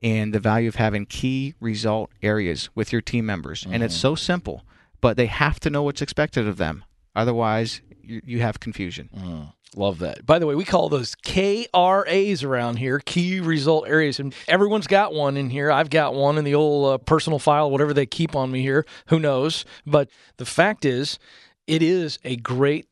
and 0.02 0.32
the 0.32 0.40
value 0.40 0.68
of 0.68 0.76
having 0.76 1.06
key 1.06 1.54
result 1.60 2.10
areas 2.22 2.70
with 2.74 2.92
your 2.92 3.00
team 3.00 3.26
members. 3.26 3.62
Mm-hmm. 3.62 3.74
And 3.74 3.82
it's 3.82 3.96
so 3.96 4.14
simple, 4.14 4.64
but 5.00 5.16
they 5.16 5.26
have 5.26 5.60
to 5.60 5.70
know 5.70 5.82
what's 5.82 6.02
expected 6.02 6.46
of 6.46 6.56
them. 6.56 6.84
Otherwise, 7.16 7.80
you, 8.02 8.20
you 8.24 8.40
have 8.40 8.60
confusion. 8.60 9.10
Mm. 9.16 9.52
Love 9.76 9.98
that. 9.98 10.24
By 10.24 10.38
the 10.38 10.46
way, 10.46 10.54
we 10.54 10.64
call 10.64 10.88
those 10.88 11.14
KRAs 11.16 12.42
around 12.42 12.76
here, 12.76 13.00
key 13.00 13.40
result 13.40 13.86
areas. 13.86 14.18
And 14.18 14.34
everyone's 14.46 14.86
got 14.86 15.12
one 15.12 15.36
in 15.36 15.50
here. 15.50 15.70
I've 15.70 15.90
got 15.90 16.14
one 16.14 16.38
in 16.38 16.44
the 16.44 16.54
old 16.54 16.86
uh, 16.86 16.98
personal 16.98 17.38
file, 17.38 17.70
whatever 17.70 17.92
they 17.92 18.06
keep 18.06 18.34
on 18.34 18.50
me 18.50 18.62
here. 18.62 18.86
Who 19.08 19.18
knows? 19.18 19.66
But 19.86 20.08
the 20.38 20.46
fact 20.46 20.84
is, 20.86 21.18
it 21.66 21.82
is 21.82 22.18
a 22.24 22.36
great 22.36 22.88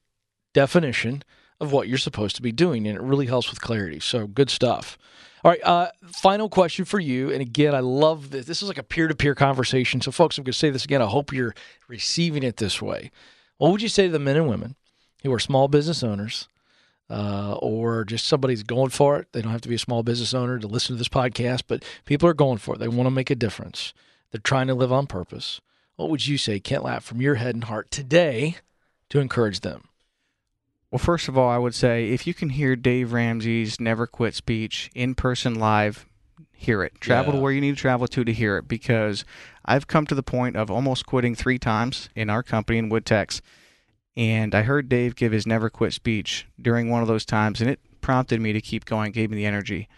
definition 0.52 1.22
of 1.60 1.72
what 1.72 1.88
you're 1.88 1.96
supposed 1.96 2.36
to 2.36 2.42
be 2.42 2.52
doing, 2.52 2.86
and 2.86 2.96
it 2.96 3.02
really 3.02 3.26
helps 3.26 3.48
with 3.48 3.62
clarity. 3.62 3.98
So 3.98 4.26
good 4.26 4.50
stuff. 4.50 4.98
All 5.46 5.52
right, 5.52 5.62
uh, 5.62 5.92
final 6.02 6.48
question 6.48 6.84
for 6.84 6.98
you. 6.98 7.30
And 7.30 7.40
again, 7.40 7.72
I 7.72 7.78
love 7.78 8.30
this. 8.30 8.46
This 8.46 8.62
is 8.62 8.68
like 8.68 8.78
a 8.78 8.82
peer 8.82 9.06
to 9.06 9.14
peer 9.14 9.36
conversation. 9.36 10.00
So, 10.00 10.10
folks, 10.10 10.36
I'm 10.36 10.42
going 10.42 10.52
to 10.52 10.58
say 10.58 10.70
this 10.70 10.84
again. 10.84 11.00
I 11.00 11.06
hope 11.06 11.32
you're 11.32 11.54
receiving 11.86 12.42
it 12.42 12.56
this 12.56 12.82
way. 12.82 13.12
What 13.58 13.70
would 13.70 13.80
you 13.80 13.88
say 13.88 14.06
to 14.06 14.12
the 14.12 14.18
men 14.18 14.34
and 14.34 14.48
women 14.48 14.74
who 15.22 15.32
are 15.32 15.38
small 15.38 15.68
business 15.68 16.02
owners 16.02 16.48
uh, 17.08 17.54
or 17.62 18.04
just 18.04 18.26
somebody's 18.26 18.64
going 18.64 18.90
for 18.90 19.20
it? 19.20 19.28
They 19.30 19.40
don't 19.40 19.52
have 19.52 19.60
to 19.60 19.68
be 19.68 19.76
a 19.76 19.78
small 19.78 20.02
business 20.02 20.34
owner 20.34 20.58
to 20.58 20.66
listen 20.66 20.96
to 20.96 20.98
this 20.98 21.06
podcast, 21.06 21.62
but 21.68 21.84
people 22.06 22.28
are 22.28 22.34
going 22.34 22.58
for 22.58 22.74
it. 22.74 22.78
They 22.78 22.88
want 22.88 23.06
to 23.06 23.12
make 23.12 23.30
a 23.30 23.36
difference. 23.36 23.94
They're 24.32 24.40
trying 24.40 24.66
to 24.66 24.74
live 24.74 24.92
on 24.92 25.06
purpose. 25.06 25.60
What 25.94 26.10
would 26.10 26.26
you 26.26 26.38
say, 26.38 26.58
Kent 26.58 26.82
Lapp, 26.82 27.04
from 27.04 27.20
your 27.20 27.36
head 27.36 27.54
and 27.54 27.62
heart 27.62 27.92
today 27.92 28.56
to 29.10 29.20
encourage 29.20 29.60
them? 29.60 29.84
Well, 30.90 30.98
first 30.98 31.28
of 31.28 31.36
all, 31.36 31.48
I 31.48 31.58
would 31.58 31.74
say 31.74 32.10
if 32.10 32.26
you 32.26 32.34
can 32.34 32.50
hear 32.50 32.76
Dave 32.76 33.12
Ramsey's 33.12 33.80
Never 33.80 34.06
Quit 34.06 34.34
speech 34.34 34.90
in 34.94 35.14
person 35.14 35.56
live, 35.56 36.06
hear 36.52 36.82
it. 36.82 37.00
Travel 37.00 37.32
yeah. 37.32 37.38
to 37.38 37.42
where 37.42 37.52
you 37.52 37.60
need 37.60 37.76
to 37.76 37.80
travel 37.80 38.06
to 38.08 38.24
to 38.24 38.32
hear 38.32 38.56
it 38.58 38.68
because 38.68 39.24
I've 39.64 39.86
come 39.86 40.06
to 40.06 40.14
the 40.14 40.22
point 40.22 40.56
of 40.56 40.70
almost 40.70 41.06
quitting 41.06 41.34
three 41.34 41.58
times 41.58 42.08
in 42.14 42.30
our 42.30 42.42
company 42.42 42.78
in 42.78 42.90
Woodtex. 42.90 43.40
And 44.16 44.54
I 44.54 44.62
heard 44.62 44.88
Dave 44.88 45.16
give 45.16 45.32
his 45.32 45.46
Never 45.46 45.68
Quit 45.68 45.92
speech 45.92 46.46
during 46.60 46.88
one 46.88 47.02
of 47.02 47.08
those 47.08 47.26
times, 47.26 47.60
and 47.60 47.68
it 47.68 47.80
prompted 48.00 48.40
me 48.40 48.52
to 48.52 48.60
keep 48.60 48.84
going, 48.84 49.12
gave 49.12 49.30
me 49.30 49.36
the 49.36 49.46
energy. 49.46 49.88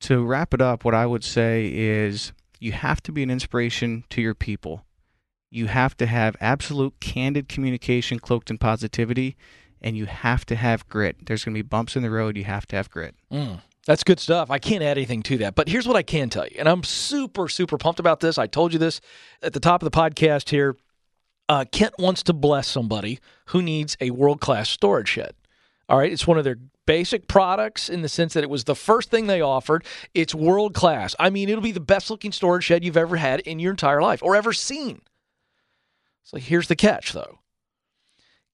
To 0.00 0.24
wrap 0.24 0.54
it 0.54 0.62
up, 0.62 0.84
what 0.84 0.94
I 0.94 1.04
would 1.04 1.24
say 1.24 1.70
is 1.74 2.32
you 2.60 2.72
have 2.72 3.02
to 3.02 3.12
be 3.12 3.22
an 3.22 3.30
inspiration 3.30 4.04
to 4.10 4.22
your 4.22 4.34
people. 4.34 4.86
You 5.50 5.66
have 5.66 5.96
to 5.98 6.06
have 6.06 6.36
absolute 6.40 6.98
candid 7.00 7.48
communication 7.48 8.18
cloaked 8.18 8.50
in 8.50 8.58
positivity, 8.58 9.36
and 9.80 9.96
you 9.96 10.06
have 10.06 10.44
to 10.46 10.56
have 10.56 10.88
grit. 10.88 11.26
There's 11.26 11.44
going 11.44 11.54
to 11.54 11.58
be 11.62 11.66
bumps 11.66 11.96
in 11.96 12.02
the 12.02 12.10
road. 12.10 12.36
You 12.36 12.44
have 12.44 12.66
to 12.68 12.76
have 12.76 12.90
grit. 12.90 13.14
Mm. 13.30 13.60
That's 13.86 14.02
good 14.02 14.18
stuff. 14.18 14.50
I 14.50 14.58
can't 14.58 14.82
add 14.82 14.98
anything 14.98 15.22
to 15.24 15.38
that. 15.38 15.54
But 15.54 15.68
here's 15.68 15.86
what 15.86 15.96
I 15.96 16.02
can 16.02 16.28
tell 16.28 16.44
you. 16.44 16.56
And 16.58 16.68
I'm 16.68 16.82
super, 16.82 17.48
super 17.48 17.78
pumped 17.78 18.00
about 18.00 18.20
this. 18.20 18.36
I 18.36 18.48
told 18.48 18.72
you 18.72 18.78
this 18.78 19.00
at 19.42 19.52
the 19.52 19.60
top 19.60 19.82
of 19.82 19.90
the 19.90 19.96
podcast 19.96 20.50
here. 20.50 20.76
Uh, 21.48 21.64
Kent 21.70 21.94
wants 21.98 22.24
to 22.24 22.32
bless 22.32 22.66
somebody 22.66 23.20
who 23.46 23.62
needs 23.62 23.96
a 24.00 24.10
world 24.10 24.40
class 24.40 24.68
storage 24.68 25.08
shed. 25.08 25.34
All 25.88 25.98
right. 25.98 26.12
It's 26.12 26.26
one 26.26 26.36
of 26.36 26.42
their 26.42 26.58
basic 26.84 27.28
products 27.28 27.88
in 27.88 28.02
the 28.02 28.08
sense 28.08 28.32
that 28.34 28.42
it 28.42 28.50
was 28.50 28.64
the 28.64 28.74
first 28.74 29.10
thing 29.10 29.28
they 29.28 29.40
offered. 29.40 29.84
It's 30.14 30.34
world 30.34 30.74
class. 30.74 31.14
I 31.20 31.30
mean, 31.30 31.48
it'll 31.48 31.62
be 31.62 31.70
the 31.70 31.78
best 31.78 32.10
looking 32.10 32.32
storage 32.32 32.64
shed 32.64 32.84
you've 32.84 32.96
ever 32.96 33.16
had 33.16 33.40
in 33.40 33.60
your 33.60 33.70
entire 33.70 34.02
life 34.02 34.20
or 34.20 34.34
ever 34.34 34.52
seen. 34.52 35.02
So 36.24 36.38
here's 36.38 36.66
the 36.66 36.74
catch, 36.74 37.12
though. 37.12 37.38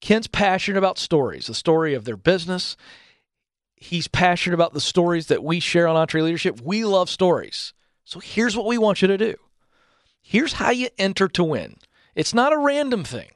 Kent's 0.02 0.26
passionate 0.26 0.76
about 0.76 0.98
stories, 0.98 1.46
the 1.46 1.54
story 1.54 1.94
of 1.94 2.04
their 2.04 2.18
business 2.18 2.76
he's 3.82 4.08
passionate 4.08 4.54
about 4.54 4.72
the 4.72 4.80
stories 4.80 5.26
that 5.26 5.42
we 5.42 5.60
share 5.60 5.88
on 5.88 6.06
EntreLeadership. 6.06 6.60
We 6.62 6.84
love 6.84 7.10
stories. 7.10 7.72
So 8.04 8.20
here's 8.20 8.56
what 8.56 8.66
we 8.66 8.78
want 8.78 9.02
you 9.02 9.08
to 9.08 9.18
do. 9.18 9.34
Here's 10.20 10.54
how 10.54 10.70
you 10.70 10.88
enter 10.98 11.28
to 11.28 11.44
win. 11.44 11.76
It's 12.14 12.32
not 12.32 12.52
a 12.52 12.58
random 12.58 13.04
thing. 13.04 13.30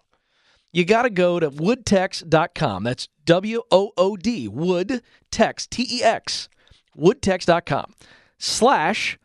You 0.73 0.85
got 0.85 1.03
to 1.03 1.11
go 1.11 1.41
to 1.41 1.51
woodtex.com. 1.51 2.85
That's 2.85 3.09
W 3.25 3.63
O 3.71 3.93
O 3.97 4.17
D, 4.17 4.49
woodtex, 4.49 5.69
T 5.69 5.87
E 5.91 6.03
X, 6.03 6.49
woodtex.com 6.97 7.95
slash 8.39 9.19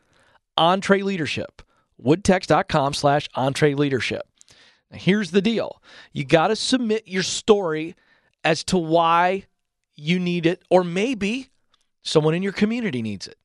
EntreLeadership. 0.57 1.61
Woodtex.com 2.01 2.93
slash 2.93 3.29
EntreLeadership. 3.35 4.21
Now, 4.21 4.30
here's 4.93 5.31
the 5.31 5.41
deal 5.41 5.81
you 6.13 6.23
got 6.23 6.47
to 6.47 6.55
submit 6.55 7.07
your 7.07 7.23
story 7.23 7.95
as 8.43 8.63
to 8.65 8.77
why 8.77 9.45
you 9.95 10.19
need 10.19 10.45
it, 10.45 10.63
or 10.69 10.83
maybe 10.83 11.49
someone 12.01 12.33
in 12.33 12.43
your 12.43 12.53
community 12.53 13.01
needs 13.01 13.27
it. 13.27 13.37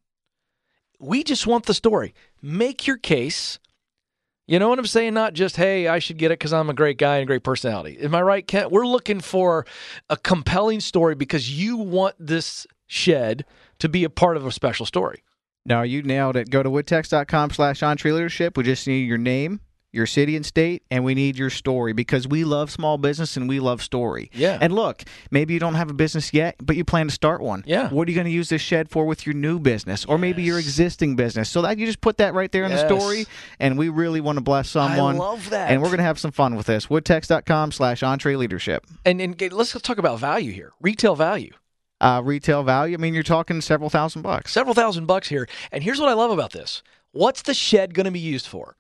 We 0.99 1.23
just 1.23 1.47
want 1.47 1.67
the 1.67 1.75
story. 1.75 2.15
Make 2.41 2.87
your 2.87 2.97
case. 2.97 3.59
You 4.47 4.59
know 4.59 4.69
what 4.69 4.79
I'm 4.79 4.87
saying? 4.87 5.13
Not 5.13 5.35
just, 5.35 5.57
hey, 5.57 5.89
I 5.89 5.99
should 5.99 6.19
get 6.19 6.31
it 6.31 6.39
because 6.39 6.53
I'm 6.53 6.71
a 6.71 6.75
great 6.75 6.99
guy 6.99 7.17
and 7.17 7.25
a 7.25 7.27
great 7.27 7.43
personality. 7.43 7.99
Am 8.01 8.15
I 8.15 8.23
right, 8.23 8.47
Kent? 8.47 8.71
We're 8.71 8.87
looking 8.87 9.21
for 9.21 9.67
a 10.09 10.17
compelling 10.17 10.81
story 10.81 11.17
because 11.17 11.51
you 11.51 11.77
want 11.77 12.15
this 12.19 12.67
shed 12.87 13.45
to 13.81 13.89
be 13.89 14.05
a 14.05 14.11
part 14.11 14.37
of 14.37 14.47
a 14.47 14.53
special 14.53 14.87
story. 14.87 15.23
No, 15.67 15.83
you 15.83 16.03
nailed 16.03 16.37
it. 16.37 16.49
Go 16.49 16.63
to 16.63 16.71
woodtex.com 16.71 17.51
slash 17.51 17.81
entreleadership. 17.81 18.57
We 18.57 18.63
just 18.63 18.87
need 18.87 19.09
your 19.09 19.19
name, 19.19 19.61
your 19.93 20.07
city 20.07 20.37
and 20.37 20.45
state, 20.45 20.83
and 20.91 21.05
we 21.05 21.15
need 21.15 21.39
your 21.39 21.51
story 21.51 21.93
because 21.93 22.29
we 22.29 22.45
love 22.45 22.71
small 22.71 22.99
business 22.99 23.37
and 23.37 23.49
we 23.49 23.61
love 23.61 23.83
story. 23.83 24.31
Yeah. 24.35 24.59
And 24.61 24.75
look, 24.75 25.05
maybe 25.31 25.55
you 25.55 25.61
don't 25.61 25.75
have 25.75 25.91
a 25.91 25.95
business 25.95 26.35
yet, 26.35 26.57
but 26.61 26.77
you 26.77 26.85
plan 26.85 27.07
to 27.09 27.13
start 27.13 27.41
one. 27.41 27.65
Yeah. 27.67 27.89
What 27.89 28.07
are 28.07 28.11
you 28.11 28.15
going 28.15 28.27
to 28.27 28.31
use 28.33 28.51
this 28.51 28.61
shed 28.61 28.91
for 28.91 29.07
with 29.07 29.27
your 29.27 29.35
new 29.35 29.59
business 29.59 30.05
or 30.05 30.17
yes. 30.17 30.21
maybe 30.21 30.43
your 30.43 30.59
existing 30.59 31.17
business? 31.17 31.49
So 31.49 31.63
that 31.63 31.79
you 31.79 31.87
just 31.87 32.01
put 32.01 32.19
that 32.19 32.35
right 32.35 32.53
there 32.53 32.65
in 32.65 32.71
yes. 32.71 32.83
the 32.83 32.99
story, 32.99 33.27
and 33.59 33.79
we 33.79 33.89
really 33.89 34.21
want 34.21 34.37
to 34.37 34.43
bless 34.43 34.69
someone. 34.69 35.17
I 35.17 35.19
love 35.19 35.51
that. 35.51 35.71
And 35.71 35.81
we're 35.81 35.89
going 35.89 35.99
to 35.99 36.05
have 36.05 36.19
some 36.19 36.33
fun 36.33 36.57
with 36.57 36.67
this. 36.67 36.87
Woodtex.com 36.87 37.73
slash 37.73 38.01
EntreLeadership. 38.03 38.81
And, 39.05 39.21
and 39.21 39.41
let's 39.53 39.73
talk 39.81 39.99
about 39.99 40.19
value 40.19 40.53
here, 40.53 40.73
retail 40.81 41.17
value. 41.17 41.53
Uh, 41.99 42.21
retail 42.23 42.63
value. 42.63 42.95
I 42.95 42.99
mean, 42.99 43.15
you're 43.15 43.23
talking 43.23 43.63
several 43.63 43.89
thousand 43.89 44.21
bucks. 44.21 44.53
Several 44.53 44.75
thousand 44.75 45.07
bucks 45.07 45.29
here. 45.29 45.49
And 45.73 45.83
here's 45.83 45.99
what 45.99 46.11
I 46.11 46.13
love 46.13 46.31
about 46.31 46.53
this. 46.53 46.83
What's 47.13 47.41
the 47.41 47.55
shed 47.55 47.95
going 47.95 48.05
to 48.05 48.11
be 48.11 48.21
used 48.21 48.47
for? 48.47 48.77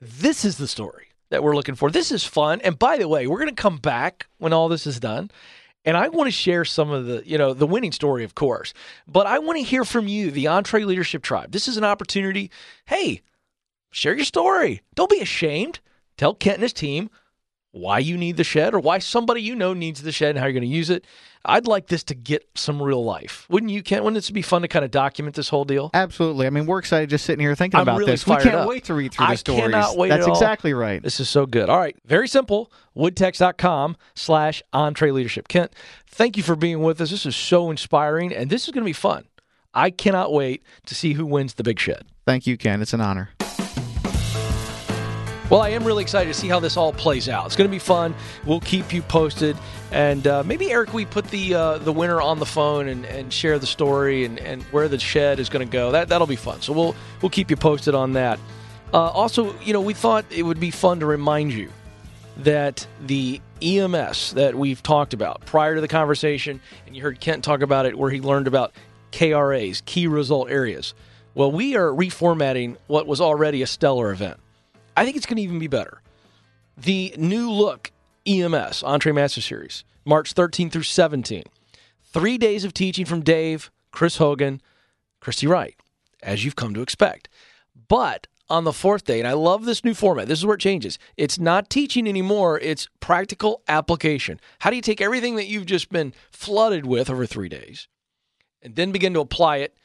This 0.00 0.44
is 0.44 0.58
the 0.58 0.68
story 0.68 1.08
that 1.30 1.42
we're 1.42 1.56
looking 1.56 1.74
for. 1.74 1.90
This 1.90 2.12
is 2.12 2.24
fun. 2.24 2.60
And 2.62 2.78
by 2.78 2.98
the 2.98 3.08
way, 3.08 3.26
we're 3.26 3.38
going 3.38 3.54
to 3.54 3.62
come 3.62 3.78
back 3.78 4.26
when 4.38 4.52
all 4.52 4.68
this 4.68 4.86
is 4.86 5.00
done 5.00 5.30
And 5.86 5.96
I 5.96 6.08
want 6.08 6.26
to 6.26 6.32
share 6.32 6.64
some 6.64 6.90
of 6.90 7.06
the, 7.06 7.22
you 7.24 7.38
know, 7.38 7.54
the 7.54 7.66
winning 7.66 7.92
story, 7.92 8.24
of 8.24 8.34
course. 8.34 8.74
But 9.06 9.26
I 9.28 9.38
want 9.38 9.56
to 9.58 9.64
hear 9.64 9.84
from 9.84 10.08
you, 10.08 10.32
the 10.32 10.46
EntreLeadership 10.46 11.22
Tribe. 11.22 11.52
This 11.52 11.68
is 11.68 11.76
an 11.76 11.84
opportunity. 11.84 12.50
Hey, 12.86 13.22
share 13.92 14.16
your 14.16 14.24
story. 14.24 14.82
Don't 14.96 15.10
be 15.10 15.20
ashamed. 15.20 15.78
Tell 16.16 16.34
Kent 16.34 16.56
and 16.56 16.62
his 16.64 16.72
team 16.72 17.08
why 17.76 17.98
you 17.98 18.16
need 18.16 18.36
the 18.36 18.44
shed 18.44 18.74
or 18.74 18.80
why 18.80 18.98
somebody 18.98 19.42
you 19.42 19.54
know 19.54 19.74
needs 19.74 20.02
the 20.02 20.12
shed 20.12 20.30
and 20.30 20.38
how 20.38 20.46
you're 20.46 20.52
going 20.52 20.62
to 20.62 20.68
use 20.68 20.90
it. 20.90 21.04
I'd 21.48 21.68
like 21.68 21.86
this 21.86 22.02
to 22.04 22.14
get 22.14 22.48
some 22.56 22.82
real 22.82 23.04
life. 23.04 23.46
Wouldn't 23.48 23.70
you, 23.70 23.82
Kent? 23.82 24.02
Wouldn't 24.02 24.16
this 24.16 24.30
be 24.30 24.42
fun 24.42 24.62
to 24.62 24.68
kind 24.68 24.84
of 24.84 24.90
document 24.90 25.36
this 25.36 25.48
whole 25.48 25.64
deal? 25.64 25.90
Absolutely. 25.94 26.46
I 26.46 26.50
mean, 26.50 26.66
we're 26.66 26.80
excited 26.80 27.08
just 27.08 27.24
sitting 27.24 27.40
here 27.40 27.54
thinking 27.54 27.78
I'm 27.78 27.82
about 27.84 27.98
really 27.98 28.12
this. 28.12 28.26
We 28.26 28.34
can't 28.36 28.56
up. 28.56 28.68
wait 28.68 28.84
to 28.84 28.94
read 28.94 29.12
through 29.12 29.26
I 29.26 29.34
the 29.34 29.38
stories. 29.38 29.60
cannot 29.62 29.96
wait 29.96 30.08
That's 30.08 30.26
at 30.26 30.30
exactly 30.30 30.74
right. 30.74 31.00
This 31.00 31.20
is 31.20 31.28
so 31.28 31.46
good. 31.46 31.68
All 31.68 31.78
right. 31.78 31.96
Very 32.04 32.26
simple. 32.26 32.72
Woodtex.com 32.96 33.96
slash 34.16 34.62
EntreLeadership. 34.74 35.46
Kent, 35.46 35.72
thank 36.08 36.36
you 36.36 36.42
for 36.42 36.56
being 36.56 36.82
with 36.82 37.00
us. 37.00 37.10
This 37.10 37.26
is 37.26 37.36
so 37.36 37.70
inspiring 37.70 38.34
and 38.34 38.50
this 38.50 38.64
is 38.66 38.72
going 38.72 38.82
to 38.82 38.88
be 38.88 38.92
fun. 38.92 39.24
I 39.72 39.90
cannot 39.90 40.32
wait 40.32 40.64
to 40.86 40.94
see 40.94 41.12
who 41.12 41.24
wins 41.26 41.54
the 41.54 41.62
big 41.62 41.78
shed. 41.78 42.06
Thank 42.24 42.46
you, 42.46 42.56
Ken. 42.56 42.82
It's 42.82 42.92
an 42.94 43.00
honor. 43.00 43.30
Well, 45.48 45.60
I 45.60 45.68
am 45.68 45.84
really 45.84 46.02
excited 46.02 46.26
to 46.26 46.34
see 46.34 46.48
how 46.48 46.58
this 46.58 46.76
all 46.76 46.92
plays 46.92 47.28
out. 47.28 47.46
It's 47.46 47.54
going 47.54 47.70
to 47.70 47.72
be 47.72 47.78
fun. 47.78 48.16
We'll 48.44 48.58
keep 48.58 48.92
you 48.92 49.00
posted, 49.00 49.56
and 49.92 50.26
uh, 50.26 50.42
maybe 50.42 50.72
Eric, 50.72 50.92
we 50.92 51.04
put 51.04 51.24
the 51.28 51.54
uh, 51.54 51.78
the 51.78 51.92
winner 51.92 52.20
on 52.20 52.40
the 52.40 52.46
phone 52.46 52.88
and, 52.88 53.04
and 53.06 53.32
share 53.32 53.60
the 53.60 53.66
story 53.66 54.24
and, 54.24 54.40
and 54.40 54.64
where 54.64 54.88
the 54.88 54.98
shed 54.98 55.38
is 55.38 55.48
going 55.48 55.64
to 55.64 55.72
go. 55.72 55.92
That 55.92 56.08
that'll 56.08 56.26
be 56.26 56.34
fun. 56.34 56.62
So 56.62 56.72
we'll 56.72 56.96
we'll 57.22 57.30
keep 57.30 57.48
you 57.48 57.56
posted 57.56 57.94
on 57.94 58.14
that. 58.14 58.40
Uh, 58.92 59.02
also, 59.10 59.56
you 59.60 59.72
know, 59.72 59.80
we 59.80 59.94
thought 59.94 60.24
it 60.30 60.42
would 60.42 60.58
be 60.58 60.72
fun 60.72 60.98
to 60.98 61.06
remind 61.06 61.52
you 61.52 61.70
that 62.38 62.84
the 63.06 63.40
EMS 63.62 64.32
that 64.32 64.56
we've 64.56 64.82
talked 64.82 65.14
about 65.14 65.46
prior 65.46 65.76
to 65.76 65.80
the 65.80 65.86
conversation, 65.86 66.60
and 66.88 66.96
you 66.96 67.02
heard 67.02 67.20
Kent 67.20 67.44
talk 67.44 67.60
about 67.62 67.86
it, 67.86 67.96
where 67.96 68.10
he 68.10 68.20
learned 68.20 68.48
about 68.48 68.72
KRAs, 69.12 69.84
key 69.84 70.08
result 70.08 70.50
areas. 70.50 70.92
Well, 71.34 71.52
we 71.52 71.76
are 71.76 71.86
reformatting 71.86 72.78
what 72.88 73.06
was 73.06 73.20
already 73.20 73.62
a 73.62 73.68
stellar 73.68 74.10
event. 74.10 74.40
I 74.96 75.04
think 75.04 75.16
it's 75.16 75.26
going 75.26 75.36
to 75.36 75.42
even 75.42 75.58
be 75.58 75.66
better. 75.66 76.00
The 76.76 77.14
new 77.18 77.50
look 77.50 77.92
EMS, 78.26 78.82
Entree 78.82 79.12
Master 79.12 79.40
Series, 79.40 79.84
March 80.04 80.32
13 80.32 80.70
through 80.70 80.84
17. 80.84 81.44
Three 82.02 82.38
days 82.38 82.64
of 82.64 82.72
teaching 82.72 83.04
from 83.04 83.20
Dave, 83.20 83.70
Chris 83.90 84.16
Hogan, 84.16 84.62
Christy 85.20 85.46
Wright, 85.46 85.76
as 86.22 86.44
you've 86.44 86.56
come 86.56 86.72
to 86.74 86.80
expect. 86.80 87.28
But 87.88 88.26
on 88.48 88.64
the 88.64 88.72
fourth 88.72 89.04
day, 89.04 89.18
and 89.18 89.28
I 89.28 89.32
love 89.32 89.64
this 89.64 89.84
new 89.84 89.92
format, 89.92 90.28
this 90.28 90.38
is 90.38 90.46
where 90.46 90.54
it 90.54 90.60
changes. 90.60 90.98
It's 91.16 91.38
not 91.38 91.68
teaching 91.68 92.08
anymore, 92.08 92.58
it's 92.60 92.88
practical 93.00 93.62
application. 93.68 94.40
How 94.60 94.70
do 94.70 94.76
you 94.76 94.82
take 94.82 95.00
everything 95.00 95.36
that 95.36 95.46
you've 95.46 95.66
just 95.66 95.90
been 95.90 96.14
flooded 96.30 96.86
with 96.86 97.10
over 97.10 97.26
three 97.26 97.48
days 97.48 97.88
and 98.62 98.76
then 98.76 98.92
begin 98.92 99.12
to 99.14 99.20
apply 99.20 99.58
it 99.58 99.76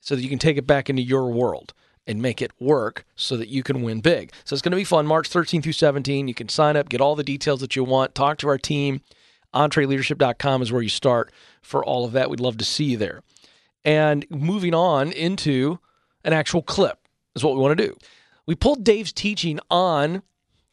so 0.00 0.16
that 0.16 0.22
you 0.22 0.28
can 0.28 0.38
take 0.38 0.56
it 0.56 0.66
back 0.66 0.90
into 0.90 1.02
your 1.02 1.30
world? 1.30 1.72
And 2.06 2.20
make 2.20 2.42
it 2.42 2.50
work 2.58 3.04
so 3.14 3.36
that 3.36 3.48
you 3.48 3.62
can 3.62 3.82
win 3.82 4.00
big. 4.00 4.32
So 4.44 4.54
it's 4.54 4.62
going 4.62 4.72
to 4.72 4.76
be 4.76 4.84
fun. 4.84 5.06
March 5.06 5.28
13 5.28 5.62
through 5.62 5.72
17. 5.72 6.28
You 6.28 6.34
can 6.34 6.48
sign 6.48 6.76
up, 6.76 6.88
get 6.88 7.00
all 7.00 7.14
the 7.14 7.24
details 7.24 7.60
that 7.60 7.76
you 7.76 7.84
want, 7.84 8.14
talk 8.14 8.38
to 8.38 8.48
our 8.48 8.58
team. 8.58 9.02
EntreLeadership.com 9.54 10.62
is 10.62 10.72
where 10.72 10.82
you 10.82 10.88
start 10.88 11.32
for 11.62 11.84
all 11.84 12.04
of 12.04 12.12
that. 12.12 12.30
We'd 12.30 12.40
love 12.40 12.56
to 12.58 12.64
see 12.64 12.84
you 12.84 12.96
there. 12.96 13.22
And 13.84 14.26
moving 14.30 14.74
on 14.74 15.12
into 15.12 15.78
an 16.24 16.32
actual 16.32 16.62
clip 16.62 16.98
is 17.34 17.44
what 17.44 17.54
we 17.54 17.60
want 17.60 17.78
to 17.78 17.86
do. 17.86 17.96
We 18.46 18.54
pulled 18.54 18.84
Dave's 18.84 19.12
teaching 19.12 19.60
on 19.70 20.22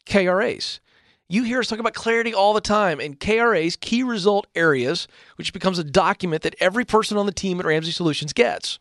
KRAs. 0.06 0.80
You 1.28 1.42
hear 1.42 1.60
us 1.60 1.68
talk 1.68 1.78
about 1.78 1.92
clarity 1.92 2.32
all 2.32 2.54
the 2.54 2.60
time, 2.60 3.00
and 3.00 3.20
KRAs, 3.20 3.78
key 3.78 4.02
result 4.02 4.46
areas, 4.54 5.06
which 5.36 5.52
becomes 5.52 5.78
a 5.78 5.84
document 5.84 6.42
that 6.42 6.54
every 6.58 6.86
person 6.86 7.18
on 7.18 7.26
the 7.26 7.32
team 7.32 7.60
at 7.60 7.66
Ramsey 7.66 7.90
Solutions 7.90 8.32
gets 8.32 8.78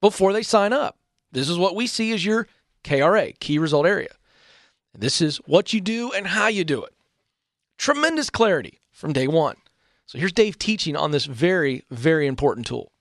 before 0.00 0.32
they 0.32 0.42
sign 0.42 0.72
up. 0.72 0.96
This 1.32 1.48
is 1.48 1.58
what 1.58 1.74
we 1.74 1.86
see 1.86 2.12
as 2.12 2.24
your 2.24 2.48
KRA, 2.84 3.38
key 3.38 3.58
result 3.58 3.86
area. 3.86 4.10
This 4.96 5.20
is 5.20 5.36
what 5.38 5.72
you 5.72 5.80
do 5.80 6.12
and 6.12 6.26
how 6.26 6.48
you 6.48 6.64
do 6.64 6.82
it. 6.82 6.92
Tremendous 7.76 8.30
clarity 8.30 8.80
from 8.90 9.12
day 9.12 9.28
one. 9.28 9.56
So 10.06 10.18
here's 10.18 10.32
Dave 10.32 10.58
teaching 10.58 10.96
on 10.96 11.10
this 11.10 11.26
very, 11.26 11.84
very 11.90 12.26
important 12.26 12.66
tool. 12.66 12.92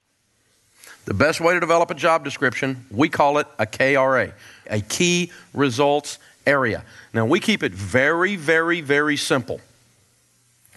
The 1.05 1.13
best 1.13 1.39
way 1.39 1.53
to 1.53 1.59
develop 1.59 1.89
a 1.89 1.95
job 1.95 2.25
description, 2.25 2.85
we 2.91 3.07
call 3.07 3.37
it 3.37 3.47
a 3.57 3.65
KRA, 3.65 4.33
a 4.69 4.81
key 4.81 5.31
results 5.53 6.19
area. 6.45 6.83
Now, 7.13 7.25
we 7.25 7.39
keep 7.39 7.63
it 7.63 7.73
very, 7.73 8.35
very, 8.35 8.81
very 8.81 9.15
simple. 9.15 9.61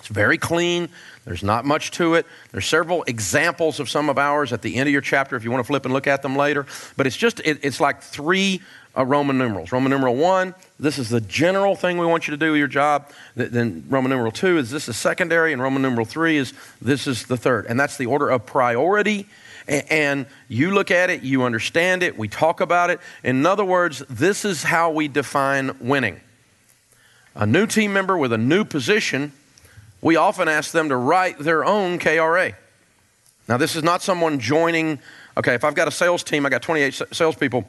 It's 0.00 0.08
very 0.08 0.38
clean. 0.38 0.88
There's 1.24 1.42
not 1.42 1.64
much 1.64 1.92
to 1.92 2.14
it. 2.14 2.26
There's 2.50 2.66
several 2.66 3.04
examples 3.04 3.78
of 3.78 3.88
some 3.88 4.08
of 4.08 4.18
ours 4.18 4.52
at 4.52 4.62
the 4.62 4.76
end 4.76 4.88
of 4.88 4.92
your 4.92 5.02
chapter 5.02 5.36
if 5.36 5.44
you 5.44 5.50
want 5.50 5.62
to 5.64 5.66
flip 5.66 5.84
and 5.84 5.94
look 5.94 6.06
at 6.06 6.22
them 6.22 6.34
later. 6.34 6.66
But 6.96 7.06
it's 7.06 7.16
just, 7.16 7.40
it, 7.40 7.60
it's 7.62 7.80
like 7.80 8.02
three 8.02 8.62
uh, 8.96 9.04
Roman 9.04 9.38
numerals. 9.38 9.70
Roman 9.70 9.90
numeral 9.90 10.16
one, 10.16 10.54
this 10.80 10.98
is 10.98 11.10
the 11.10 11.20
general 11.20 11.76
thing 11.76 11.98
we 11.98 12.06
want 12.06 12.26
you 12.26 12.32
to 12.32 12.36
do 12.36 12.52
with 12.52 12.58
your 12.58 12.68
job. 12.68 13.10
Th- 13.36 13.50
Then 13.50 13.84
Roman 13.88 14.10
numeral 14.10 14.32
two 14.32 14.58
is 14.58 14.70
this 14.70 14.88
is 14.88 14.96
secondary, 14.96 15.52
and 15.52 15.62
Roman 15.62 15.82
numeral 15.82 16.06
three 16.06 16.38
is 16.38 16.52
this 16.82 17.06
is 17.06 17.26
the 17.26 17.36
third. 17.36 17.66
And 17.66 17.78
that's 17.78 17.96
the 17.98 18.06
order 18.06 18.30
of 18.30 18.46
priority. 18.46 19.26
And 19.68 20.26
you 20.48 20.72
look 20.72 20.90
at 20.90 21.10
it, 21.10 21.22
you 21.22 21.44
understand 21.44 22.02
it, 22.02 22.18
we 22.18 22.26
talk 22.26 22.60
about 22.60 22.90
it. 22.90 22.98
In 23.22 23.46
other 23.46 23.64
words, 23.64 24.02
this 24.08 24.44
is 24.44 24.64
how 24.64 24.90
we 24.90 25.06
define 25.06 25.76
winning. 25.78 26.20
A 27.36 27.46
new 27.46 27.66
team 27.66 27.92
member 27.92 28.18
with 28.18 28.32
a 28.32 28.38
new 28.38 28.64
position 28.64 29.32
we 30.02 30.16
often 30.16 30.48
ask 30.48 30.72
them 30.72 30.88
to 30.88 30.96
write 30.96 31.38
their 31.38 31.64
own 31.64 31.98
KRA. 31.98 32.54
Now, 33.48 33.56
this 33.56 33.76
is 33.76 33.82
not 33.82 34.02
someone 34.02 34.38
joining, 34.38 35.00
okay, 35.36 35.54
if 35.54 35.64
I've 35.64 35.74
got 35.74 35.88
a 35.88 35.90
sales 35.90 36.22
team, 36.22 36.46
I 36.46 36.48
got 36.48 36.62
28 36.62 37.02
salespeople 37.12 37.68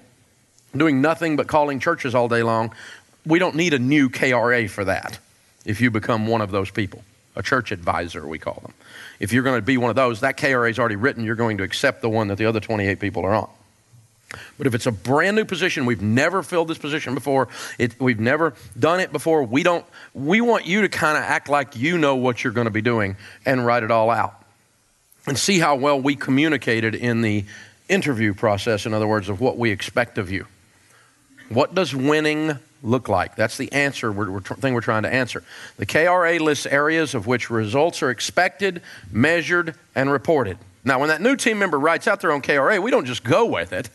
doing 0.76 1.02
nothing 1.02 1.36
but 1.36 1.48
calling 1.48 1.80
churches 1.80 2.16
all 2.16 2.28
day 2.28 2.44
long. 2.44 2.74
We 3.26 3.40
don't 3.40 3.56
need 3.56 3.74
a 3.74 3.80
new 3.80 4.10
KRA 4.10 4.70
for 4.70 4.86
that 4.86 5.20
if 5.66 5.82
you 5.82 5.92
become 5.92 6.28
one 6.28 6.42
of 6.42 6.52
those 6.52 6.72
people, 6.72 7.04
a 7.36 7.44
church 7.44 7.72
advisor, 7.72 8.28
we 8.28 8.40
call 8.40 8.60
them. 8.62 8.74
If 9.20 9.32
you're 9.34 9.44
going 9.44 9.58
to 9.58 9.66
be 9.66 9.78
one 9.78 9.90
of 9.90 9.96
those, 9.96 10.22
that 10.22 10.38
KRA 10.38 10.70
is 10.70 10.80
already 10.80 10.96
written. 10.96 11.24
You're 11.24 11.36
going 11.36 11.58
to 11.58 11.64
accept 11.64 12.02
the 12.02 12.10
one 12.10 12.28
that 12.30 12.38
the 12.38 12.46
other 12.46 12.60
28 12.60 13.00
people 13.00 13.26
are 13.26 13.34
on. 13.34 13.50
But 14.58 14.68
if 14.68 14.76
it's 14.76 14.86
a 14.86 14.92
brand 14.92 15.36
new 15.36 15.46
position, 15.46 15.86
we've 15.86 16.02
never 16.02 16.44
filled 16.44 16.68
this 16.68 16.78
position 16.78 17.14
before, 17.14 17.48
it, 17.78 18.00
we've 18.00 18.20
never 18.20 18.54
done 18.80 19.00
it 19.00 19.12
before, 19.12 19.44
we 19.44 19.64
don't 19.64 19.86
we 20.14 20.42
want 20.42 20.66
you 20.66 20.82
to 20.82 20.90
kind 20.90 21.18
of 21.18 21.24
act 21.24 21.50
like 21.50 21.76
you 21.76 21.98
know 21.98 22.16
what 22.16 22.44
you're 22.44 22.54
going 22.54 22.66
to 22.66 22.72
be 22.72 22.82
doing 22.82 23.16
and 23.46 23.66
write 23.66 23.84
it 23.84 23.92
all 23.92 24.10
out. 24.10 24.36
And 25.28 25.38
see 25.38 25.60
how 25.60 25.76
well 25.76 26.02
we 26.02 26.16
communicated 26.16 26.96
in 26.96 27.22
the 27.22 27.46
interview 27.88 28.34
process, 28.34 28.86
in 28.86 28.94
other 28.94 29.08
words, 29.08 29.30
of 29.30 29.40
what 29.40 29.58
we 29.58 29.70
expect 29.70 30.18
of 30.18 30.32
you. 30.32 30.48
What 31.50 31.76
does 31.76 31.94
winning 31.94 32.58
look 32.82 33.10
like? 33.10 33.36
That's 33.36 33.58
the 33.58 33.72
answer 33.72 34.12
we're, 34.12 34.32
we're, 34.32 34.42
thing 34.42 34.74
we're 34.74 34.82
trying 34.82 35.04
to 35.04 35.14
answer. 35.14 35.44
The 35.78 35.86
KRA 35.86 36.40
lists 36.40 36.66
areas 36.66 37.14
of 37.14 37.28
which 37.28 37.50
results 37.50 38.02
are 38.02 38.10
expected, 38.10 38.82
measured, 39.12 39.76
and 39.94 40.12
reported. 40.12 40.58
Now, 40.84 41.00
when 41.00 41.10
that 41.10 41.22
new 41.22 41.36
team 41.36 41.60
member 41.60 41.78
writes 41.78 42.08
out 42.08 42.22
their 42.22 42.32
own 42.32 42.42
KRA, 42.42 42.82
we 42.82 42.90
don't 42.90 43.06
just 43.06 43.24
go 43.24 43.46
with 43.46 43.74
it. 43.74 43.90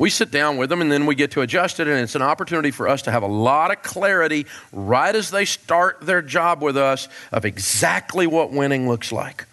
We 0.00 0.08
sit 0.08 0.30
down 0.30 0.56
with 0.56 0.70
them 0.70 0.80
and 0.80 0.90
then 0.90 1.04
we 1.04 1.14
get 1.14 1.32
to 1.32 1.42
adjust 1.42 1.78
it, 1.78 1.86
and 1.86 2.00
it's 2.00 2.14
an 2.14 2.22
opportunity 2.22 2.70
for 2.70 2.88
us 2.88 3.02
to 3.02 3.10
have 3.10 3.22
a 3.22 3.26
lot 3.26 3.70
of 3.70 3.82
clarity 3.82 4.46
right 4.72 5.14
as 5.14 5.30
they 5.30 5.44
start 5.44 6.00
their 6.00 6.22
job 6.22 6.62
with 6.62 6.78
us 6.78 7.06
of 7.30 7.44
exactly 7.44 8.26
what 8.26 8.50
winning 8.50 8.88
looks 8.88 9.12
like. 9.12 9.44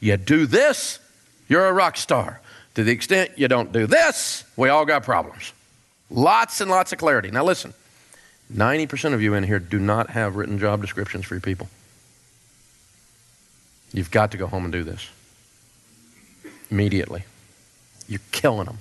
You 0.00 0.16
do 0.16 0.46
this, 0.46 0.98
you're 1.46 1.66
a 1.66 1.74
rock 1.74 1.98
star. 1.98 2.40
To 2.76 2.84
the 2.84 2.90
extent 2.90 3.32
you 3.36 3.48
don't 3.48 3.70
do 3.70 3.86
this, 3.86 4.44
we 4.56 4.70
all 4.70 4.86
got 4.86 5.02
problems. 5.02 5.52
Lots 6.08 6.62
and 6.62 6.70
lots 6.70 6.92
of 6.94 6.98
clarity. 6.98 7.30
Now, 7.30 7.44
listen 7.44 7.74
90% 8.50 9.12
of 9.12 9.20
you 9.20 9.34
in 9.34 9.44
here 9.44 9.58
do 9.58 9.78
not 9.78 10.08
have 10.08 10.36
written 10.36 10.58
job 10.58 10.80
descriptions 10.80 11.26
for 11.26 11.34
your 11.34 11.42
people. 11.42 11.68
You've 13.92 14.10
got 14.10 14.30
to 14.30 14.38
go 14.38 14.46
home 14.46 14.64
and 14.64 14.72
do 14.72 14.84
this 14.84 15.06
immediately. 16.70 17.24
You're 18.08 18.20
killing 18.32 18.64
them. 18.64 18.78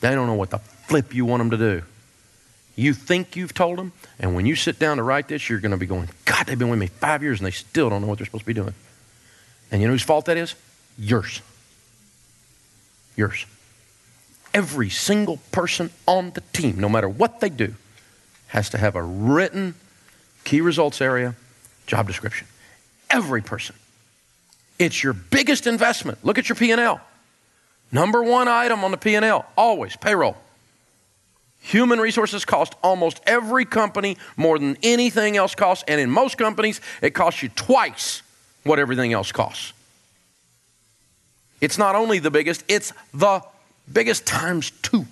They 0.00 0.14
don't 0.14 0.26
know 0.26 0.34
what 0.34 0.50
the 0.50 0.58
flip 0.58 1.14
you 1.14 1.24
want 1.24 1.40
them 1.40 1.50
to 1.50 1.56
do. 1.56 1.82
You 2.76 2.92
think 2.92 3.36
you've 3.36 3.54
told 3.54 3.78
them, 3.78 3.92
and 4.18 4.34
when 4.34 4.44
you 4.44 4.54
sit 4.54 4.78
down 4.78 4.98
to 4.98 5.02
write 5.02 5.28
this, 5.28 5.48
you're 5.48 5.60
going 5.60 5.70
to 5.70 5.78
be 5.78 5.86
going, 5.86 6.08
God, 6.26 6.46
they've 6.46 6.58
been 6.58 6.68
with 6.68 6.78
me 6.78 6.88
five 6.88 7.22
years 7.22 7.40
and 7.40 7.46
they 7.46 7.50
still 7.50 7.88
don't 7.88 8.02
know 8.02 8.06
what 8.06 8.18
they're 8.18 8.26
supposed 8.26 8.42
to 8.42 8.46
be 8.46 8.54
doing. 8.54 8.74
And 9.70 9.80
you 9.80 9.88
know 9.88 9.94
whose 9.94 10.02
fault 10.02 10.26
that 10.26 10.36
is? 10.36 10.54
Yours. 10.98 11.40
Yours. 13.16 13.46
Every 14.52 14.90
single 14.90 15.38
person 15.52 15.90
on 16.06 16.30
the 16.32 16.42
team, 16.52 16.78
no 16.78 16.88
matter 16.88 17.08
what 17.08 17.40
they 17.40 17.48
do, 17.48 17.74
has 18.48 18.70
to 18.70 18.78
have 18.78 18.94
a 18.94 19.02
written 19.02 19.74
key 20.44 20.60
results 20.60 21.00
area 21.00 21.34
job 21.86 22.06
description. 22.06 22.46
Every 23.10 23.42
person. 23.42 23.74
It's 24.78 25.02
your 25.02 25.14
biggest 25.14 25.66
investment. 25.66 26.18
Look 26.24 26.38
at 26.38 26.48
your 26.48 26.56
P&L. 26.56 27.00
Number 27.92 28.22
one 28.22 28.48
item 28.48 28.84
on 28.84 28.90
the 28.90 28.96
P&L, 28.96 29.46
always 29.56 29.96
payroll. 29.96 30.36
Human 31.60 31.98
resources 31.98 32.44
cost 32.44 32.74
almost 32.82 33.20
every 33.26 33.64
company 33.64 34.16
more 34.36 34.58
than 34.58 34.76
anything 34.82 35.36
else 35.36 35.54
costs, 35.54 35.84
and 35.88 36.00
in 36.00 36.10
most 36.10 36.38
companies, 36.38 36.80
it 37.02 37.10
costs 37.10 37.42
you 37.42 37.48
twice 37.48 38.22
what 38.62 38.78
everything 38.78 39.12
else 39.12 39.32
costs. 39.32 39.72
It's 41.60 41.78
not 41.78 41.94
only 41.94 42.18
the 42.18 42.30
biggest, 42.30 42.64
it's 42.68 42.92
the 43.12 43.42
biggest 43.92 44.26
times 44.26 44.70
two 44.82 45.06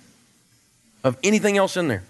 of 1.03 1.17
anything 1.23 1.57
else 1.57 1.75
in 1.75 1.87
there. 1.87 2.03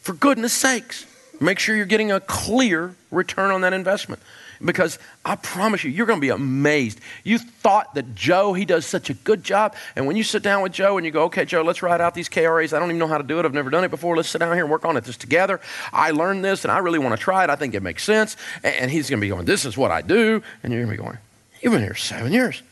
For 0.00 0.12
goodness 0.12 0.52
sakes, 0.52 1.06
make 1.40 1.58
sure 1.58 1.74
you're 1.74 1.86
getting 1.86 2.12
a 2.12 2.20
clear 2.20 2.94
return 3.10 3.50
on 3.50 3.62
that 3.62 3.72
investment. 3.72 4.20
Because 4.64 4.98
I 5.24 5.36
promise 5.36 5.84
you, 5.84 5.90
you're 5.90 6.06
going 6.06 6.18
to 6.18 6.24
be 6.24 6.30
amazed. 6.30 7.00
You 7.24 7.38
thought 7.38 7.94
that 7.94 8.14
Joe, 8.14 8.52
he 8.52 8.64
does 8.64 8.86
such 8.86 9.10
a 9.10 9.14
good 9.14 9.44
job. 9.44 9.74
And 9.94 10.06
when 10.06 10.16
you 10.16 10.22
sit 10.22 10.42
down 10.42 10.62
with 10.62 10.72
Joe 10.72 10.96
and 10.96 11.04
you 11.04 11.12
go, 11.12 11.24
okay, 11.24 11.44
Joe, 11.44 11.62
let's 11.62 11.82
write 11.82 12.00
out 12.00 12.14
these 12.14 12.28
KRAs. 12.28 12.72
I 12.72 12.78
don't 12.78 12.88
even 12.88 12.98
know 12.98 13.06
how 13.06 13.18
to 13.18 13.24
do 13.24 13.38
it. 13.38 13.44
I've 13.44 13.54
never 13.54 13.70
done 13.70 13.84
it 13.84 13.90
before. 13.90 14.16
Let's 14.16 14.28
sit 14.28 14.38
down 14.38 14.54
here 14.54 14.64
and 14.64 14.70
work 14.70 14.84
on 14.84 14.96
it 14.96 15.04
this 15.04 15.16
together. 15.16 15.60
I 15.92 16.10
learned 16.12 16.44
this 16.44 16.64
and 16.64 16.72
I 16.72 16.78
really 16.78 16.98
want 16.98 17.16
to 17.16 17.22
try 17.22 17.44
it. 17.44 17.50
I 17.50 17.56
think 17.56 17.74
it 17.74 17.82
makes 17.82 18.02
sense. 18.04 18.36
And 18.62 18.90
he's 18.90 19.10
going 19.10 19.20
to 19.20 19.24
be 19.24 19.28
going, 19.28 19.44
this 19.44 19.64
is 19.64 19.76
what 19.76 19.90
I 19.90 20.02
do. 20.02 20.42
And 20.62 20.72
you're 20.72 20.84
going 20.84 20.96
to 20.96 21.02
be 21.02 21.06
going, 21.06 21.18
you've 21.60 21.72
been 21.72 21.82
here 21.82 21.94
seven 21.94 22.32
years. 22.32 22.62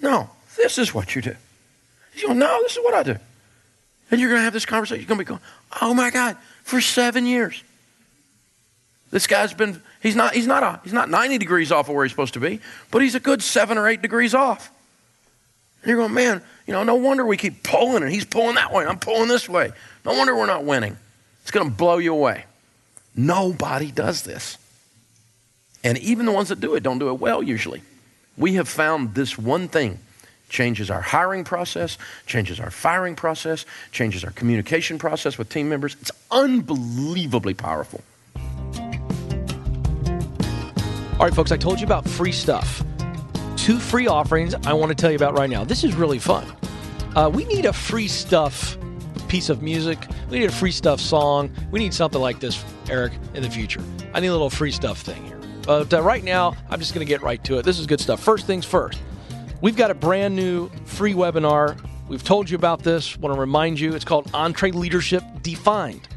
No, 0.00 0.30
this 0.56 0.78
is 0.78 0.94
what 0.94 1.14
you 1.14 1.22
do. 1.22 1.36
He's 2.12 2.24
going, 2.24 2.38
no, 2.38 2.60
this 2.62 2.76
is 2.76 2.82
what 2.82 2.94
I 2.94 3.02
do. 3.02 3.16
And 4.10 4.20
you're 4.20 4.30
going 4.30 4.40
to 4.40 4.44
have 4.44 4.52
this 4.52 4.66
conversation. 4.66 5.02
You're 5.02 5.08
going 5.08 5.18
to 5.18 5.24
be 5.24 5.28
going, 5.28 5.40
oh 5.80 5.94
my 5.94 6.10
God, 6.10 6.36
for 6.64 6.80
seven 6.80 7.26
years. 7.26 7.62
This 9.10 9.26
guy's 9.26 9.52
been, 9.52 9.82
he's 10.00 10.14
not, 10.14 10.34
he's 10.34 10.46
not, 10.46 10.62
a, 10.62 10.80
he's 10.84 10.92
not 10.92 11.10
90 11.10 11.38
degrees 11.38 11.72
off 11.72 11.88
of 11.88 11.94
where 11.94 12.04
he's 12.04 12.12
supposed 12.12 12.34
to 12.34 12.40
be, 12.40 12.60
but 12.90 13.02
he's 13.02 13.14
a 13.14 13.20
good 13.20 13.42
seven 13.42 13.76
or 13.76 13.88
eight 13.88 14.02
degrees 14.02 14.34
off. 14.34 14.70
And 15.82 15.88
you're 15.88 15.98
going, 15.98 16.14
man, 16.14 16.42
you 16.66 16.72
know, 16.72 16.84
no 16.84 16.94
wonder 16.94 17.26
we 17.26 17.36
keep 17.36 17.62
pulling 17.62 18.02
and 18.02 18.12
he's 18.12 18.24
pulling 18.24 18.54
that 18.54 18.72
way 18.72 18.82
and 18.82 18.90
I'm 18.90 18.98
pulling 18.98 19.28
this 19.28 19.48
way. 19.48 19.72
No 20.04 20.12
wonder 20.12 20.36
we're 20.36 20.46
not 20.46 20.64
winning. 20.64 20.96
It's 21.42 21.50
going 21.50 21.68
to 21.68 21.74
blow 21.74 21.98
you 21.98 22.12
away. 22.14 22.44
Nobody 23.16 23.90
does 23.90 24.22
this. 24.22 24.56
And 25.82 25.98
even 25.98 26.26
the 26.26 26.32
ones 26.32 26.50
that 26.50 26.60
do 26.60 26.74
it 26.74 26.82
don't 26.82 26.98
do 26.98 27.08
it 27.08 27.14
well 27.14 27.42
usually. 27.42 27.82
We 28.36 28.54
have 28.54 28.68
found 28.68 29.14
this 29.14 29.36
one 29.36 29.68
thing 29.68 29.98
changes 30.48 30.90
our 30.90 31.00
hiring 31.00 31.44
process, 31.44 31.96
changes 32.26 32.60
our 32.60 32.70
firing 32.70 33.16
process, 33.16 33.64
changes 33.92 34.24
our 34.24 34.30
communication 34.32 34.98
process 34.98 35.38
with 35.38 35.48
team 35.48 35.68
members. 35.68 35.96
It's 36.00 36.12
unbelievably 36.30 37.54
powerful. 37.54 38.02
All 41.20 41.26
right, 41.26 41.34
folks, 41.34 41.52
I 41.52 41.58
told 41.58 41.78
you 41.78 41.84
about 41.84 42.08
free 42.08 42.32
stuff. 42.32 42.82
Two 43.54 43.78
free 43.78 44.06
offerings 44.06 44.54
I 44.64 44.72
want 44.72 44.88
to 44.88 44.94
tell 44.94 45.10
you 45.10 45.16
about 45.16 45.36
right 45.36 45.50
now. 45.50 45.64
This 45.64 45.84
is 45.84 45.94
really 45.94 46.18
fun. 46.18 46.50
Uh, 47.14 47.30
we 47.30 47.44
need 47.44 47.66
a 47.66 47.74
free 47.74 48.08
stuff 48.08 48.78
piece 49.28 49.50
of 49.50 49.60
music. 49.60 49.98
We 50.30 50.38
need 50.38 50.46
a 50.46 50.52
free 50.52 50.70
stuff 50.70 50.98
song. 50.98 51.54
We 51.70 51.78
need 51.78 51.92
something 51.92 52.22
like 52.22 52.40
this, 52.40 52.64
Eric, 52.88 53.12
in 53.34 53.42
the 53.42 53.50
future. 53.50 53.82
I 54.14 54.20
need 54.20 54.28
a 54.28 54.32
little 54.32 54.48
free 54.48 54.70
stuff 54.70 55.02
thing 55.02 55.22
here. 55.26 55.38
But 55.66 55.92
uh, 55.92 56.00
right 56.00 56.24
now, 56.24 56.56
I'm 56.70 56.78
just 56.78 56.94
going 56.94 57.06
to 57.06 57.08
get 57.08 57.20
right 57.20 57.44
to 57.44 57.58
it. 57.58 57.66
This 57.66 57.78
is 57.78 57.86
good 57.86 58.00
stuff. 58.00 58.20
First 58.22 58.46
things 58.46 58.64
first, 58.64 58.98
we've 59.60 59.76
got 59.76 59.90
a 59.90 59.94
brand 59.94 60.34
new 60.34 60.70
free 60.86 61.12
webinar. 61.12 61.78
We've 62.08 62.24
told 62.24 62.48
you 62.48 62.56
about 62.56 62.82
this. 62.82 63.18
Want 63.18 63.34
to 63.34 63.38
remind 63.38 63.78
you, 63.78 63.94
it's 63.94 64.06
called 64.06 64.32
EntreLeadership 64.32 65.42
Defined. 65.42 66.08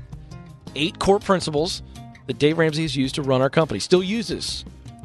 Eight 0.75 0.97
core 0.97 1.19
principles 1.19 1.83
that 2.27 2.39
Dave 2.39 2.57
Ramsey 2.57 2.83
has 2.83 2.95
used 2.95 3.15
to 3.15 3.21
run 3.21 3.41
our 3.41 3.49
company. 3.49 3.81
Still 3.81 4.01
uses 4.01 4.63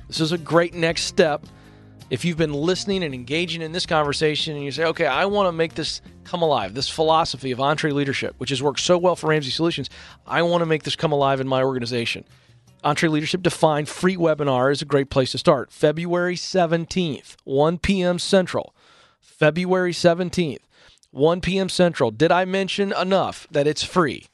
this 0.09 0.21
is 0.21 0.33
a 0.33 0.39
great 0.39 0.75
next 0.75 1.05
step. 1.05 1.47
If 2.11 2.25
you've 2.25 2.39
been 2.39 2.55
listening 2.55 3.05
and 3.05 3.15
engaging 3.15 3.61
in 3.61 3.73
this 3.73 3.85
conversation 3.85 4.57
and 4.57 4.65
you 4.65 4.73
say, 4.73 4.85
okay, 4.87 5.07
I 5.07 5.27
want 5.27 5.47
to 5.47 5.53
make 5.53 5.75
this 5.75 6.01
come 6.25 6.41
alive, 6.41 6.73
this 6.75 6.89
philosophy 6.89 7.51
of 7.51 7.59
EntreLeadership, 7.59 8.33
which 8.39 8.51
has 8.51 8.63
worked 8.63 8.81
so 8.81 8.97
well 8.97 9.15
for 9.15 9.29
Ramsey 9.29 9.51
Solutions, 9.51 9.91
I 10.27 10.43
want 10.43 10.63
to 10.63 10.67
make 10.67 10.85
this 10.85 10.97
come 10.97 11.13
alive 11.13 11.41
in 11.41 11.47
my 11.47 11.63
organization. 11.63 12.25
EntreLeadership 12.83 13.43
Defined 13.43 13.89
free 13.89 14.17
webinar 14.17 14.73
is 14.73 14.81
a 14.81 14.87
great 14.87 15.11
place 15.11 15.33
to 15.33 15.39
start. 15.39 15.71
February 15.71 16.37
17th, 16.37 17.37
1 17.45 17.79
p.m. 17.79 18.19
Central. 18.19 18.75
February 19.21 19.93
17th, 19.93 20.63
1 21.11 21.41
p.m. 21.41 21.69
Central. 21.69 22.11
Did 22.11 22.33
I 22.33 22.45
mention 22.45 22.93
enough 22.93 23.47
that 23.51 23.67
it's 23.67 23.83
free? 23.83 24.27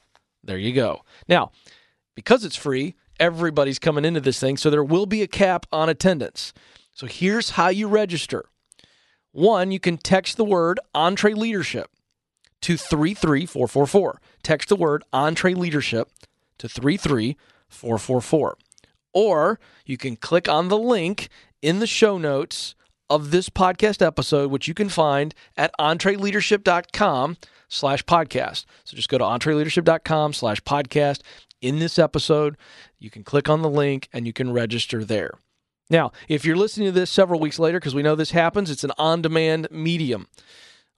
There 0.43 0.57
you 0.57 0.73
go. 0.73 1.03
Now, 1.27 1.51
because 2.15 2.45
it's 2.45 2.55
free, 2.55 2.95
everybody's 3.19 3.79
coming 3.79 4.05
into 4.05 4.21
this 4.21 4.39
thing, 4.39 4.57
so 4.57 4.69
there 4.69 4.83
will 4.83 5.05
be 5.05 5.21
a 5.21 5.27
cap 5.27 5.65
on 5.71 5.89
attendance. 5.89 6.53
So 6.91 7.07
here's 7.07 7.51
how 7.51 7.69
you 7.69 7.87
register. 7.87 8.45
One, 9.31 9.71
you 9.71 9.79
can 9.79 9.97
text 9.97 10.37
the 10.37 10.45
word 10.45 10.79
EntreLeadership 10.95 11.87
to 12.61 12.77
33444. 12.77 14.21
Text 14.43 14.69
the 14.69 14.75
word 14.75 15.03
EntreLeadership 15.13 16.05
to 16.57 16.69
33444. 16.69 18.57
Or 19.13 19.59
you 19.85 19.97
can 19.97 20.15
click 20.15 20.47
on 20.47 20.69
the 20.69 20.77
link 20.77 21.29
in 21.61 21.79
the 21.79 21.87
show 21.87 22.17
notes 22.17 22.75
of 23.09 23.31
this 23.31 23.49
podcast 23.49 24.01
episode, 24.01 24.49
which 24.51 24.67
you 24.67 24.73
can 24.73 24.89
find 24.89 25.35
at 25.57 25.71
entreleadership.com 25.79 27.37
slash 27.67 28.03
podcast. 28.05 28.65
So 28.83 28.95
just 28.95 29.09
go 29.09 29.17
to 29.17 29.23
entreleadership.com 29.23 30.33
slash 30.33 30.61
podcast 30.61 31.21
in 31.65 31.79
this 31.79 31.97
episode. 31.97 32.57
You 32.99 33.09
can 33.09 33.23
click 33.23 33.49
on 33.49 33.61
the 33.61 33.69
link 33.69 34.07
and 34.13 34.27
you 34.27 34.33
can 34.33 34.51
register 34.53 35.03
there. 35.03 35.31
Now, 35.89 36.11
if 36.27 36.45
you're 36.45 36.55
listening 36.55 36.87
to 36.87 36.91
this 36.91 37.09
several 37.11 37.39
weeks 37.39 37.59
later, 37.59 37.79
because 37.79 37.95
we 37.95 38.03
know 38.03 38.15
this 38.15 38.31
happens, 38.31 38.69
it's 38.71 38.83
an 38.83 38.91
on 38.97 39.21
demand 39.21 39.67
medium. 39.71 40.27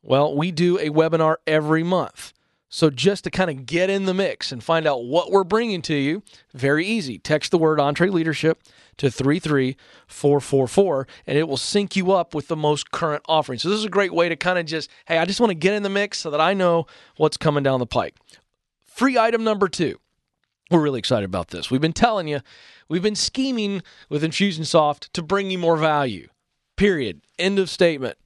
Well, 0.02 0.36
we 0.36 0.52
do 0.52 0.78
a 0.78 0.90
webinar 0.90 1.38
every 1.46 1.84
month. 1.84 2.34
So, 2.70 2.90
just 2.90 3.24
to 3.24 3.32
kind 3.32 3.50
of 3.50 3.66
get 3.66 3.90
in 3.90 4.04
the 4.06 4.14
mix 4.14 4.52
and 4.52 4.62
find 4.62 4.86
out 4.86 5.06
what 5.06 5.32
we're 5.32 5.46
bringing 5.46 5.82
to 5.84 5.96
you, 5.96 6.22
very 6.54 6.86
easy. 6.86 7.18
Text 7.18 7.52
the 7.52 7.58
word 7.58 7.80
EntreLeadership 7.80 8.56
to 8.98 9.10
33444 9.10 11.08
and 11.26 11.38
it 11.38 11.48
will 11.48 11.56
sync 11.56 11.96
you 11.96 12.12
up 12.12 12.36
with 12.36 12.50
the 12.50 12.58
most 12.58 12.92
current 12.92 13.24
offering. 13.26 13.58
So, 13.58 13.70
this 13.70 13.80
is 13.80 13.86
a 13.86 13.90
great 13.90 14.14
way 14.14 14.28
to 14.28 14.36
kind 14.36 14.60
of 14.60 14.66
just, 14.66 14.90
hey, 15.06 15.18
I 15.18 15.24
just 15.24 15.40
want 15.40 15.52
to 15.52 15.56
get 15.56 15.76
in 15.76 15.84
the 15.84 15.90
mix 15.90 16.18
so 16.20 16.30
that 16.30 16.42
I 16.42 16.54
know 16.54 16.88
what's 17.16 17.38
coming 17.38 17.64
down 17.64 17.80
the 17.80 17.86
pike. 17.86 18.16
Free 18.86 19.18
item 19.18 19.46
number 19.46 19.70
two 19.70 19.98
we're 20.70 20.82
really 20.82 21.00
excited 21.00 21.26
about 21.26 21.50
this. 21.50 21.72
We've 21.72 21.82
been 21.82 21.94
telling 21.94 22.28
you, 22.28 22.42
we've 22.90 23.02
been 23.02 23.16
scheming 23.16 23.82
with 24.10 24.24
Infusionsoft 24.24 25.10
to 25.14 25.22
bring 25.22 25.52
you 25.52 25.58
more 25.58 25.78
value. 25.78 26.28
Period. 26.76 27.22
End 27.40 27.60
of 27.60 27.70
statement. 27.70 28.18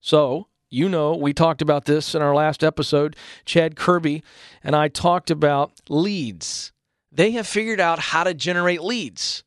So, 0.00 0.48
you 0.70 0.88
know, 0.88 1.14
we 1.14 1.32
talked 1.32 1.62
about 1.62 1.84
this 1.84 2.14
in 2.14 2.22
our 2.22 2.34
last 2.34 2.64
episode. 2.64 3.16
Chad 3.44 3.76
Kirby 3.76 4.22
and 4.62 4.74
I 4.74 4.88
talked 4.88 5.30
about 5.30 5.72
leads. 5.88 6.72
They 7.12 7.32
have 7.32 7.46
figured 7.46 7.80
out 7.80 7.98
how 7.98 8.24
to 8.24 8.34
generate 8.34 8.82
leads. 8.82 9.44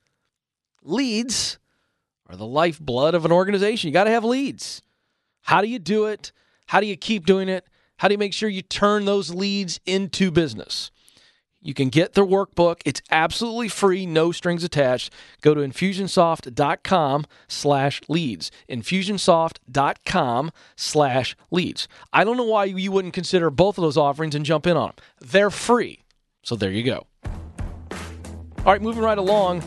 Leads 0.83 1.59
are 2.27 2.35
the 2.35 2.45
lifeblood 2.45 3.15
of 3.15 3.25
an 3.25 3.31
organization. 3.31 3.87
You 3.87 3.93
got 3.93 4.05
to 4.05 4.11
have 4.11 4.23
leads. 4.23 4.81
How 5.41 5.61
do 5.61 5.67
you 5.67 5.79
do 5.79 6.05
it? 6.05 6.31
How 6.67 6.79
do 6.79 6.85
you 6.85 6.95
keep 6.95 7.25
doing 7.25 7.49
it? 7.49 7.65
How 7.97 8.07
do 8.07 8.13
you 8.13 8.17
make 8.17 8.33
sure 8.33 8.47
you 8.47 8.61
turn 8.61 9.05
those 9.05 9.33
leads 9.33 9.79
into 9.85 10.31
business? 10.31 10.91
You 11.61 11.73
can 11.73 11.89
get 11.89 12.13
their 12.13 12.25
workbook. 12.25 12.81
It's 12.85 13.01
absolutely 13.11 13.67
free, 13.67 14.05
no 14.05 14.31
strings 14.31 14.63
attached. 14.63 15.11
Go 15.41 15.53
to 15.53 15.61
infusionsoft.com 15.61 17.25
slash 17.47 18.01
leads. 18.07 18.51
Infusionsoft.com 18.69 20.51
slash 20.75 21.35
leads. 21.51 21.87
I 22.13 22.23
don't 22.23 22.37
know 22.37 22.45
why 22.45 22.65
you 22.65 22.91
wouldn't 22.91 23.13
consider 23.13 23.49
both 23.49 23.77
of 23.77 23.81
those 23.81 23.97
offerings 23.97 24.35
and 24.35 24.45
jump 24.45 24.65
in 24.67 24.77
on 24.77 24.87
them. 24.87 24.95
They're 25.19 25.49
free. 25.49 26.05
So 26.43 26.55
there 26.55 26.71
you 26.71 26.83
go. 26.83 27.07
All 28.65 28.73
right, 28.73 28.81
moving 28.81 29.03
right 29.03 29.17
along. 29.17 29.63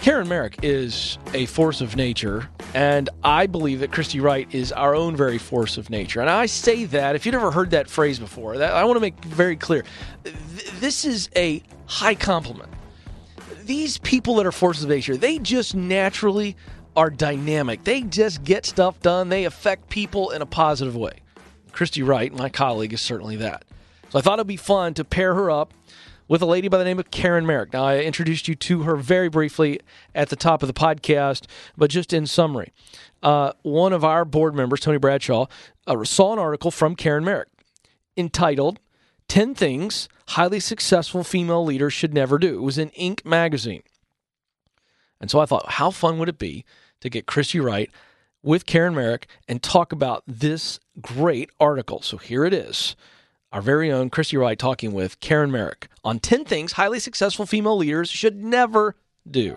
Caren 0.00 0.26
Merrick 0.26 0.58
is 0.62 1.18
a 1.32 1.46
force 1.46 1.80
of 1.80 1.94
nature, 1.94 2.48
and 2.74 3.08
I 3.22 3.46
believe 3.46 3.80
that 3.80 3.92
Christy 3.92 4.18
Wright 4.18 4.52
is 4.52 4.72
our 4.72 4.96
own 4.96 5.14
very 5.14 5.38
force 5.38 5.78
of 5.78 5.90
nature. 5.90 6.20
And 6.20 6.28
I 6.28 6.46
say 6.46 6.86
that, 6.86 7.14
if 7.14 7.24
you've 7.24 7.34
never 7.34 7.52
heard 7.52 7.70
that 7.70 7.88
phrase 7.88 8.18
before, 8.18 8.58
that 8.58 8.74
I 8.74 8.84
want 8.84 8.96
to 8.96 9.00
make 9.00 9.24
very 9.24 9.54
clear. 9.54 9.84
This 10.80 11.04
is 11.04 11.30
a 11.36 11.62
high 11.86 12.16
compliment. 12.16 12.70
These 13.64 13.98
people 13.98 14.34
that 14.36 14.46
are 14.46 14.52
forces 14.52 14.82
of 14.84 14.90
nature, 14.90 15.16
they 15.16 15.38
just 15.38 15.76
naturally 15.76 16.56
are 16.96 17.08
dynamic. 17.08 17.84
They 17.84 18.02
just 18.02 18.42
get 18.42 18.66
stuff 18.66 19.00
done. 19.00 19.28
They 19.28 19.44
affect 19.44 19.88
people 19.88 20.30
in 20.30 20.42
a 20.42 20.46
positive 20.46 20.96
way. 20.96 21.20
Christy 21.70 22.02
Wright, 22.02 22.34
my 22.34 22.48
colleague, 22.48 22.92
is 22.92 23.00
certainly 23.00 23.36
that. 23.36 23.64
So 24.10 24.18
I 24.18 24.22
thought 24.22 24.40
it'd 24.40 24.46
be 24.48 24.56
fun 24.56 24.94
to 24.94 25.04
pair 25.04 25.34
her 25.34 25.50
up 25.50 25.72
with 26.32 26.40
a 26.40 26.46
lady 26.46 26.66
by 26.66 26.78
the 26.78 26.84
name 26.84 26.98
of 26.98 27.10
Caren 27.10 27.44
Merrick. 27.44 27.74
Now, 27.74 27.84
I 27.84 27.98
introduced 27.98 28.48
you 28.48 28.54
to 28.54 28.84
her 28.84 28.96
very 28.96 29.28
briefly 29.28 29.80
at 30.14 30.30
the 30.30 30.34
top 30.34 30.62
of 30.62 30.66
the 30.66 30.72
podcast, 30.72 31.44
but 31.76 31.90
just 31.90 32.10
in 32.14 32.26
summary, 32.26 32.72
uh, 33.22 33.52
one 33.60 33.92
of 33.92 34.02
our 34.02 34.24
board 34.24 34.54
members, 34.54 34.80
Tony 34.80 34.96
Bradshaw, 34.96 35.44
uh, 35.86 36.04
saw 36.04 36.32
an 36.32 36.38
article 36.38 36.70
from 36.70 36.96
Caren 36.96 37.22
Merrick 37.22 37.48
entitled 38.16 38.80
10 39.28 39.54
Things 39.54 40.08
Highly 40.28 40.58
Successful 40.58 41.22
Female 41.22 41.66
Leaders 41.66 41.92
Should 41.92 42.14
Never 42.14 42.38
Do. 42.38 42.54
It 42.54 42.62
was 42.62 42.78
in 42.78 42.88
Inc. 42.98 43.26
magazine. 43.26 43.82
And 45.20 45.30
so 45.30 45.38
I 45.38 45.44
thought, 45.44 45.72
how 45.72 45.90
fun 45.90 46.18
would 46.18 46.30
it 46.30 46.38
be 46.38 46.64
to 47.02 47.10
get 47.10 47.26
Christy 47.26 47.60
Wright 47.60 47.90
with 48.42 48.64
Caren 48.64 48.94
Merrick 48.94 49.26
and 49.48 49.62
talk 49.62 49.92
about 49.92 50.22
this 50.26 50.80
great 50.98 51.50
article? 51.60 52.00
So 52.00 52.16
here 52.16 52.46
it 52.46 52.54
is 52.54 52.96
our 53.52 53.60
very 53.60 53.92
own 53.92 54.10
Christy 54.10 54.36
Wright 54.36 54.58
talking 54.58 54.92
with 54.92 55.20
Caren 55.20 55.50
Merrick 55.50 55.88
on 56.04 56.18
10 56.18 56.44
things 56.44 56.72
highly 56.72 56.98
successful 56.98 57.46
female 57.46 57.76
leaders 57.76 58.10
should 58.10 58.42
never 58.42 58.96
do. 59.30 59.56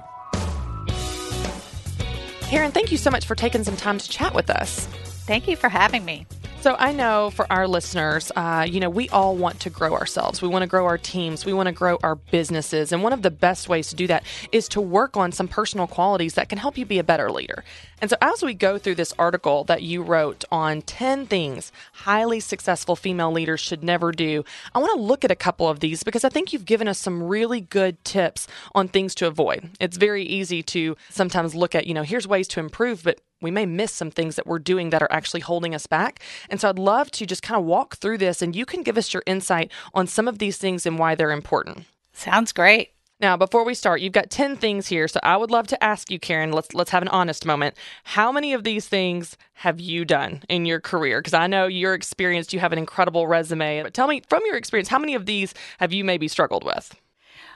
Caren, 2.50 2.72
thank 2.72 2.92
you 2.92 2.98
so 2.98 3.10
much 3.10 3.26
for 3.26 3.36
taking 3.36 3.64
some 3.64 3.76
time 3.76 3.98
to 3.98 4.10
chat 4.10 4.34
with 4.34 4.50
us. 4.50 4.86
Thank 5.26 5.48
you 5.48 5.56
for 5.56 5.70
having 5.70 6.06
me. 6.06 6.28
So 6.66 6.76
I 6.80 6.94
know 6.94 7.30
for 7.30 7.46
our 7.54 7.68
listeners, 7.68 8.32
uh, 8.36 8.66
you 8.68 8.80
know, 8.80 8.90
we 8.90 9.08
all 9.10 9.36
want 9.36 9.60
to 9.60 9.70
grow 9.70 9.94
ourselves. 9.94 10.42
We 10.42 10.48
want 10.48 10.64
to 10.64 10.68
grow 10.68 10.88
our 10.88 10.98
teams. 10.98 11.46
We 11.46 11.54
want 11.54 11.68
to 11.68 11.72
grow 11.72 12.00
our 12.02 12.16
businesses. 12.16 12.92
And 12.92 13.04
one 13.04 13.14
of 13.14 13.22
the 13.22 13.30
best 13.30 13.70
ways 13.70 13.90
to 13.90 13.96
do 13.96 14.08
that 14.08 14.24
is 14.52 14.68
to 14.70 14.82
work 14.82 15.16
on 15.16 15.32
some 15.32 15.48
personal 15.48 15.86
qualities 15.86 16.34
that 16.34 16.50
can 16.50 16.58
help 16.58 16.76
you 16.76 16.84
be 16.84 16.98
a 16.98 17.04
better 17.04 17.30
leader. 17.30 17.64
And 18.02 18.10
so 18.10 18.18
as 18.20 18.42
we 18.42 18.56
go 18.56 18.80
through 18.80 18.96
this 18.96 19.14
article 19.20 19.64
that 19.66 19.84
you 19.84 20.02
wrote 20.02 20.44
on 20.52 20.82
10 20.82 21.28
things 21.28 21.72
highly 21.94 22.40
successful 22.40 22.96
female 22.96 23.32
leaders 23.32 23.60
should 23.60 23.84
never 23.84 24.12
do, 24.12 24.44
I 24.74 24.80
want 24.80 24.92
to 24.96 25.00
look 25.00 25.24
at 25.24 25.30
a 25.30 25.36
couple 25.36 25.70
of 25.70 25.82
these 25.82 26.02
because 26.02 26.24
I 26.24 26.30
think 26.30 26.52
you've 26.52 26.66
given 26.66 26.88
us 26.88 26.98
some 26.98 27.22
really 27.22 27.62
good 27.62 28.04
tips 28.04 28.48
on 28.74 28.88
things 28.88 29.14
to 29.16 29.28
avoid. 29.28 29.70
It's 29.80 29.98
very 29.98 30.24
easy 30.24 30.64
to 30.64 30.98
sometimes 31.12 31.54
look 31.54 31.76
at, 31.76 31.86
you 31.86 31.94
know, 31.94 32.02
here's 32.02 32.28
ways 32.28 32.48
to 32.48 32.60
improve, 32.60 33.04
but 33.04 33.20
we 33.42 33.52
may 33.52 33.66
miss 33.66 33.92
some 33.92 34.12
things 34.12 34.36
that 34.36 34.48
we're 34.48 34.60
doing 34.60 34.90
that 34.90 35.02
are 35.02 35.12
actually 35.12 35.42
holding 35.42 35.76
us 35.76 35.88
back. 35.88 36.22
And 36.50 36.60
so 36.60 36.70
I'd 36.70 36.80
love 36.80 37.12
to 37.12 37.26
just 37.26 37.44
kind 37.44 37.60
of 37.60 37.66
walk 37.66 37.98
through 37.98 38.18
this 38.18 38.42
and 38.42 38.56
you 38.56 38.66
can 38.66 38.84
give 38.84 38.98
us 38.98 39.14
your 39.14 39.24
insight 39.26 39.72
on 39.94 40.08
some 40.08 40.28
of 40.28 40.40
these 40.40 40.58
things 40.58 40.86
and 40.86 40.98
why 40.98 41.16
they're 41.16 41.32
important. 41.32 41.86
Sounds 42.14 42.52
great. 42.52 42.92
Now, 43.22 43.38
before 43.38 43.64
we 43.64 43.74
start, 43.74 44.02
you've 44.02 44.14
got 44.14 44.30
10 44.30 44.58
things 44.58 44.88
here. 44.88 45.08
So 45.08 45.22
I 45.24 45.38
would 45.38 45.50
love 45.50 45.68
to 45.68 45.82
ask 45.82 46.12
you, 46.12 46.20
Caren, 46.20 46.54
let's 46.54 46.74
let's 46.74 46.92
have 46.92 47.02
an 47.02 47.08
honest 47.08 47.46
moment. 47.46 47.76
How 48.04 48.32
many 48.32 48.54
of 48.54 48.66
these 48.66 48.88
things 48.88 49.38
have 49.54 49.80
you 49.80 50.04
done 50.04 50.44
in 50.50 50.66
your 50.66 50.82
career? 50.82 51.20
Because 51.22 51.34
I 51.34 51.48
know 51.48 51.66
you're 51.66 51.94
experienced, 51.94 52.52
you 52.52 52.60
have 52.60 52.74
an 52.74 52.78
incredible 52.78 53.26
resume. 53.26 53.84
But 53.84 53.94
tell 53.94 54.08
me 54.08 54.22
from 54.28 54.42
your 54.46 54.58
experience, 54.58 54.90
how 54.90 55.00
many 55.00 55.16
of 55.16 55.26
these 55.26 55.54
have 55.80 55.94
you 55.94 56.04
maybe 56.04 56.28
struggled 56.28 56.66
with? 56.66 56.94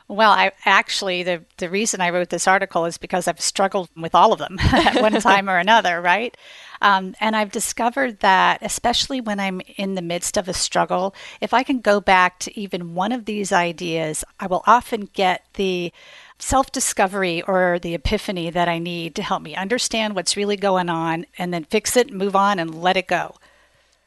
Well, 0.10 0.32
I 0.32 0.52
actually 0.66 1.22
the 1.22 1.46
the 1.58 1.70
reason 1.70 2.02
I 2.02 2.10
wrote 2.10 2.30
this 2.30 2.48
article 2.48 2.86
is 2.86 2.98
because 2.98 3.28
I've 3.28 3.40
struggled 3.40 3.90
with 3.96 4.16
all 4.16 4.34
of 4.34 4.40
them 4.40 4.58
at 4.60 5.00
one 5.00 5.14
time 5.22 5.48
or 5.48 5.58
another, 5.58 6.02
right? 6.02 6.36
Um, 6.82 7.14
and 7.20 7.36
I've 7.36 7.52
discovered 7.52 8.20
that, 8.22 8.60
especially 8.64 9.22
when 9.22 9.40
I'm 9.40 9.62
in 9.78 9.94
the 9.94 10.02
midst 10.02 10.36
of 10.36 10.48
a 10.48 10.54
struggle, 10.54 11.14
if 11.42 11.54
I 11.54 11.62
can 11.62 11.80
go 11.80 12.02
back 12.02 12.40
to 12.40 12.60
even 12.60 12.96
one 12.96 13.12
of 13.12 13.26
these 13.26 13.52
ideas, 13.52 14.24
I 14.40 14.48
will 14.48 14.64
often 14.66 15.10
get 15.14 15.46
the 15.54 15.94
self 16.40 16.72
discovery 16.72 17.44
or 17.44 17.78
the 17.78 17.94
epiphany 17.94 18.50
that 18.50 18.68
I 18.68 18.80
need 18.80 19.14
to 19.16 19.22
help 19.22 19.44
me 19.44 19.56
understand 19.56 20.16
what's 20.16 20.36
really 20.36 20.58
going 20.58 20.90
on 20.90 21.28
and 21.38 21.54
then 21.54 21.66
fix 21.66 21.96
it, 21.96 22.12
move 22.12 22.36
on, 22.36 22.58
and 22.58 22.82
let 22.82 22.98
it 22.98 23.08
go. 23.08 23.36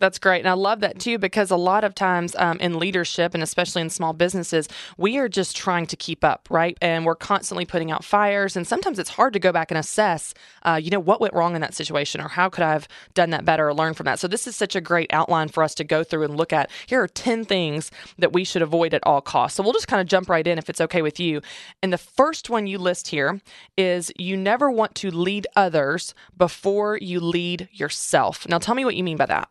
That's 0.02 0.18
great. 0.18 0.40
And 0.40 0.48
I 0.48 0.54
love 0.54 0.80
that 0.80 0.98
too 0.98 1.16
because 1.16 1.52
a 1.52 1.56
lot 1.56 1.84
of 1.84 1.94
times 1.94 2.34
um, 2.34 2.58
in 2.58 2.80
leadership 2.80 3.34
and 3.34 3.42
especially 3.42 3.82
in 3.82 3.88
small 3.88 4.12
businesses, 4.12 4.68
we 4.98 5.16
are 5.16 5.28
just 5.28 5.56
trying 5.56 5.86
to 5.86 5.96
keep 5.96 6.24
up, 6.24 6.48
right? 6.50 6.76
And 6.82 7.06
we're 7.06 7.14
constantly 7.14 7.64
putting 7.64 7.92
out 7.92 8.02
fires. 8.04 8.56
And 8.56 8.66
sometimes 8.66 8.98
it's 8.98 9.10
hard 9.10 9.32
to 9.34 9.38
go 9.38 9.52
back 9.52 9.70
and 9.70 9.78
assess, 9.78 10.34
uh, 10.64 10.80
you 10.82 10.90
know, 10.90 10.98
what 10.98 11.20
went 11.20 11.34
wrong 11.34 11.54
in 11.54 11.60
that 11.60 11.72
situation 11.72 12.20
or 12.20 12.26
how 12.26 12.48
could 12.48 12.64
I 12.64 12.72
have 12.72 12.88
done 13.14 13.30
that 13.30 13.44
better 13.44 13.68
or 13.68 13.74
learn 13.74 13.94
from 13.94 14.06
that. 14.06 14.18
So 14.18 14.26
this 14.26 14.48
is 14.48 14.56
such 14.56 14.74
a 14.74 14.80
great 14.80 15.12
outline 15.12 15.46
for 15.50 15.62
us 15.62 15.72
to 15.76 15.84
go 15.84 16.02
through 16.02 16.24
and 16.24 16.36
look 16.36 16.52
at. 16.52 16.68
Here 16.86 17.00
are 17.00 17.06
10 17.06 17.44
things 17.44 17.92
that 18.18 18.32
we 18.32 18.42
should 18.42 18.62
avoid 18.62 18.94
at 18.94 19.06
all 19.06 19.20
costs. 19.20 19.56
So 19.56 19.62
we'll 19.62 19.72
just 19.72 19.86
kind 19.86 20.00
of 20.00 20.08
jump 20.08 20.28
right 20.28 20.48
in 20.48 20.58
if 20.58 20.68
it's 20.68 20.80
okay 20.80 21.02
with 21.02 21.20
you. 21.20 21.42
And 21.80 21.92
the 21.92 21.96
first 21.96 22.50
one 22.50 22.66
you 22.66 22.78
list 22.78 23.06
here 23.06 23.40
is 23.76 24.10
you 24.18 24.36
never 24.36 24.68
want 24.68 24.96
to 24.96 25.12
lead 25.12 25.46
others 25.54 26.12
before 26.36 26.98
you 27.00 27.20
lead 27.20 27.68
yourself. 27.70 28.48
Now 28.48 28.58
tell 28.58 28.74
me 28.74 28.84
what 28.84 28.96
you 28.96 29.04
mean 29.04 29.16
by 29.16 29.26
that. 29.26 29.48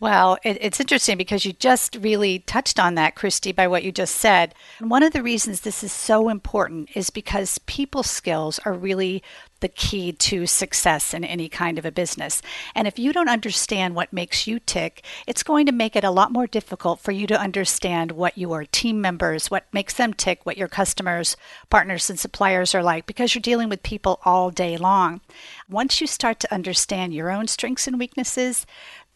Well, 0.00 0.38
it, 0.44 0.58
it's 0.60 0.80
interesting 0.80 1.18
because 1.18 1.44
you 1.44 1.52
just 1.52 1.96
really 2.00 2.40
touched 2.40 2.78
on 2.78 2.94
that, 2.94 3.14
Christy, 3.14 3.52
by 3.52 3.66
what 3.66 3.82
you 3.82 3.92
just 3.92 4.16
said. 4.16 4.54
One 4.80 5.02
of 5.02 5.12
the 5.12 5.22
reasons 5.22 5.60
this 5.60 5.82
is 5.82 5.92
so 5.92 6.28
important 6.28 6.90
is 6.94 7.10
because 7.10 7.58
people 7.66 8.02
skills 8.02 8.60
are 8.64 8.72
really 8.72 9.22
the 9.60 9.68
key 9.68 10.12
to 10.12 10.46
success 10.46 11.12
in 11.12 11.24
any 11.24 11.48
kind 11.48 11.78
of 11.78 11.84
a 11.84 11.90
business. 11.90 12.40
And 12.74 12.86
if 12.86 12.98
you 12.98 13.12
don't 13.12 13.28
understand 13.28 13.94
what 13.94 14.12
makes 14.12 14.46
you 14.46 14.60
tick, 14.60 15.04
it's 15.26 15.42
going 15.42 15.66
to 15.66 15.72
make 15.72 15.96
it 15.96 16.04
a 16.04 16.10
lot 16.10 16.32
more 16.32 16.46
difficult 16.46 17.00
for 17.00 17.12
you 17.12 17.26
to 17.26 17.40
understand 17.40 18.12
what 18.12 18.38
your 18.38 18.64
team 18.64 19.00
members, 19.00 19.50
what 19.50 19.66
makes 19.72 19.94
them 19.94 20.12
tick, 20.12 20.44
what 20.44 20.58
your 20.58 20.68
customers, 20.68 21.36
partners, 21.70 22.08
and 22.08 22.18
suppliers 22.18 22.74
are 22.74 22.82
like, 22.82 23.06
because 23.06 23.34
you're 23.34 23.42
dealing 23.42 23.68
with 23.68 23.82
people 23.82 24.20
all 24.24 24.50
day 24.50 24.76
long. 24.76 25.20
Once 25.68 26.00
you 26.00 26.06
start 26.06 26.38
to 26.40 26.54
understand 26.54 27.12
your 27.12 27.30
own 27.30 27.48
strengths 27.48 27.86
and 27.86 27.98
weaknesses, 27.98 28.64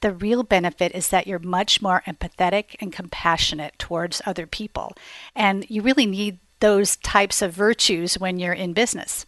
the 0.02 0.12
real 0.12 0.42
benefit 0.42 0.92
is 0.94 1.08
that 1.08 1.26
you're 1.26 1.38
much 1.38 1.80
more 1.80 2.02
empathetic 2.06 2.76
and 2.80 2.92
compassionate 2.92 3.78
towards 3.78 4.20
other 4.26 4.46
people. 4.46 4.92
And 5.34 5.64
you 5.70 5.82
really 5.82 6.06
need 6.06 6.38
those 6.60 6.96
types 6.98 7.42
of 7.42 7.52
virtues 7.52 8.18
when 8.18 8.38
you're 8.38 8.52
in 8.52 8.72
business. 8.72 9.26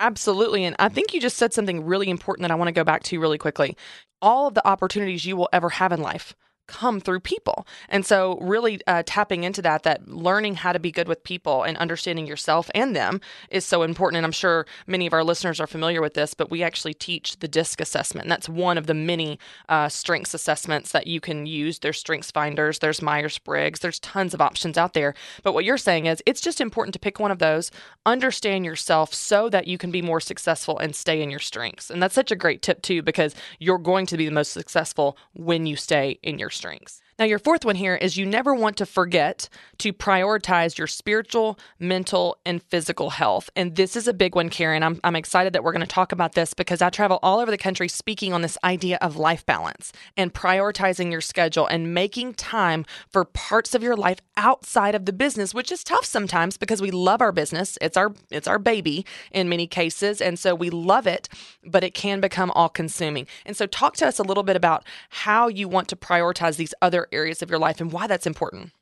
Absolutely. 0.00 0.64
And 0.64 0.76
I 0.78 0.88
think 0.88 1.14
you 1.14 1.20
just 1.20 1.36
said 1.36 1.52
something 1.52 1.84
really 1.84 2.10
important 2.10 2.42
that 2.42 2.50
I 2.50 2.56
want 2.56 2.68
to 2.68 2.72
go 2.72 2.84
back 2.84 3.02
to 3.04 3.20
really 3.20 3.38
quickly. 3.38 3.76
All 4.20 4.48
of 4.48 4.54
the 4.54 4.66
opportunities 4.66 5.24
you 5.24 5.36
will 5.36 5.48
ever 5.52 5.70
have 5.70 5.92
in 5.92 6.02
life 6.02 6.34
come 6.68 7.00
through 7.00 7.20
people. 7.20 7.66
And 7.88 8.06
so, 8.06 8.38
really 8.40 8.80
uh, 8.86 9.02
tapping 9.04 9.42
into 9.42 9.60
that, 9.62 9.82
that 9.82 10.06
learning 10.08 10.56
how 10.56 10.72
to 10.72 10.78
be 10.78 10.92
good 10.92 11.08
with 11.08 11.24
people 11.24 11.64
and 11.64 11.76
understanding 11.78 12.26
yourself 12.26 12.70
and 12.74 12.94
them 12.94 13.20
is 13.50 13.64
so 13.64 13.82
important. 13.82 14.18
And 14.18 14.26
I'm 14.26 14.32
sure 14.32 14.66
many 14.86 15.06
of 15.06 15.12
our 15.12 15.24
listeners 15.24 15.58
are 15.58 15.66
familiar 15.66 16.00
with 16.00 16.14
this, 16.14 16.34
but 16.34 16.50
we 16.50 16.62
actually 16.62 16.94
teach 16.94 17.38
the 17.40 17.48
DISC 17.48 17.80
assessment. 17.80 18.26
And 18.26 18.30
that's 18.30 18.48
one 18.48 18.78
of 18.78 18.86
the 18.86 18.94
many 18.94 19.38
uh, 19.68 19.88
strengths 19.88 20.34
assessments 20.34 20.92
that 20.92 21.06
you 21.06 21.20
can 21.20 21.46
use. 21.46 21.80
There's 21.80 21.98
Strengths 21.98 22.30
Finders, 22.30 22.78
there's 22.78 23.02
Myers 23.02 23.38
Briggs, 23.38 23.80
there's 23.80 23.98
tons 24.00 24.34
of 24.34 24.40
options 24.40 24.78
out 24.78 24.92
there. 24.92 25.14
But 25.42 25.54
what 25.54 25.64
you're 25.64 25.78
saying 25.78 26.06
is 26.06 26.22
it's 26.26 26.40
just 26.40 26.60
important 26.60 26.92
to 26.92 26.98
pick 26.98 27.18
one 27.18 27.30
of 27.30 27.38
those, 27.38 27.70
understand 28.06 28.64
yourself 28.64 29.14
so 29.14 29.48
that 29.48 29.66
you 29.66 29.78
can 29.78 29.90
be 29.90 30.02
more 30.02 30.20
successful 30.20 30.78
and 30.78 30.94
stay 30.94 31.22
in 31.22 31.30
your 31.30 31.40
strengths. 31.40 31.90
And 31.90 32.02
that's 32.02 32.14
such 32.14 32.30
a 32.30 32.36
great 32.36 32.62
tip, 32.62 32.82
too, 32.82 33.02
because 33.02 33.34
you're 33.58 33.78
going 33.78 34.06
to 34.06 34.16
be 34.16 34.26
the 34.26 34.32
most 34.32 34.52
successful 34.52 35.16
when 35.34 35.66
you 35.66 35.76
stay 35.76 36.18
in 36.22 36.38
your 36.38 36.50
strengths. 36.58 37.00
Now, 37.18 37.24
your 37.24 37.40
fourth 37.40 37.64
one 37.64 37.74
here 37.74 37.96
is 37.96 38.16
you 38.16 38.24
never 38.24 38.54
want 38.54 38.76
to 38.76 38.86
forget 38.86 39.48
to 39.78 39.92
prioritize 39.92 40.78
your 40.78 40.86
spiritual, 40.86 41.58
mental, 41.80 42.38
and 42.46 42.62
physical 42.62 43.10
health. 43.10 43.50
And 43.56 43.74
this 43.74 43.96
is 43.96 44.06
a 44.06 44.14
big 44.14 44.36
one, 44.36 44.50
Caren. 44.50 44.84
I'm, 44.84 45.00
I'm 45.02 45.16
excited 45.16 45.52
that 45.52 45.64
we're 45.64 45.72
going 45.72 45.80
to 45.80 45.86
talk 45.86 46.12
about 46.12 46.34
this 46.34 46.54
because 46.54 46.80
I 46.80 46.90
travel 46.90 47.18
all 47.20 47.40
over 47.40 47.50
the 47.50 47.58
country 47.58 47.88
speaking 47.88 48.32
on 48.32 48.42
this 48.42 48.56
idea 48.62 48.98
of 49.00 49.16
life 49.16 49.44
balance 49.44 49.92
and 50.16 50.32
prioritizing 50.32 51.10
your 51.10 51.20
schedule 51.20 51.66
and 51.66 51.92
making 51.92 52.34
time 52.34 52.86
for 53.10 53.24
parts 53.24 53.74
of 53.74 53.82
your 53.82 53.96
life 53.96 54.18
outside 54.36 54.94
of 54.94 55.04
the 55.04 55.12
business, 55.12 55.52
which 55.52 55.72
is 55.72 55.82
tough 55.82 56.04
sometimes 56.04 56.56
because 56.56 56.80
we 56.80 56.92
love 56.92 57.20
our 57.20 57.32
business. 57.32 57.76
It's 57.80 57.96
our 57.96 58.14
it's 58.30 58.46
our 58.46 58.60
baby 58.60 59.04
in 59.32 59.48
many 59.48 59.66
cases, 59.66 60.20
and 60.20 60.38
so 60.38 60.54
we 60.54 60.70
love 60.70 61.08
it, 61.08 61.28
but 61.64 61.82
it 61.82 61.94
can 61.94 62.20
become 62.20 62.52
all 62.52 62.68
consuming. 62.68 63.26
And 63.44 63.56
so 63.56 63.66
talk 63.66 63.96
to 63.96 64.06
us 64.06 64.20
a 64.20 64.22
little 64.22 64.44
bit 64.44 64.54
about 64.54 64.84
how 65.08 65.48
you 65.48 65.66
want 65.66 65.88
to 65.88 65.96
prioritize 65.96 66.56
these 66.56 66.74
other 66.80 67.07
areas 67.12 67.42
of 67.42 67.50
your 67.50 67.58
life 67.58 67.80
and 67.80 67.92
why 67.92 68.06
that's 68.06 68.26
important. 68.26 68.72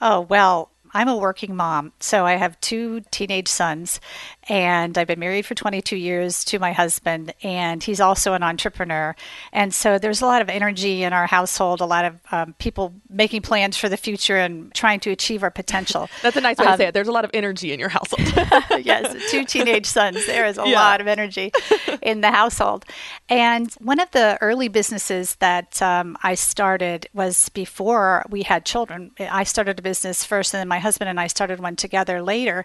Oh, 0.00 0.20
well, 0.20 0.70
I'm 0.94 1.08
a 1.08 1.16
working 1.16 1.56
mom, 1.56 1.92
so 2.00 2.26
I 2.26 2.34
have 2.34 2.60
two 2.60 3.02
teenage 3.10 3.48
sons, 3.48 4.00
and 4.48 4.98
I've 4.98 5.06
been 5.06 5.20
married 5.20 5.46
for 5.46 5.54
22 5.54 5.96
years 5.96 6.44
to 6.46 6.58
my 6.58 6.72
husband, 6.72 7.32
and 7.42 7.82
he's 7.82 8.00
also 8.00 8.34
an 8.34 8.42
entrepreneur. 8.42 9.14
And 9.52 9.72
so 9.72 9.98
there's 9.98 10.20
a 10.20 10.26
lot 10.26 10.42
of 10.42 10.48
energy 10.48 11.04
in 11.04 11.12
our 11.12 11.26
household, 11.26 11.80
a 11.80 11.86
lot 11.86 12.04
of 12.04 12.18
um, 12.32 12.54
people 12.58 12.92
making 13.08 13.42
plans 13.42 13.76
for 13.76 13.88
the 13.88 13.96
future 13.96 14.36
and 14.36 14.74
trying 14.74 15.00
to 15.00 15.10
achieve 15.10 15.42
our 15.42 15.50
potential. 15.50 16.08
That's 16.22 16.36
a 16.36 16.40
nice 16.40 16.58
way 16.58 16.66
um, 16.66 16.72
to 16.72 16.76
say 16.78 16.86
it. 16.88 16.94
There's 16.94 17.08
a 17.08 17.12
lot 17.12 17.24
of 17.24 17.30
energy 17.34 17.72
in 17.72 17.78
your 17.78 17.88
household. 17.88 18.32
yes, 18.84 19.30
two 19.30 19.44
teenage 19.44 19.86
sons. 19.86 20.26
There 20.26 20.46
is 20.46 20.58
a 20.58 20.66
yeah. 20.66 20.80
lot 20.80 21.00
of 21.00 21.06
energy 21.06 21.52
in 22.02 22.20
the 22.20 22.30
household. 22.30 22.84
And 23.28 23.72
one 23.74 24.00
of 24.00 24.10
the 24.10 24.38
early 24.40 24.68
businesses 24.68 25.36
that 25.36 25.80
um, 25.80 26.16
I 26.22 26.34
started 26.34 27.06
was 27.14 27.48
before 27.50 28.24
we 28.28 28.42
had 28.42 28.64
children. 28.64 29.12
I 29.20 29.44
started 29.44 29.78
a 29.78 29.82
business 29.82 30.24
first, 30.24 30.52
and 30.52 30.60
then 30.60 30.68
my 30.68 30.80
husband 30.80 31.08
and 31.08 31.20
I 31.20 31.28
started 31.28 31.60
one 31.60 31.76
together 31.76 32.22
later. 32.22 32.64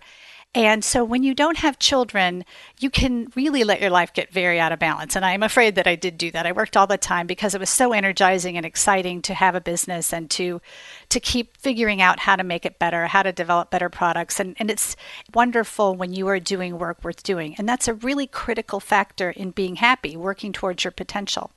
And 0.56 0.84
so 0.84 1.04
when 1.04 1.24
you 1.24 1.36
don't 1.36 1.58
have 1.58 1.78
children, 1.78 2.44
you 2.80 2.90
can 2.90 3.28
really 3.36 3.64
let 3.64 3.80
your 3.80 3.90
life 3.90 4.14
get 4.14 4.34
very 4.34 4.60
out 4.60 4.72
of 4.72 4.80
balance. 4.80 5.16
And 5.16 5.24
I'm 5.24 5.44
afraid 5.44 5.76
that 5.76 5.86
I 5.86 5.96
did 5.96 6.18
do 6.18 6.32
that. 6.32 6.48
I 6.48 6.52
worked 6.52 6.76
all 6.76 6.88
the 6.88 6.98
time 6.98 7.28
because 7.28 7.54
it 7.54 7.60
was 7.60 7.70
so 7.70 7.94
energizing 7.94 8.58
and 8.58 8.66
exciting 8.66 9.22
to 9.24 9.34
have 9.34 9.56
a 9.56 9.62
business 9.62 10.12
and 10.12 10.30
to 10.32 10.60
to 11.10 11.20
keep 11.20 11.58
figuring 11.58 12.02
out 12.02 12.20
how 12.22 12.36
to 12.36 12.44
make 12.44 12.66
it 12.66 12.80
better, 12.80 13.08
how 13.08 13.24
to 13.24 13.32
develop 13.32 13.70
better 13.70 13.90
products. 13.90 14.40
And, 14.40 14.56
and 14.60 14.72
it's 14.72 14.96
wonderful 15.34 15.96
when 15.96 16.14
you 16.14 16.28
are 16.28 16.40
doing 16.40 16.80
work 16.80 17.04
worth 17.04 17.24
doing. 17.24 17.56
And 17.58 17.70
that's 17.70 17.88
a 17.88 17.94
really 17.94 18.26
critical 18.26 18.80
factor 18.80 19.30
in 19.30 19.52
being 19.52 19.76
happy, 19.76 20.18
working 20.18 20.54
towards 20.54 20.84
your 20.84 20.92
potential. 20.92 21.52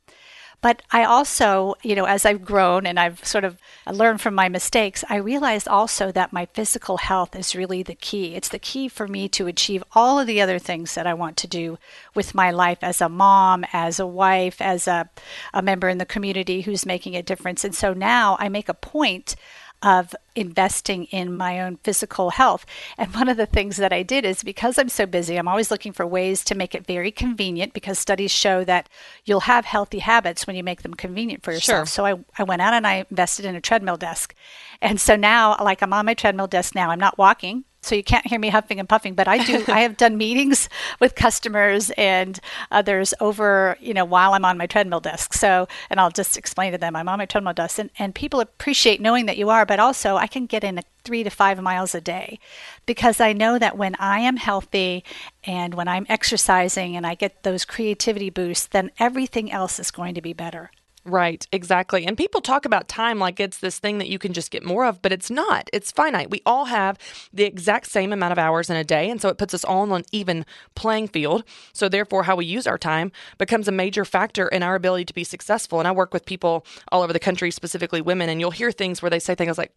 But 0.63 0.83
I 0.91 1.05
also, 1.05 1.75
you 1.83 1.95
know, 1.95 2.05
as 2.05 2.27
I've 2.27 2.45
grown 2.45 2.87
and 2.87 3.01
I've 3.01 3.25
sort 3.25 3.45
of 3.45 3.57
learned 3.91 4.21
from 4.21 4.35
my 4.35 4.49
mistakes, 4.49 5.05
I 5.09 5.17
realized 5.17 5.67
also 5.67 6.13
that 6.13 6.35
my 6.35 6.47
physical 6.47 6.99
health 6.99 7.35
is 7.35 7.57
really 7.57 7.83
the 7.83 7.95
key. 7.95 8.35
It's 8.35 8.51
the 8.51 8.59
key 8.59 8.89
for 8.89 9.09
me 9.09 9.29
to 9.31 9.47
achieve 9.47 9.83
all 9.95 10.19
of 10.19 10.27
the 10.27 10.41
other 10.41 10.59
things 10.59 10.95
that 10.95 11.07
I 11.07 11.15
want 11.15 11.39
to 11.39 11.47
do 11.47 11.79
with 12.15 12.35
my 12.35 12.51
life 12.51 12.79
as 12.83 13.01
a 13.01 13.09
mom, 13.09 13.65
as 13.73 13.99
a 13.99 14.07
wife, 14.07 14.61
as 14.61 14.87
a, 14.87 15.09
a 15.55 15.63
member 15.63 15.89
in 15.89 15.99
the 15.99 16.05
community 16.05 16.61
who's 16.63 16.85
making 16.85 17.17
a 17.17 17.23
difference. 17.23 17.65
And 17.65 17.75
so 17.75 17.95
now 17.95 18.37
I 18.39 18.51
make 18.51 18.69
a 18.69 18.75
point 18.75 19.37
of 19.83 20.15
investing 20.37 21.05
in 21.05 21.37
my 21.37 21.61
own 21.61 21.77
physical 21.83 22.31
health. 22.31 22.67
And 22.99 23.15
one 23.15 23.29
of 23.29 23.37
the 23.37 23.47
things 23.47 23.77
that 23.79 23.93
I 23.93 24.03
did 24.03 24.25
is 24.25 24.43
because 24.43 24.79
I'm 24.79 24.89
so 24.89 25.07
busy, 25.07 25.37
I'm 25.37 25.49
always 25.49 25.71
looking 25.71 25.93
for 25.93 26.07
ways 26.07 26.45
to 26.45 26.55
make 26.55 26.75
it 26.75 26.87
very 26.87 27.11
convenient 27.11 27.73
because 27.73 27.99
studies 27.99 28.31
show 28.31 28.65
that 28.65 28.89
you'll 29.25 29.41
have 29.41 29.65
healthy 29.65 30.01
habits 30.01 30.47
when 30.47 30.57
you 30.57 30.63
make 30.63 30.83
them 30.83 30.95
convenient 30.95 31.43
for 31.43 31.53
yourself. 31.53 31.89
Sure. 31.89 31.95
So 31.95 32.07
I, 32.07 32.15
I 32.39 32.45
went 32.45 32.63
out 32.63 32.75
and 32.75 32.87
I 32.87 33.07
invested 33.11 33.45
in 33.45 33.57
a 33.57 33.61
treadmill 33.61 33.97
desk. 33.97 34.35
And 34.83 35.01
so 35.01 35.17
now, 35.17 35.57
like, 35.63 35.83
I'm 35.83 35.93
on 35.93 36.07
my 36.07 36.15
treadmill 36.15 36.47
desk 36.47 36.75
now. 36.75 36.91
I'm 36.91 37.01
not 37.01 37.19
walking 37.19 37.65
so 37.83 37.95
you 37.95 38.03
can't 38.03 38.27
hear 38.27 38.39
me 38.39 38.49
huffing 38.49 38.79
and 38.79 38.89
puffing 38.89 39.15
but 39.15 39.29
i 39.29 39.43
do 39.45 39.65
i 39.69 39.81
have 39.81 39.97
done 39.97 40.17
meetings 40.17 40.69
with 41.01 41.15
customers 41.15 41.91
and 41.97 42.41
others 42.71 43.15
over 43.21 43.77
you 43.81 43.95
know 43.95 44.05
while 44.05 44.35
i'm 44.35 44.45
on 44.45 44.59
my 44.59 44.67
treadmill 44.67 45.01
desk 45.01 45.33
so 45.33 45.67
and 45.89 46.01
i'll 46.01 46.11
just 46.11 46.37
explain 46.37 46.73
to 46.73 46.79
them 46.79 46.97
i'm 46.97 47.09
on 47.09 47.19
my 47.19 47.27
treadmill 47.27 47.55
desk 47.55 47.79
and, 47.79 47.91
and 47.99 48.15
people 48.15 48.41
appreciate 48.41 49.01
knowing 49.01 49.27
that 49.27 49.39
you 49.39 49.51
are 49.51 49.65
but 49.67 49.81
also 49.81 50.17
i 50.17 50.27
can 50.27 50.47
get 50.47 50.65
in 50.65 50.79
a 50.79 50.83
three 51.05 51.23
to 51.25 51.31
five 51.31 51.61
miles 51.61 51.95
a 51.95 52.01
day 52.01 52.39
because 52.87 53.21
I 53.21 53.33
know 53.33 53.59
that 53.59 53.77
when 53.77 53.95
I 53.99 54.21
am 54.21 54.37
healthy 54.37 55.05
and 55.45 55.75
when 55.75 55.89
I'm 55.89 56.07
exercising 56.09 56.97
and 56.97 57.07
I 57.07 57.15
get 57.15 57.43
those 57.43 57.65
creativity 57.65 58.31
boosts, 58.31 58.67
then 58.67 58.91
everything 58.99 59.51
else 59.51 59.79
is 59.79 59.91
going 59.91 60.15
to 60.15 60.21
be 60.21 60.33
better. 60.33 60.71
Right, 61.11 61.45
exactly. 61.51 62.07
And 62.07 62.17
people 62.17 62.41
talk 62.41 62.65
about 62.65 62.87
time 62.87 63.19
like 63.19 63.41
it's 63.41 63.59
this 63.59 63.81
thing 63.81 63.99
that 63.99 64.09
you 64.09 64.19
can 64.19 64.33
just 64.33 64.53
get 64.53 64.65
more 64.65 64.85
of, 64.85 65.03
but 65.03 65.13
it's 65.13 65.29
not. 65.29 65.69
It's 65.73 65.91
finite. 65.91 66.31
We 66.31 66.41
all 66.47 66.67
have 66.67 66.99
the 67.33 67.45
exact 67.45 67.87
same 67.87 68.13
amount 68.13 68.31
of 68.31 68.39
hours 68.39 68.71
in 68.71 68.77
a 68.77 68.85
day, 68.85 69.11
and 69.11 69.21
so 69.21 69.29
it 69.29 69.37
puts 69.37 69.53
us 69.53 69.65
all 69.65 69.81
on 69.81 69.93
an 69.93 70.05
even 70.13 70.47
playing 70.77 71.09
field. 71.09 71.43
So 71.73 71.89
therefore, 71.89 72.25
how 72.25 72.37
we 72.37 72.45
use 72.45 72.67
our 72.67 72.79
time 72.79 73.11
becomes 73.39 73.67
a 73.67 73.73
major 73.73 74.05
factor 74.05 74.47
in 74.47 74.63
our 74.63 74.77
ability 74.77 75.07
to 75.07 75.15
be 75.15 75.25
successful. 75.25 75.81
And 75.81 75.89
I 75.89 75.93
work 75.93 76.15
with 76.15 76.27
people 76.27 76.65
all 76.93 77.03
over 77.03 77.13
the 77.13 77.19
country, 77.19 77.51
specifically 77.51 78.01
women, 78.01 78.29
and 78.29 78.39
you'll 78.39 78.53
hear 78.53 78.71
things 78.71 79.03
where 79.03 79.11
they 79.11 79.19
say 79.19 79.35
things 79.35 79.59
like, 79.59 79.73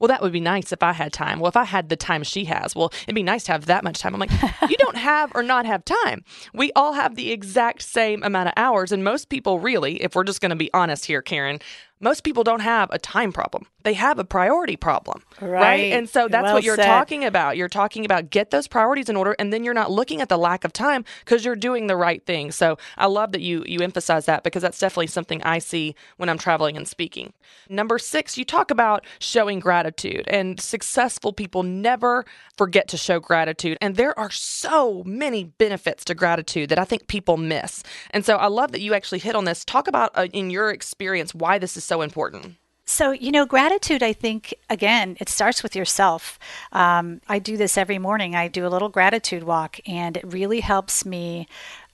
"Well, 0.00 0.08
that 0.08 0.20
would 0.20 0.32
be 0.32 0.40
nice 0.40 0.70
if 0.70 0.82
I 0.82 0.92
had 0.92 1.12
time." 1.14 1.40
Well, 1.40 1.48
if 1.48 1.56
I 1.56 1.64
had 1.64 1.88
the 1.88 1.96
time 1.96 2.24
she 2.24 2.44
has, 2.44 2.76
well, 2.76 2.92
it'd 3.04 3.14
be 3.14 3.22
nice 3.22 3.44
to 3.44 3.52
have 3.52 3.66
that 3.66 3.84
much 3.84 4.00
time. 4.00 4.12
I'm 4.12 4.20
like, 4.20 4.32
you 4.68 4.76
don't 4.76 4.96
have 4.96 5.32
or 5.34 5.42
not 5.42 5.64
have 5.64 5.84
time. 5.84 6.24
We 6.52 6.72
all 6.72 6.92
have 6.92 7.14
the 7.14 7.30
exact 7.30 7.80
same 7.82 8.22
amount 8.22 8.48
of 8.48 8.54
hours, 8.58 8.92
and 8.92 9.02
most 9.02 9.30
people 9.30 9.60
really, 9.60 10.02
if 10.02 10.14
we're 10.14 10.24
just 10.24 10.40
going 10.40 10.50
to 10.50 10.56
be 10.56 10.64
be 10.64 10.73
honest 10.74 11.04
here, 11.06 11.22
Caren 11.22 11.60
most 12.00 12.24
people 12.24 12.44
don't 12.44 12.60
have 12.60 12.90
a 12.90 12.98
time 12.98 13.32
problem. 13.32 13.66
They 13.82 13.94
have 13.94 14.18
a 14.18 14.24
priority 14.24 14.76
problem. 14.76 15.22
Right. 15.40 15.50
right? 15.50 15.92
And 15.92 16.08
so 16.08 16.26
that's 16.26 16.44
well 16.44 16.54
what 16.54 16.64
you're 16.64 16.76
said. 16.76 16.86
talking 16.86 17.24
about. 17.24 17.56
You're 17.56 17.68
talking 17.68 18.04
about 18.04 18.30
get 18.30 18.50
those 18.50 18.66
priorities 18.66 19.08
in 19.08 19.16
order 19.16 19.36
and 19.38 19.52
then 19.52 19.62
you're 19.62 19.74
not 19.74 19.90
looking 19.90 20.20
at 20.20 20.28
the 20.28 20.38
lack 20.38 20.64
of 20.64 20.72
time 20.72 21.04
because 21.24 21.44
you're 21.44 21.56
doing 21.56 21.86
the 21.86 21.96
right 21.96 22.24
thing. 22.24 22.50
So 22.50 22.78
I 22.96 23.06
love 23.06 23.32
that 23.32 23.42
you 23.42 23.62
you 23.66 23.80
emphasize 23.80 24.26
that 24.26 24.42
because 24.42 24.62
that's 24.62 24.78
definitely 24.78 25.08
something 25.08 25.42
I 25.42 25.58
see 25.58 25.94
when 26.16 26.28
I'm 26.28 26.38
traveling 26.38 26.76
and 26.76 26.88
speaking. 26.88 27.32
Number 27.68 27.98
6, 27.98 28.38
you 28.38 28.44
talk 28.44 28.70
about 28.70 29.04
showing 29.18 29.60
gratitude 29.60 30.24
and 30.28 30.60
successful 30.60 31.32
people 31.32 31.62
never 31.62 32.24
forget 32.56 32.88
to 32.88 32.96
show 32.96 33.20
gratitude 33.20 33.78
and 33.80 33.96
there 33.96 34.18
are 34.18 34.30
so 34.30 35.02
many 35.04 35.44
benefits 35.44 36.04
to 36.06 36.14
gratitude 36.14 36.70
that 36.70 36.78
I 36.78 36.84
think 36.84 37.06
people 37.06 37.36
miss. 37.36 37.82
And 38.10 38.24
so 38.24 38.36
I 38.36 38.46
love 38.46 38.72
that 38.72 38.80
you 38.80 38.94
actually 38.94 39.18
hit 39.18 39.36
on 39.36 39.44
this. 39.44 39.64
Talk 39.64 39.88
about 39.88 40.10
uh, 40.14 40.26
in 40.32 40.50
your 40.50 40.70
experience 40.70 41.34
why 41.34 41.58
this 41.58 41.76
is 41.76 41.84
so 41.84 41.93
important? 42.00 42.56
So, 42.86 43.12
you 43.12 43.32
know, 43.32 43.46
gratitude, 43.46 44.02
I 44.02 44.12
think, 44.12 44.54
again, 44.68 45.16
it 45.18 45.30
starts 45.30 45.62
with 45.62 45.74
yourself. 45.74 46.38
Um, 46.70 47.22
I 47.28 47.38
do 47.38 47.56
this 47.56 47.78
every 47.78 47.98
morning. 47.98 48.36
I 48.36 48.48
do 48.48 48.66
a 48.66 48.68
little 48.68 48.90
gratitude 48.90 49.44
walk, 49.44 49.80
and 49.86 50.18
it 50.18 50.24
really 50.26 50.60
helps 50.60 51.06
me 51.06 51.48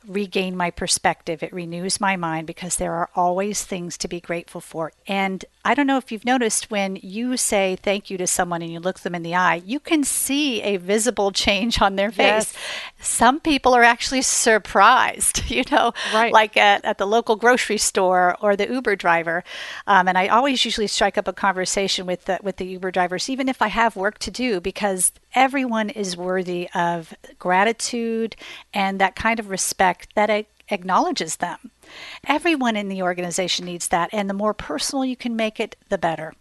regain 0.07 0.57
my 0.57 0.71
perspective. 0.71 1.43
It 1.43 1.53
renews 1.53 2.01
my 2.01 2.17
mind 2.17 2.47
because 2.47 2.77
there 2.77 2.95
are 2.95 3.11
always 3.15 3.65
things 3.65 3.99
to 3.99 4.09
be 4.09 4.21
grateful 4.21 4.61
for. 4.61 4.93
And 5.07 5.45
I 5.65 5.75
don't 5.75 5.87
know 5.87 5.99
if 5.99 6.11
you've 6.11 6.25
noticed 6.25 6.71
when 6.71 6.97
you 7.03 7.37
say 7.37 7.77
thank 7.77 8.09
you 8.09 8.17
to 8.19 8.27
someone 8.27 8.63
and 8.63 8.73
you 8.73 8.81
look 8.81 9.01
them 9.01 9.15
in 9.15 9.23
the 9.23 9.35
eye, 9.35 9.63
you 9.65 9.79
can 9.79 10.05
see 10.05 10.63
a 10.63 10.79
visible 10.79 11.33
change 11.33 11.83
on 11.83 11.97
their 11.97 12.11
face. 12.11 12.55
Yes. 12.55 12.55
Some 13.01 13.41
people 13.41 13.75
are 13.75 13.83
actually 13.83 14.23
surprised, 14.23 15.51
you 15.51 15.65
know, 15.71 15.93
right. 16.15 16.33
like 16.33 16.57
at, 16.57 16.85
at 16.85 16.99
the 16.99 17.07
local 17.07 17.37
grocery 17.37 17.79
store 17.79 18.37
or 18.41 18.57
the 18.57 18.73
Uber 18.73 18.97
driver. 18.97 19.45
Um, 19.87 20.09
and 20.09 20.17
I 20.17 20.29
always 20.29 20.65
usually 20.65 20.87
strike 20.87 21.19
up 21.19 21.29
a 21.29 21.33
conversation 21.33 22.07
with 22.07 22.25
the, 22.25 22.39
with 22.43 22.57
the 22.57 22.67
Uber 22.67 22.91
drivers, 22.91 23.29
even 23.29 23.49
if 23.49 23.61
I 23.61 23.69
have 23.69 23.97
work 23.97 24.19
to 24.21 24.31
do, 24.31 24.61
because 24.61 25.13
everyone 25.35 25.91
is 25.91 26.16
worthy 26.16 26.68
of 26.74 27.14
gratitude 27.39 28.37
and 28.72 29.01
that 29.01 29.16
kind 29.16 29.41
of 29.41 29.51
respect 29.51 30.14
that 30.14 30.47
acknowledges 30.68 31.37
them. 31.37 31.70
Everyone 32.26 32.76
in 32.76 32.89
the 32.89 33.03
organization 33.03 33.66
needs 33.66 33.89
that, 33.89 34.11
and 34.12 34.31
the 34.31 34.35
more 34.35 34.55
personal 34.55 35.05
you 35.05 35.16
can 35.16 35.37
make 35.37 35.59
it, 35.59 35.76
the 35.89 35.99
better. 35.99 36.35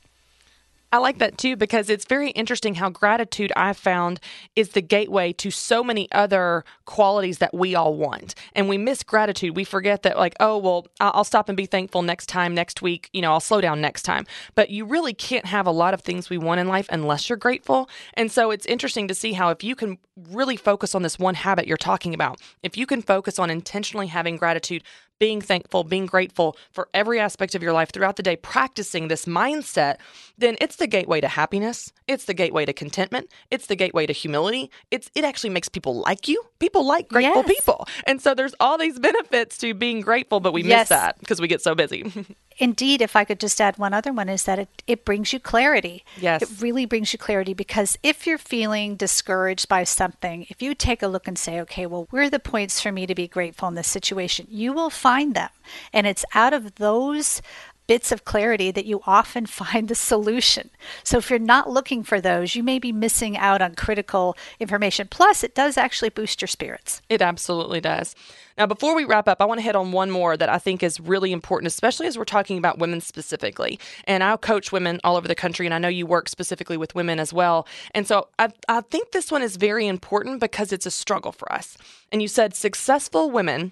I 0.91 0.97
like 0.97 1.19
that 1.19 1.37
too 1.37 1.55
because 1.55 1.89
it's 1.89 2.05
very 2.05 2.31
interesting 2.31 2.75
how 2.75 2.89
gratitude 2.89 3.51
I've 3.55 3.77
found 3.77 4.19
is 4.55 4.69
the 4.69 4.81
gateway 4.81 5.33
to 5.33 5.51
so 5.51 5.83
many 5.83 6.11
other 6.11 6.65
qualities 6.85 7.37
that 7.37 7.53
we 7.53 7.75
all 7.75 7.93
want. 7.93 8.33
And 8.55 8.67
we 8.67 8.77
miss 8.79 9.03
gratitude. 9.03 9.55
We 9.55 9.63
forget 9.63 10.01
that, 10.03 10.17
like, 10.17 10.33
oh, 10.39 10.57
well, 10.57 10.87
I'll 10.99 11.23
stop 11.23 11.47
and 11.47 11.55
be 11.55 11.67
thankful 11.67 12.01
next 12.01 12.25
time, 12.25 12.55
next 12.55 12.81
week, 12.81 13.09
you 13.13 13.21
know, 13.21 13.31
I'll 13.31 13.39
slow 13.39 13.61
down 13.61 13.81
next 13.81 14.01
time. 14.01 14.25
But 14.55 14.71
you 14.71 14.83
really 14.83 15.13
can't 15.13 15.45
have 15.45 15.67
a 15.67 15.71
lot 15.71 15.93
of 15.93 16.01
things 16.01 16.29
we 16.29 16.39
want 16.39 16.59
in 16.59 16.67
life 16.67 16.87
unless 16.91 17.29
you're 17.29 17.37
grateful. 17.37 17.87
And 18.15 18.31
so 18.31 18.49
it's 18.49 18.65
interesting 18.65 19.07
to 19.09 19.13
see 19.13 19.33
how 19.33 19.49
if 19.49 19.63
you 19.63 19.75
can 19.75 19.99
really 20.31 20.57
focus 20.57 20.95
on 20.95 21.03
this 21.03 21.19
one 21.19 21.35
habit 21.35 21.67
you're 21.67 21.77
talking 21.77 22.15
about, 22.15 22.41
if 22.63 22.77
you 22.77 22.87
can 22.87 23.01
focus 23.03 23.37
on 23.37 23.51
intentionally 23.51 24.07
having 24.07 24.37
gratitude, 24.37 24.83
being 25.20 25.41
thankful, 25.41 25.84
being 25.84 26.05
grateful 26.05 26.57
for 26.72 26.89
every 26.93 27.20
aspect 27.20 27.55
of 27.55 27.61
your 27.61 27.74
life 27.74 27.91
throughout 27.91 28.15
the 28.15 28.24
day, 28.24 28.36
practicing 28.36 29.07
this 29.07 29.26
mindset, 29.26 29.97
then 30.38 30.55
it's 30.61 30.78
the 30.78 30.88
gateway 30.88 31.22
to 31.22 31.28
happiness. 31.28 31.91
It's 32.07 32.26
the 32.26 32.34
gateway 32.34 32.65
to 32.65 32.74
contentment. 32.74 33.30
It's 33.51 33.67
the 33.67 33.76
gateway 33.76 34.05
to 34.05 34.13
humility. 34.13 34.72
It's 34.91 35.11
it 35.15 35.24
actually 35.24 35.51
makes 35.51 35.70
people 35.70 35.99
like 35.99 36.28
you. 36.28 36.41
People 36.59 36.86
like 36.86 37.09
grateful 37.09 37.43
yes. 37.45 37.55
people. 37.55 37.88
And 38.07 38.22
so 38.22 38.34
there's 38.34 38.55
all 38.59 38.78
these 38.78 38.97
benefits 38.99 39.57
to 39.59 39.74
being 39.74 40.01
grateful, 40.01 40.39
but 40.39 40.53
we 40.53 40.63
yes. 40.63 40.82
miss 40.82 40.89
that 40.89 41.20
because 41.20 41.41
we 41.41 41.47
get 41.47 41.61
so 41.61 41.76
busy. 41.76 42.11
Indeed, 42.60 43.01
if 43.01 43.16
I 43.16 43.24
could 43.24 43.39
just 43.39 43.62
add 43.62 43.78
one 43.78 43.93
other 43.93 44.12
one, 44.12 44.28
is 44.28 44.43
that 44.43 44.60
it, 44.60 44.84
it 44.86 45.05
brings 45.05 45.32
you 45.32 45.39
clarity. 45.39 46.03
Yes. 46.20 46.41
It 46.41 46.62
really 46.62 46.86
brings 46.86 47.14
you 47.14 47.20
clarity 47.20 47.53
because 47.53 47.97
if 48.03 48.28
you're 48.28 48.38
feeling 48.38 48.97
discouraged 48.97 49.70
by 49.70 49.86
something, 49.86 50.45
if 50.49 50.62
you 50.62 50.76
take 50.76 51.01
a 51.01 51.07
look 51.07 51.28
and 51.28 51.39
say, 51.39 51.62
okay, 51.62 51.86
well, 51.86 52.07
where 52.10 52.24
are 52.24 52.30
the 52.30 52.38
points 52.38 52.82
for 52.82 52.91
me 52.91 53.07
to 53.07 53.16
be 53.16 53.30
grateful 53.30 53.70
in 53.70 53.76
this 53.76 53.88
situation? 53.88 54.45
You 54.49 54.74
will 54.74 54.89
find 54.89 55.36
them. 55.36 55.49
And 55.93 56.05
it's 56.05 56.26
out 56.36 56.53
of 56.53 56.76
those 56.76 57.41
bits 57.89 58.11
of 58.11 58.23
clarity 58.23 58.69
that 58.69 58.85
you 58.85 59.01
often 59.07 59.45
find 59.61 59.87
the 59.87 59.95
solution. 59.95 60.69
So 61.03 61.17
if 61.17 61.31
you're 61.31 61.39
not 61.39 61.71
looking 61.71 62.03
for 62.03 62.21
those, 62.21 62.53
you 62.53 62.61
may 62.61 62.77
be 62.77 62.91
missing 62.91 63.35
out 63.35 63.63
on 63.63 63.73
critical 63.73 64.37
information. 64.59 65.07
Plus, 65.09 65.43
it 65.43 65.55
does 65.55 65.75
actually 65.75 66.09
boost 66.09 66.39
your 66.39 66.47
spirits. 66.47 67.01
It 67.09 67.19
absolutely 67.23 67.81
does. 67.81 68.15
Now, 68.59 68.67
before 68.67 68.95
we 68.95 69.05
wrap 69.05 69.27
up, 69.27 69.41
I 69.41 69.45
want 69.45 69.57
to 69.57 69.63
hit 69.63 69.75
on 69.75 69.91
one 69.91 70.11
more 70.11 70.37
that 70.37 70.49
I 70.49 70.59
think 70.59 70.83
is 70.83 70.99
really 70.99 71.31
important, 71.31 71.67
especially 71.67 72.05
as 72.05 72.15
we're 72.15 72.25
talking 72.25 72.59
about 72.59 72.77
women 72.77 73.01
specifically. 73.01 73.79
And 74.03 74.23
I 74.23 74.37
coach 74.37 74.71
women 74.71 74.99
all 75.03 75.15
over 75.15 75.27
the 75.27 75.33
country, 75.33 75.65
and 75.65 75.73
I 75.73 75.79
know 75.79 75.87
you 75.87 76.05
work 76.05 76.29
specifically 76.29 76.77
with 76.77 76.93
women 76.93 77.19
as 77.19 77.33
well. 77.33 77.65
And 77.95 78.05
so 78.05 78.27
I, 78.37 78.49
I 78.67 78.81
think 78.81 79.13
this 79.13 79.31
one 79.31 79.41
is 79.41 79.55
very 79.55 79.87
important 79.87 80.41
because 80.41 80.71
it's 80.71 80.85
a 80.85 80.91
struggle 80.91 81.31
for 81.31 81.51
us. 81.51 81.75
And 82.11 82.21
you 82.21 82.27
said 82.27 82.53
successful 82.53 83.31
women 83.31 83.71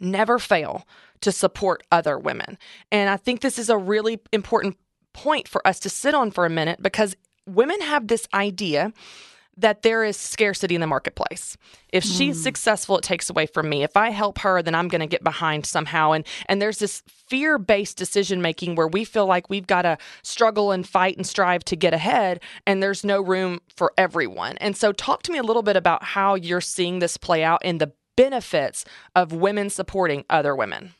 never 0.00 0.40
fail 0.40 0.84
to 1.22 1.32
support 1.32 1.82
other 1.90 2.18
women. 2.18 2.58
And 2.90 3.10
I 3.10 3.16
think 3.16 3.40
this 3.40 3.58
is 3.58 3.68
a 3.68 3.76
really 3.76 4.20
important 4.32 4.76
point 5.12 5.48
for 5.48 5.66
us 5.66 5.80
to 5.80 5.90
sit 5.90 6.14
on 6.14 6.30
for 6.30 6.46
a 6.46 6.50
minute 6.50 6.82
because 6.82 7.16
women 7.46 7.80
have 7.80 8.08
this 8.08 8.26
idea 8.32 8.92
that 9.56 9.82
there 9.82 10.02
is 10.02 10.16
scarcity 10.16 10.74
in 10.74 10.80
the 10.80 10.86
marketplace. 10.86 11.56
If 11.92 12.04
mm. 12.04 12.16
she's 12.16 12.42
successful, 12.42 12.96
it 12.96 13.04
takes 13.04 13.28
away 13.28 13.46
from 13.46 13.68
me. 13.68 13.82
If 13.82 13.96
I 13.96 14.10
help 14.10 14.38
her, 14.38 14.62
then 14.62 14.74
I'm 14.74 14.88
going 14.88 15.00
to 15.00 15.06
get 15.06 15.22
behind 15.22 15.66
somehow. 15.66 16.12
And 16.12 16.26
and 16.46 16.60
there's 16.60 16.78
this 16.78 17.02
fear-based 17.06 17.96
decision 17.96 18.40
making 18.40 18.76
where 18.76 18.88
we 18.88 19.04
feel 19.04 19.26
like 19.26 19.50
we've 19.50 19.66
got 19.66 19.82
to 19.82 19.98
struggle 20.22 20.72
and 20.72 20.88
fight 20.88 21.16
and 21.16 21.26
strive 21.26 21.64
to 21.64 21.76
get 21.76 21.92
ahead, 21.92 22.40
and 22.66 22.82
there's 22.82 23.04
no 23.04 23.20
room 23.20 23.60
for 23.74 23.92
everyone. 23.98 24.56
And 24.58 24.76
so, 24.76 24.92
talk 24.92 25.22
to 25.24 25.32
me 25.32 25.38
a 25.38 25.42
little 25.42 25.62
bit 25.62 25.76
about 25.76 26.02
how 26.02 26.34
you're 26.34 26.60
seeing 26.60 26.98
this 26.98 27.16
play 27.16 27.44
out 27.44 27.60
and 27.62 27.80
the 27.80 27.92
benefits 28.16 28.84
of 29.14 29.32
women 29.32 29.70
supporting 29.70 30.24
other 30.30 30.56
women. 30.56 30.94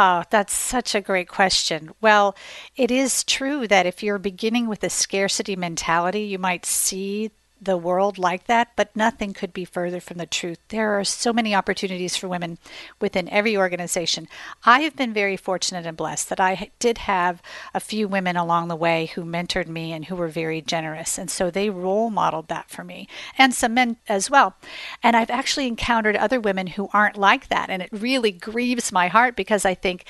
Oh, 0.00 0.22
that's 0.30 0.54
such 0.54 0.94
a 0.94 1.00
great 1.00 1.26
question. 1.26 1.90
Well, 2.00 2.36
it 2.76 2.92
is 2.92 3.24
true 3.24 3.66
that 3.66 3.84
if 3.84 4.00
you're 4.00 4.20
beginning 4.20 4.68
with 4.68 4.84
a 4.84 4.90
scarcity 4.90 5.56
mentality, 5.56 6.20
you 6.20 6.38
might 6.38 6.64
see 6.64 7.32
the 7.60 7.76
world 7.76 8.18
like 8.18 8.46
that, 8.46 8.72
but 8.76 8.94
nothing 8.94 9.32
could 9.32 9.52
be 9.52 9.64
further 9.64 10.00
from 10.00 10.18
the 10.18 10.26
truth. 10.26 10.58
There 10.68 10.98
are 10.98 11.04
so 11.04 11.32
many 11.32 11.54
opportunities 11.54 12.16
for 12.16 12.28
women 12.28 12.58
within 13.00 13.28
every 13.28 13.56
organization. 13.56 14.28
I 14.64 14.80
have 14.80 14.96
been 14.96 15.12
very 15.12 15.36
fortunate 15.36 15.86
and 15.86 15.96
blessed 15.96 16.28
that 16.28 16.40
I 16.40 16.70
did 16.78 16.98
have 16.98 17.42
a 17.74 17.80
few 17.80 18.08
women 18.08 18.36
along 18.36 18.68
the 18.68 18.76
way 18.76 19.06
who 19.14 19.24
mentored 19.24 19.68
me 19.68 19.92
and 19.92 20.04
who 20.04 20.16
were 20.16 20.28
very 20.28 20.60
generous. 20.60 21.18
And 21.18 21.30
so 21.30 21.50
they 21.50 21.70
role 21.70 22.10
modeled 22.10 22.48
that 22.48 22.70
for 22.70 22.84
me 22.84 23.08
and 23.36 23.54
some 23.54 23.74
men 23.74 23.96
as 24.08 24.30
well. 24.30 24.56
And 25.02 25.16
I've 25.16 25.30
actually 25.30 25.66
encountered 25.66 26.16
other 26.16 26.40
women 26.40 26.68
who 26.68 26.88
aren't 26.92 27.16
like 27.16 27.48
that. 27.48 27.70
And 27.70 27.82
it 27.82 27.90
really 27.92 28.32
grieves 28.32 28.92
my 28.92 29.08
heart 29.08 29.36
because 29.36 29.64
I 29.64 29.74
think 29.74 30.04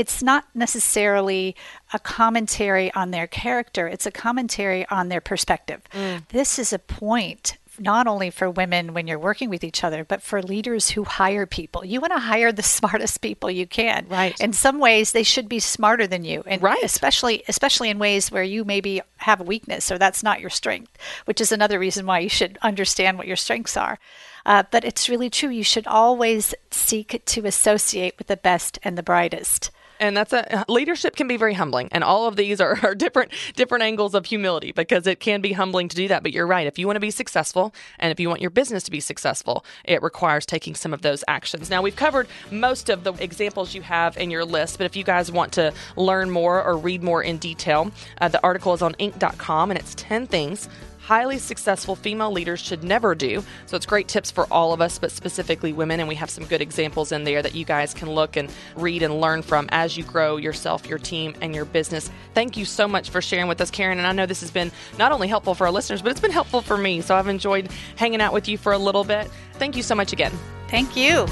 it's 0.00 0.22
not 0.22 0.44
necessarily 0.54 1.54
a 1.92 1.98
commentary 1.98 2.90
on 2.94 3.10
their 3.10 3.26
character, 3.26 3.86
it's 3.86 4.06
a 4.06 4.10
commentary 4.10 4.86
on 4.86 5.10
their 5.10 5.20
perspective. 5.20 5.82
Mm. 5.92 6.26
This 6.28 6.58
is 6.58 6.72
a 6.72 6.78
point 6.78 7.58
not 7.78 8.06
only 8.06 8.30
for 8.30 8.50
women 8.50 8.94
when 8.94 9.06
you're 9.06 9.18
working 9.18 9.50
with 9.50 9.62
each 9.62 9.84
other, 9.84 10.04
but 10.04 10.22
for 10.22 10.42
leaders 10.42 10.90
who 10.90 11.04
hire 11.04 11.46
people. 11.46 11.84
You 11.84 12.00
want 12.00 12.12
to 12.14 12.18
hire 12.18 12.50
the 12.50 12.62
smartest 12.78 13.20
people 13.20 13.50
you 13.50 13.66
can. 13.66 14.06
Right. 14.08 14.38
In 14.40 14.52
some 14.54 14.78
ways, 14.78 15.12
they 15.12 15.22
should 15.22 15.48
be 15.48 15.60
smarter 15.60 16.06
than 16.06 16.24
you, 16.24 16.42
and 16.46 16.62
right. 16.62 16.82
especially 16.82 17.42
especially 17.46 17.90
in 17.90 17.98
ways 17.98 18.30
where 18.30 18.42
you 18.42 18.64
maybe 18.64 19.02
have 19.18 19.40
a 19.40 19.44
weakness 19.44 19.90
or 19.92 19.98
that's 19.98 20.22
not 20.22 20.40
your 20.40 20.50
strength, 20.50 20.96
which 21.26 21.42
is 21.42 21.52
another 21.52 21.78
reason 21.78 22.06
why 22.06 22.20
you 22.20 22.28
should 22.30 22.58
understand 22.62 23.18
what 23.18 23.26
your 23.26 23.36
strengths 23.36 23.76
are. 23.76 23.98
Uh, 24.46 24.62
but 24.70 24.84
it's 24.84 25.10
really 25.10 25.28
true. 25.28 25.50
You 25.50 25.64
should 25.64 25.86
always 25.86 26.54
seek 26.70 27.22
to 27.24 27.46
associate 27.46 28.14
with 28.16 28.28
the 28.28 28.38
best 28.38 28.78
and 28.82 28.96
the 28.96 29.02
brightest 29.02 29.70
and 30.00 30.16
that's 30.16 30.32
a 30.32 30.64
leadership 30.68 31.14
can 31.14 31.28
be 31.28 31.36
very 31.36 31.54
humbling 31.54 31.88
and 31.92 32.02
all 32.02 32.26
of 32.26 32.36
these 32.36 32.60
are, 32.60 32.78
are 32.82 32.94
different 32.94 33.30
different 33.54 33.84
angles 33.84 34.14
of 34.14 34.26
humility 34.26 34.72
because 34.72 35.06
it 35.06 35.20
can 35.20 35.40
be 35.40 35.52
humbling 35.52 35.88
to 35.88 35.94
do 35.94 36.08
that 36.08 36.22
but 36.22 36.32
you're 36.32 36.46
right. 36.46 36.66
If 36.66 36.78
you 36.78 36.86
want 36.86 36.96
to 36.96 37.00
be 37.00 37.10
successful 37.10 37.72
and 37.98 38.10
if 38.10 38.18
you 38.18 38.28
want 38.28 38.40
your 38.40 38.50
business 38.50 38.82
to 38.84 38.90
be 38.90 39.00
successful 39.00 39.64
it 39.84 40.02
requires 40.02 40.44
taking 40.46 40.74
some 40.74 40.92
of 40.92 41.02
those 41.02 41.22
actions. 41.28 41.70
Now 41.70 41.82
we've 41.82 41.96
covered 41.96 42.26
most 42.50 42.88
of 42.88 43.04
the 43.04 43.12
examples 43.14 43.74
you 43.74 43.82
have 43.82 44.16
in 44.16 44.30
your 44.30 44.44
list 44.44 44.78
but 44.78 44.84
if 44.84 44.96
you 44.96 45.04
guys 45.04 45.30
want 45.30 45.52
to 45.52 45.72
learn 45.96 46.30
more 46.30 46.62
or 46.62 46.76
read 46.76 47.02
more 47.02 47.22
in 47.22 47.38
detail 47.38 47.90
uh, 48.20 48.28
the 48.28 48.42
article 48.42 48.72
is 48.72 48.82
on 48.82 48.94
inc.com 48.94 49.70
and 49.70 49.78
it's 49.78 49.94
10 49.96 50.26
things 50.26 50.68
highly 51.10 51.38
successful 51.38 51.96
female 51.96 52.30
leaders 52.30 52.60
should 52.60 52.84
never 52.84 53.16
do. 53.16 53.42
So 53.66 53.76
it's 53.76 53.84
great 53.84 54.06
tips 54.06 54.30
for 54.30 54.46
all 54.48 54.72
of 54.72 54.80
us, 54.80 54.96
but 54.96 55.10
specifically 55.10 55.72
women. 55.72 55.98
And 55.98 56.08
we 56.08 56.14
have 56.14 56.30
some 56.30 56.44
good 56.44 56.60
examples 56.60 57.10
in 57.10 57.24
there 57.24 57.42
that 57.42 57.52
you 57.52 57.64
guys 57.64 57.92
can 57.92 58.08
look 58.08 58.36
and 58.36 58.48
read 58.76 59.02
and 59.02 59.20
learn 59.20 59.42
from 59.42 59.68
as 59.72 59.96
you 59.96 60.04
grow 60.04 60.36
yourself, 60.36 60.86
your 60.86 60.98
team, 60.98 61.34
and 61.40 61.52
your 61.52 61.64
business. 61.64 62.12
Thank 62.32 62.56
you 62.56 62.64
so 62.64 62.86
much 62.86 63.10
for 63.10 63.20
sharing 63.20 63.48
with 63.48 63.60
us, 63.60 63.72
Caren. 63.72 63.98
And 63.98 64.06
I 64.06 64.12
know 64.12 64.24
this 64.24 64.40
has 64.42 64.52
been 64.52 64.70
not 65.00 65.10
only 65.10 65.26
helpful 65.26 65.56
for 65.56 65.66
our 65.66 65.72
listeners, 65.72 66.00
but 66.00 66.12
it's 66.12 66.20
been 66.20 66.30
helpful 66.30 66.62
for 66.62 66.78
me. 66.78 67.00
So 67.00 67.16
I've 67.16 67.26
enjoyed 67.26 67.72
hanging 67.96 68.20
out 68.20 68.32
with 68.32 68.46
you 68.46 68.56
for 68.56 68.70
a 68.70 68.78
little 68.78 69.02
bit. 69.02 69.28
Thank 69.54 69.76
you 69.76 69.82
so 69.82 69.96
much 69.96 70.12
again. 70.12 70.32
Thank 70.68 70.96
you. 70.96 71.26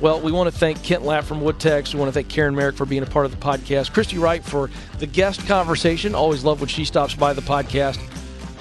Well, 0.00 0.20
we 0.20 0.30
want 0.30 0.52
to 0.52 0.56
thank 0.56 0.82
Kent 0.84 1.04
Lapp 1.04 1.24
from 1.24 1.40
Woodtex. 1.40 1.92
We 1.92 1.98
want 1.98 2.08
to 2.08 2.12
thank 2.12 2.28
Caren 2.28 2.54
Merrick 2.54 2.76
for 2.76 2.86
being 2.86 3.02
a 3.02 3.06
part 3.06 3.26
of 3.26 3.32
the 3.32 3.38
podcast. 3.38 3.92
Christy 3.92 4.18
Wright 4.18 4.44
for 4.44 4.70
the 4.98 5.06
guest 5.06 5.44
conversation. 5.46 6.14
Always 6.14 6.44
love 6.44 6.60
when 6.60 6.68
she 6.68 6.84
stops 6.84 7.14
by 7.14 7.32
the 7.32 7.42
podcast. 7.42 7.98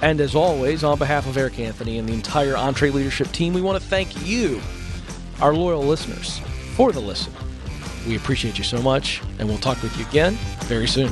And 0.02 0.22
as 0.22 0.36
always, 0.36 0.84
on 0.84 1.00
behalf 1.00 1.28
of 1.28 1.38
Eric 1.38 1.60
Anthony 1.60 1.98
and 1.98 2.08
the 2.08 2.14
entire 2.14 2.54
EntreLeadership 2.54 3.32
team, 3.32 3.54
we 3.54 3.62
want 3.62 3.82
to 3.82 3.88
thank 3.88 4.26
you, 4.26 4.62
our 5.42 5.54
loyal 5.54 5.82
listeners, 5.84 6.40
for 6.76 6.92
the 6.92 7.00
listen. 7.00 7.34
We 8.08 8.16
appreciate 8.16 8.58
you 8.58 8.64
so 8.64 8.82
much, 8.82 9.22
and 9.40 9.50
we'll 9.50 9.58
talk 9.58 9.82
with 9.82 9.98
you 9.98 10.06
again 10.06 10.34
very 10.66 10.88
soon. 10.88 11.12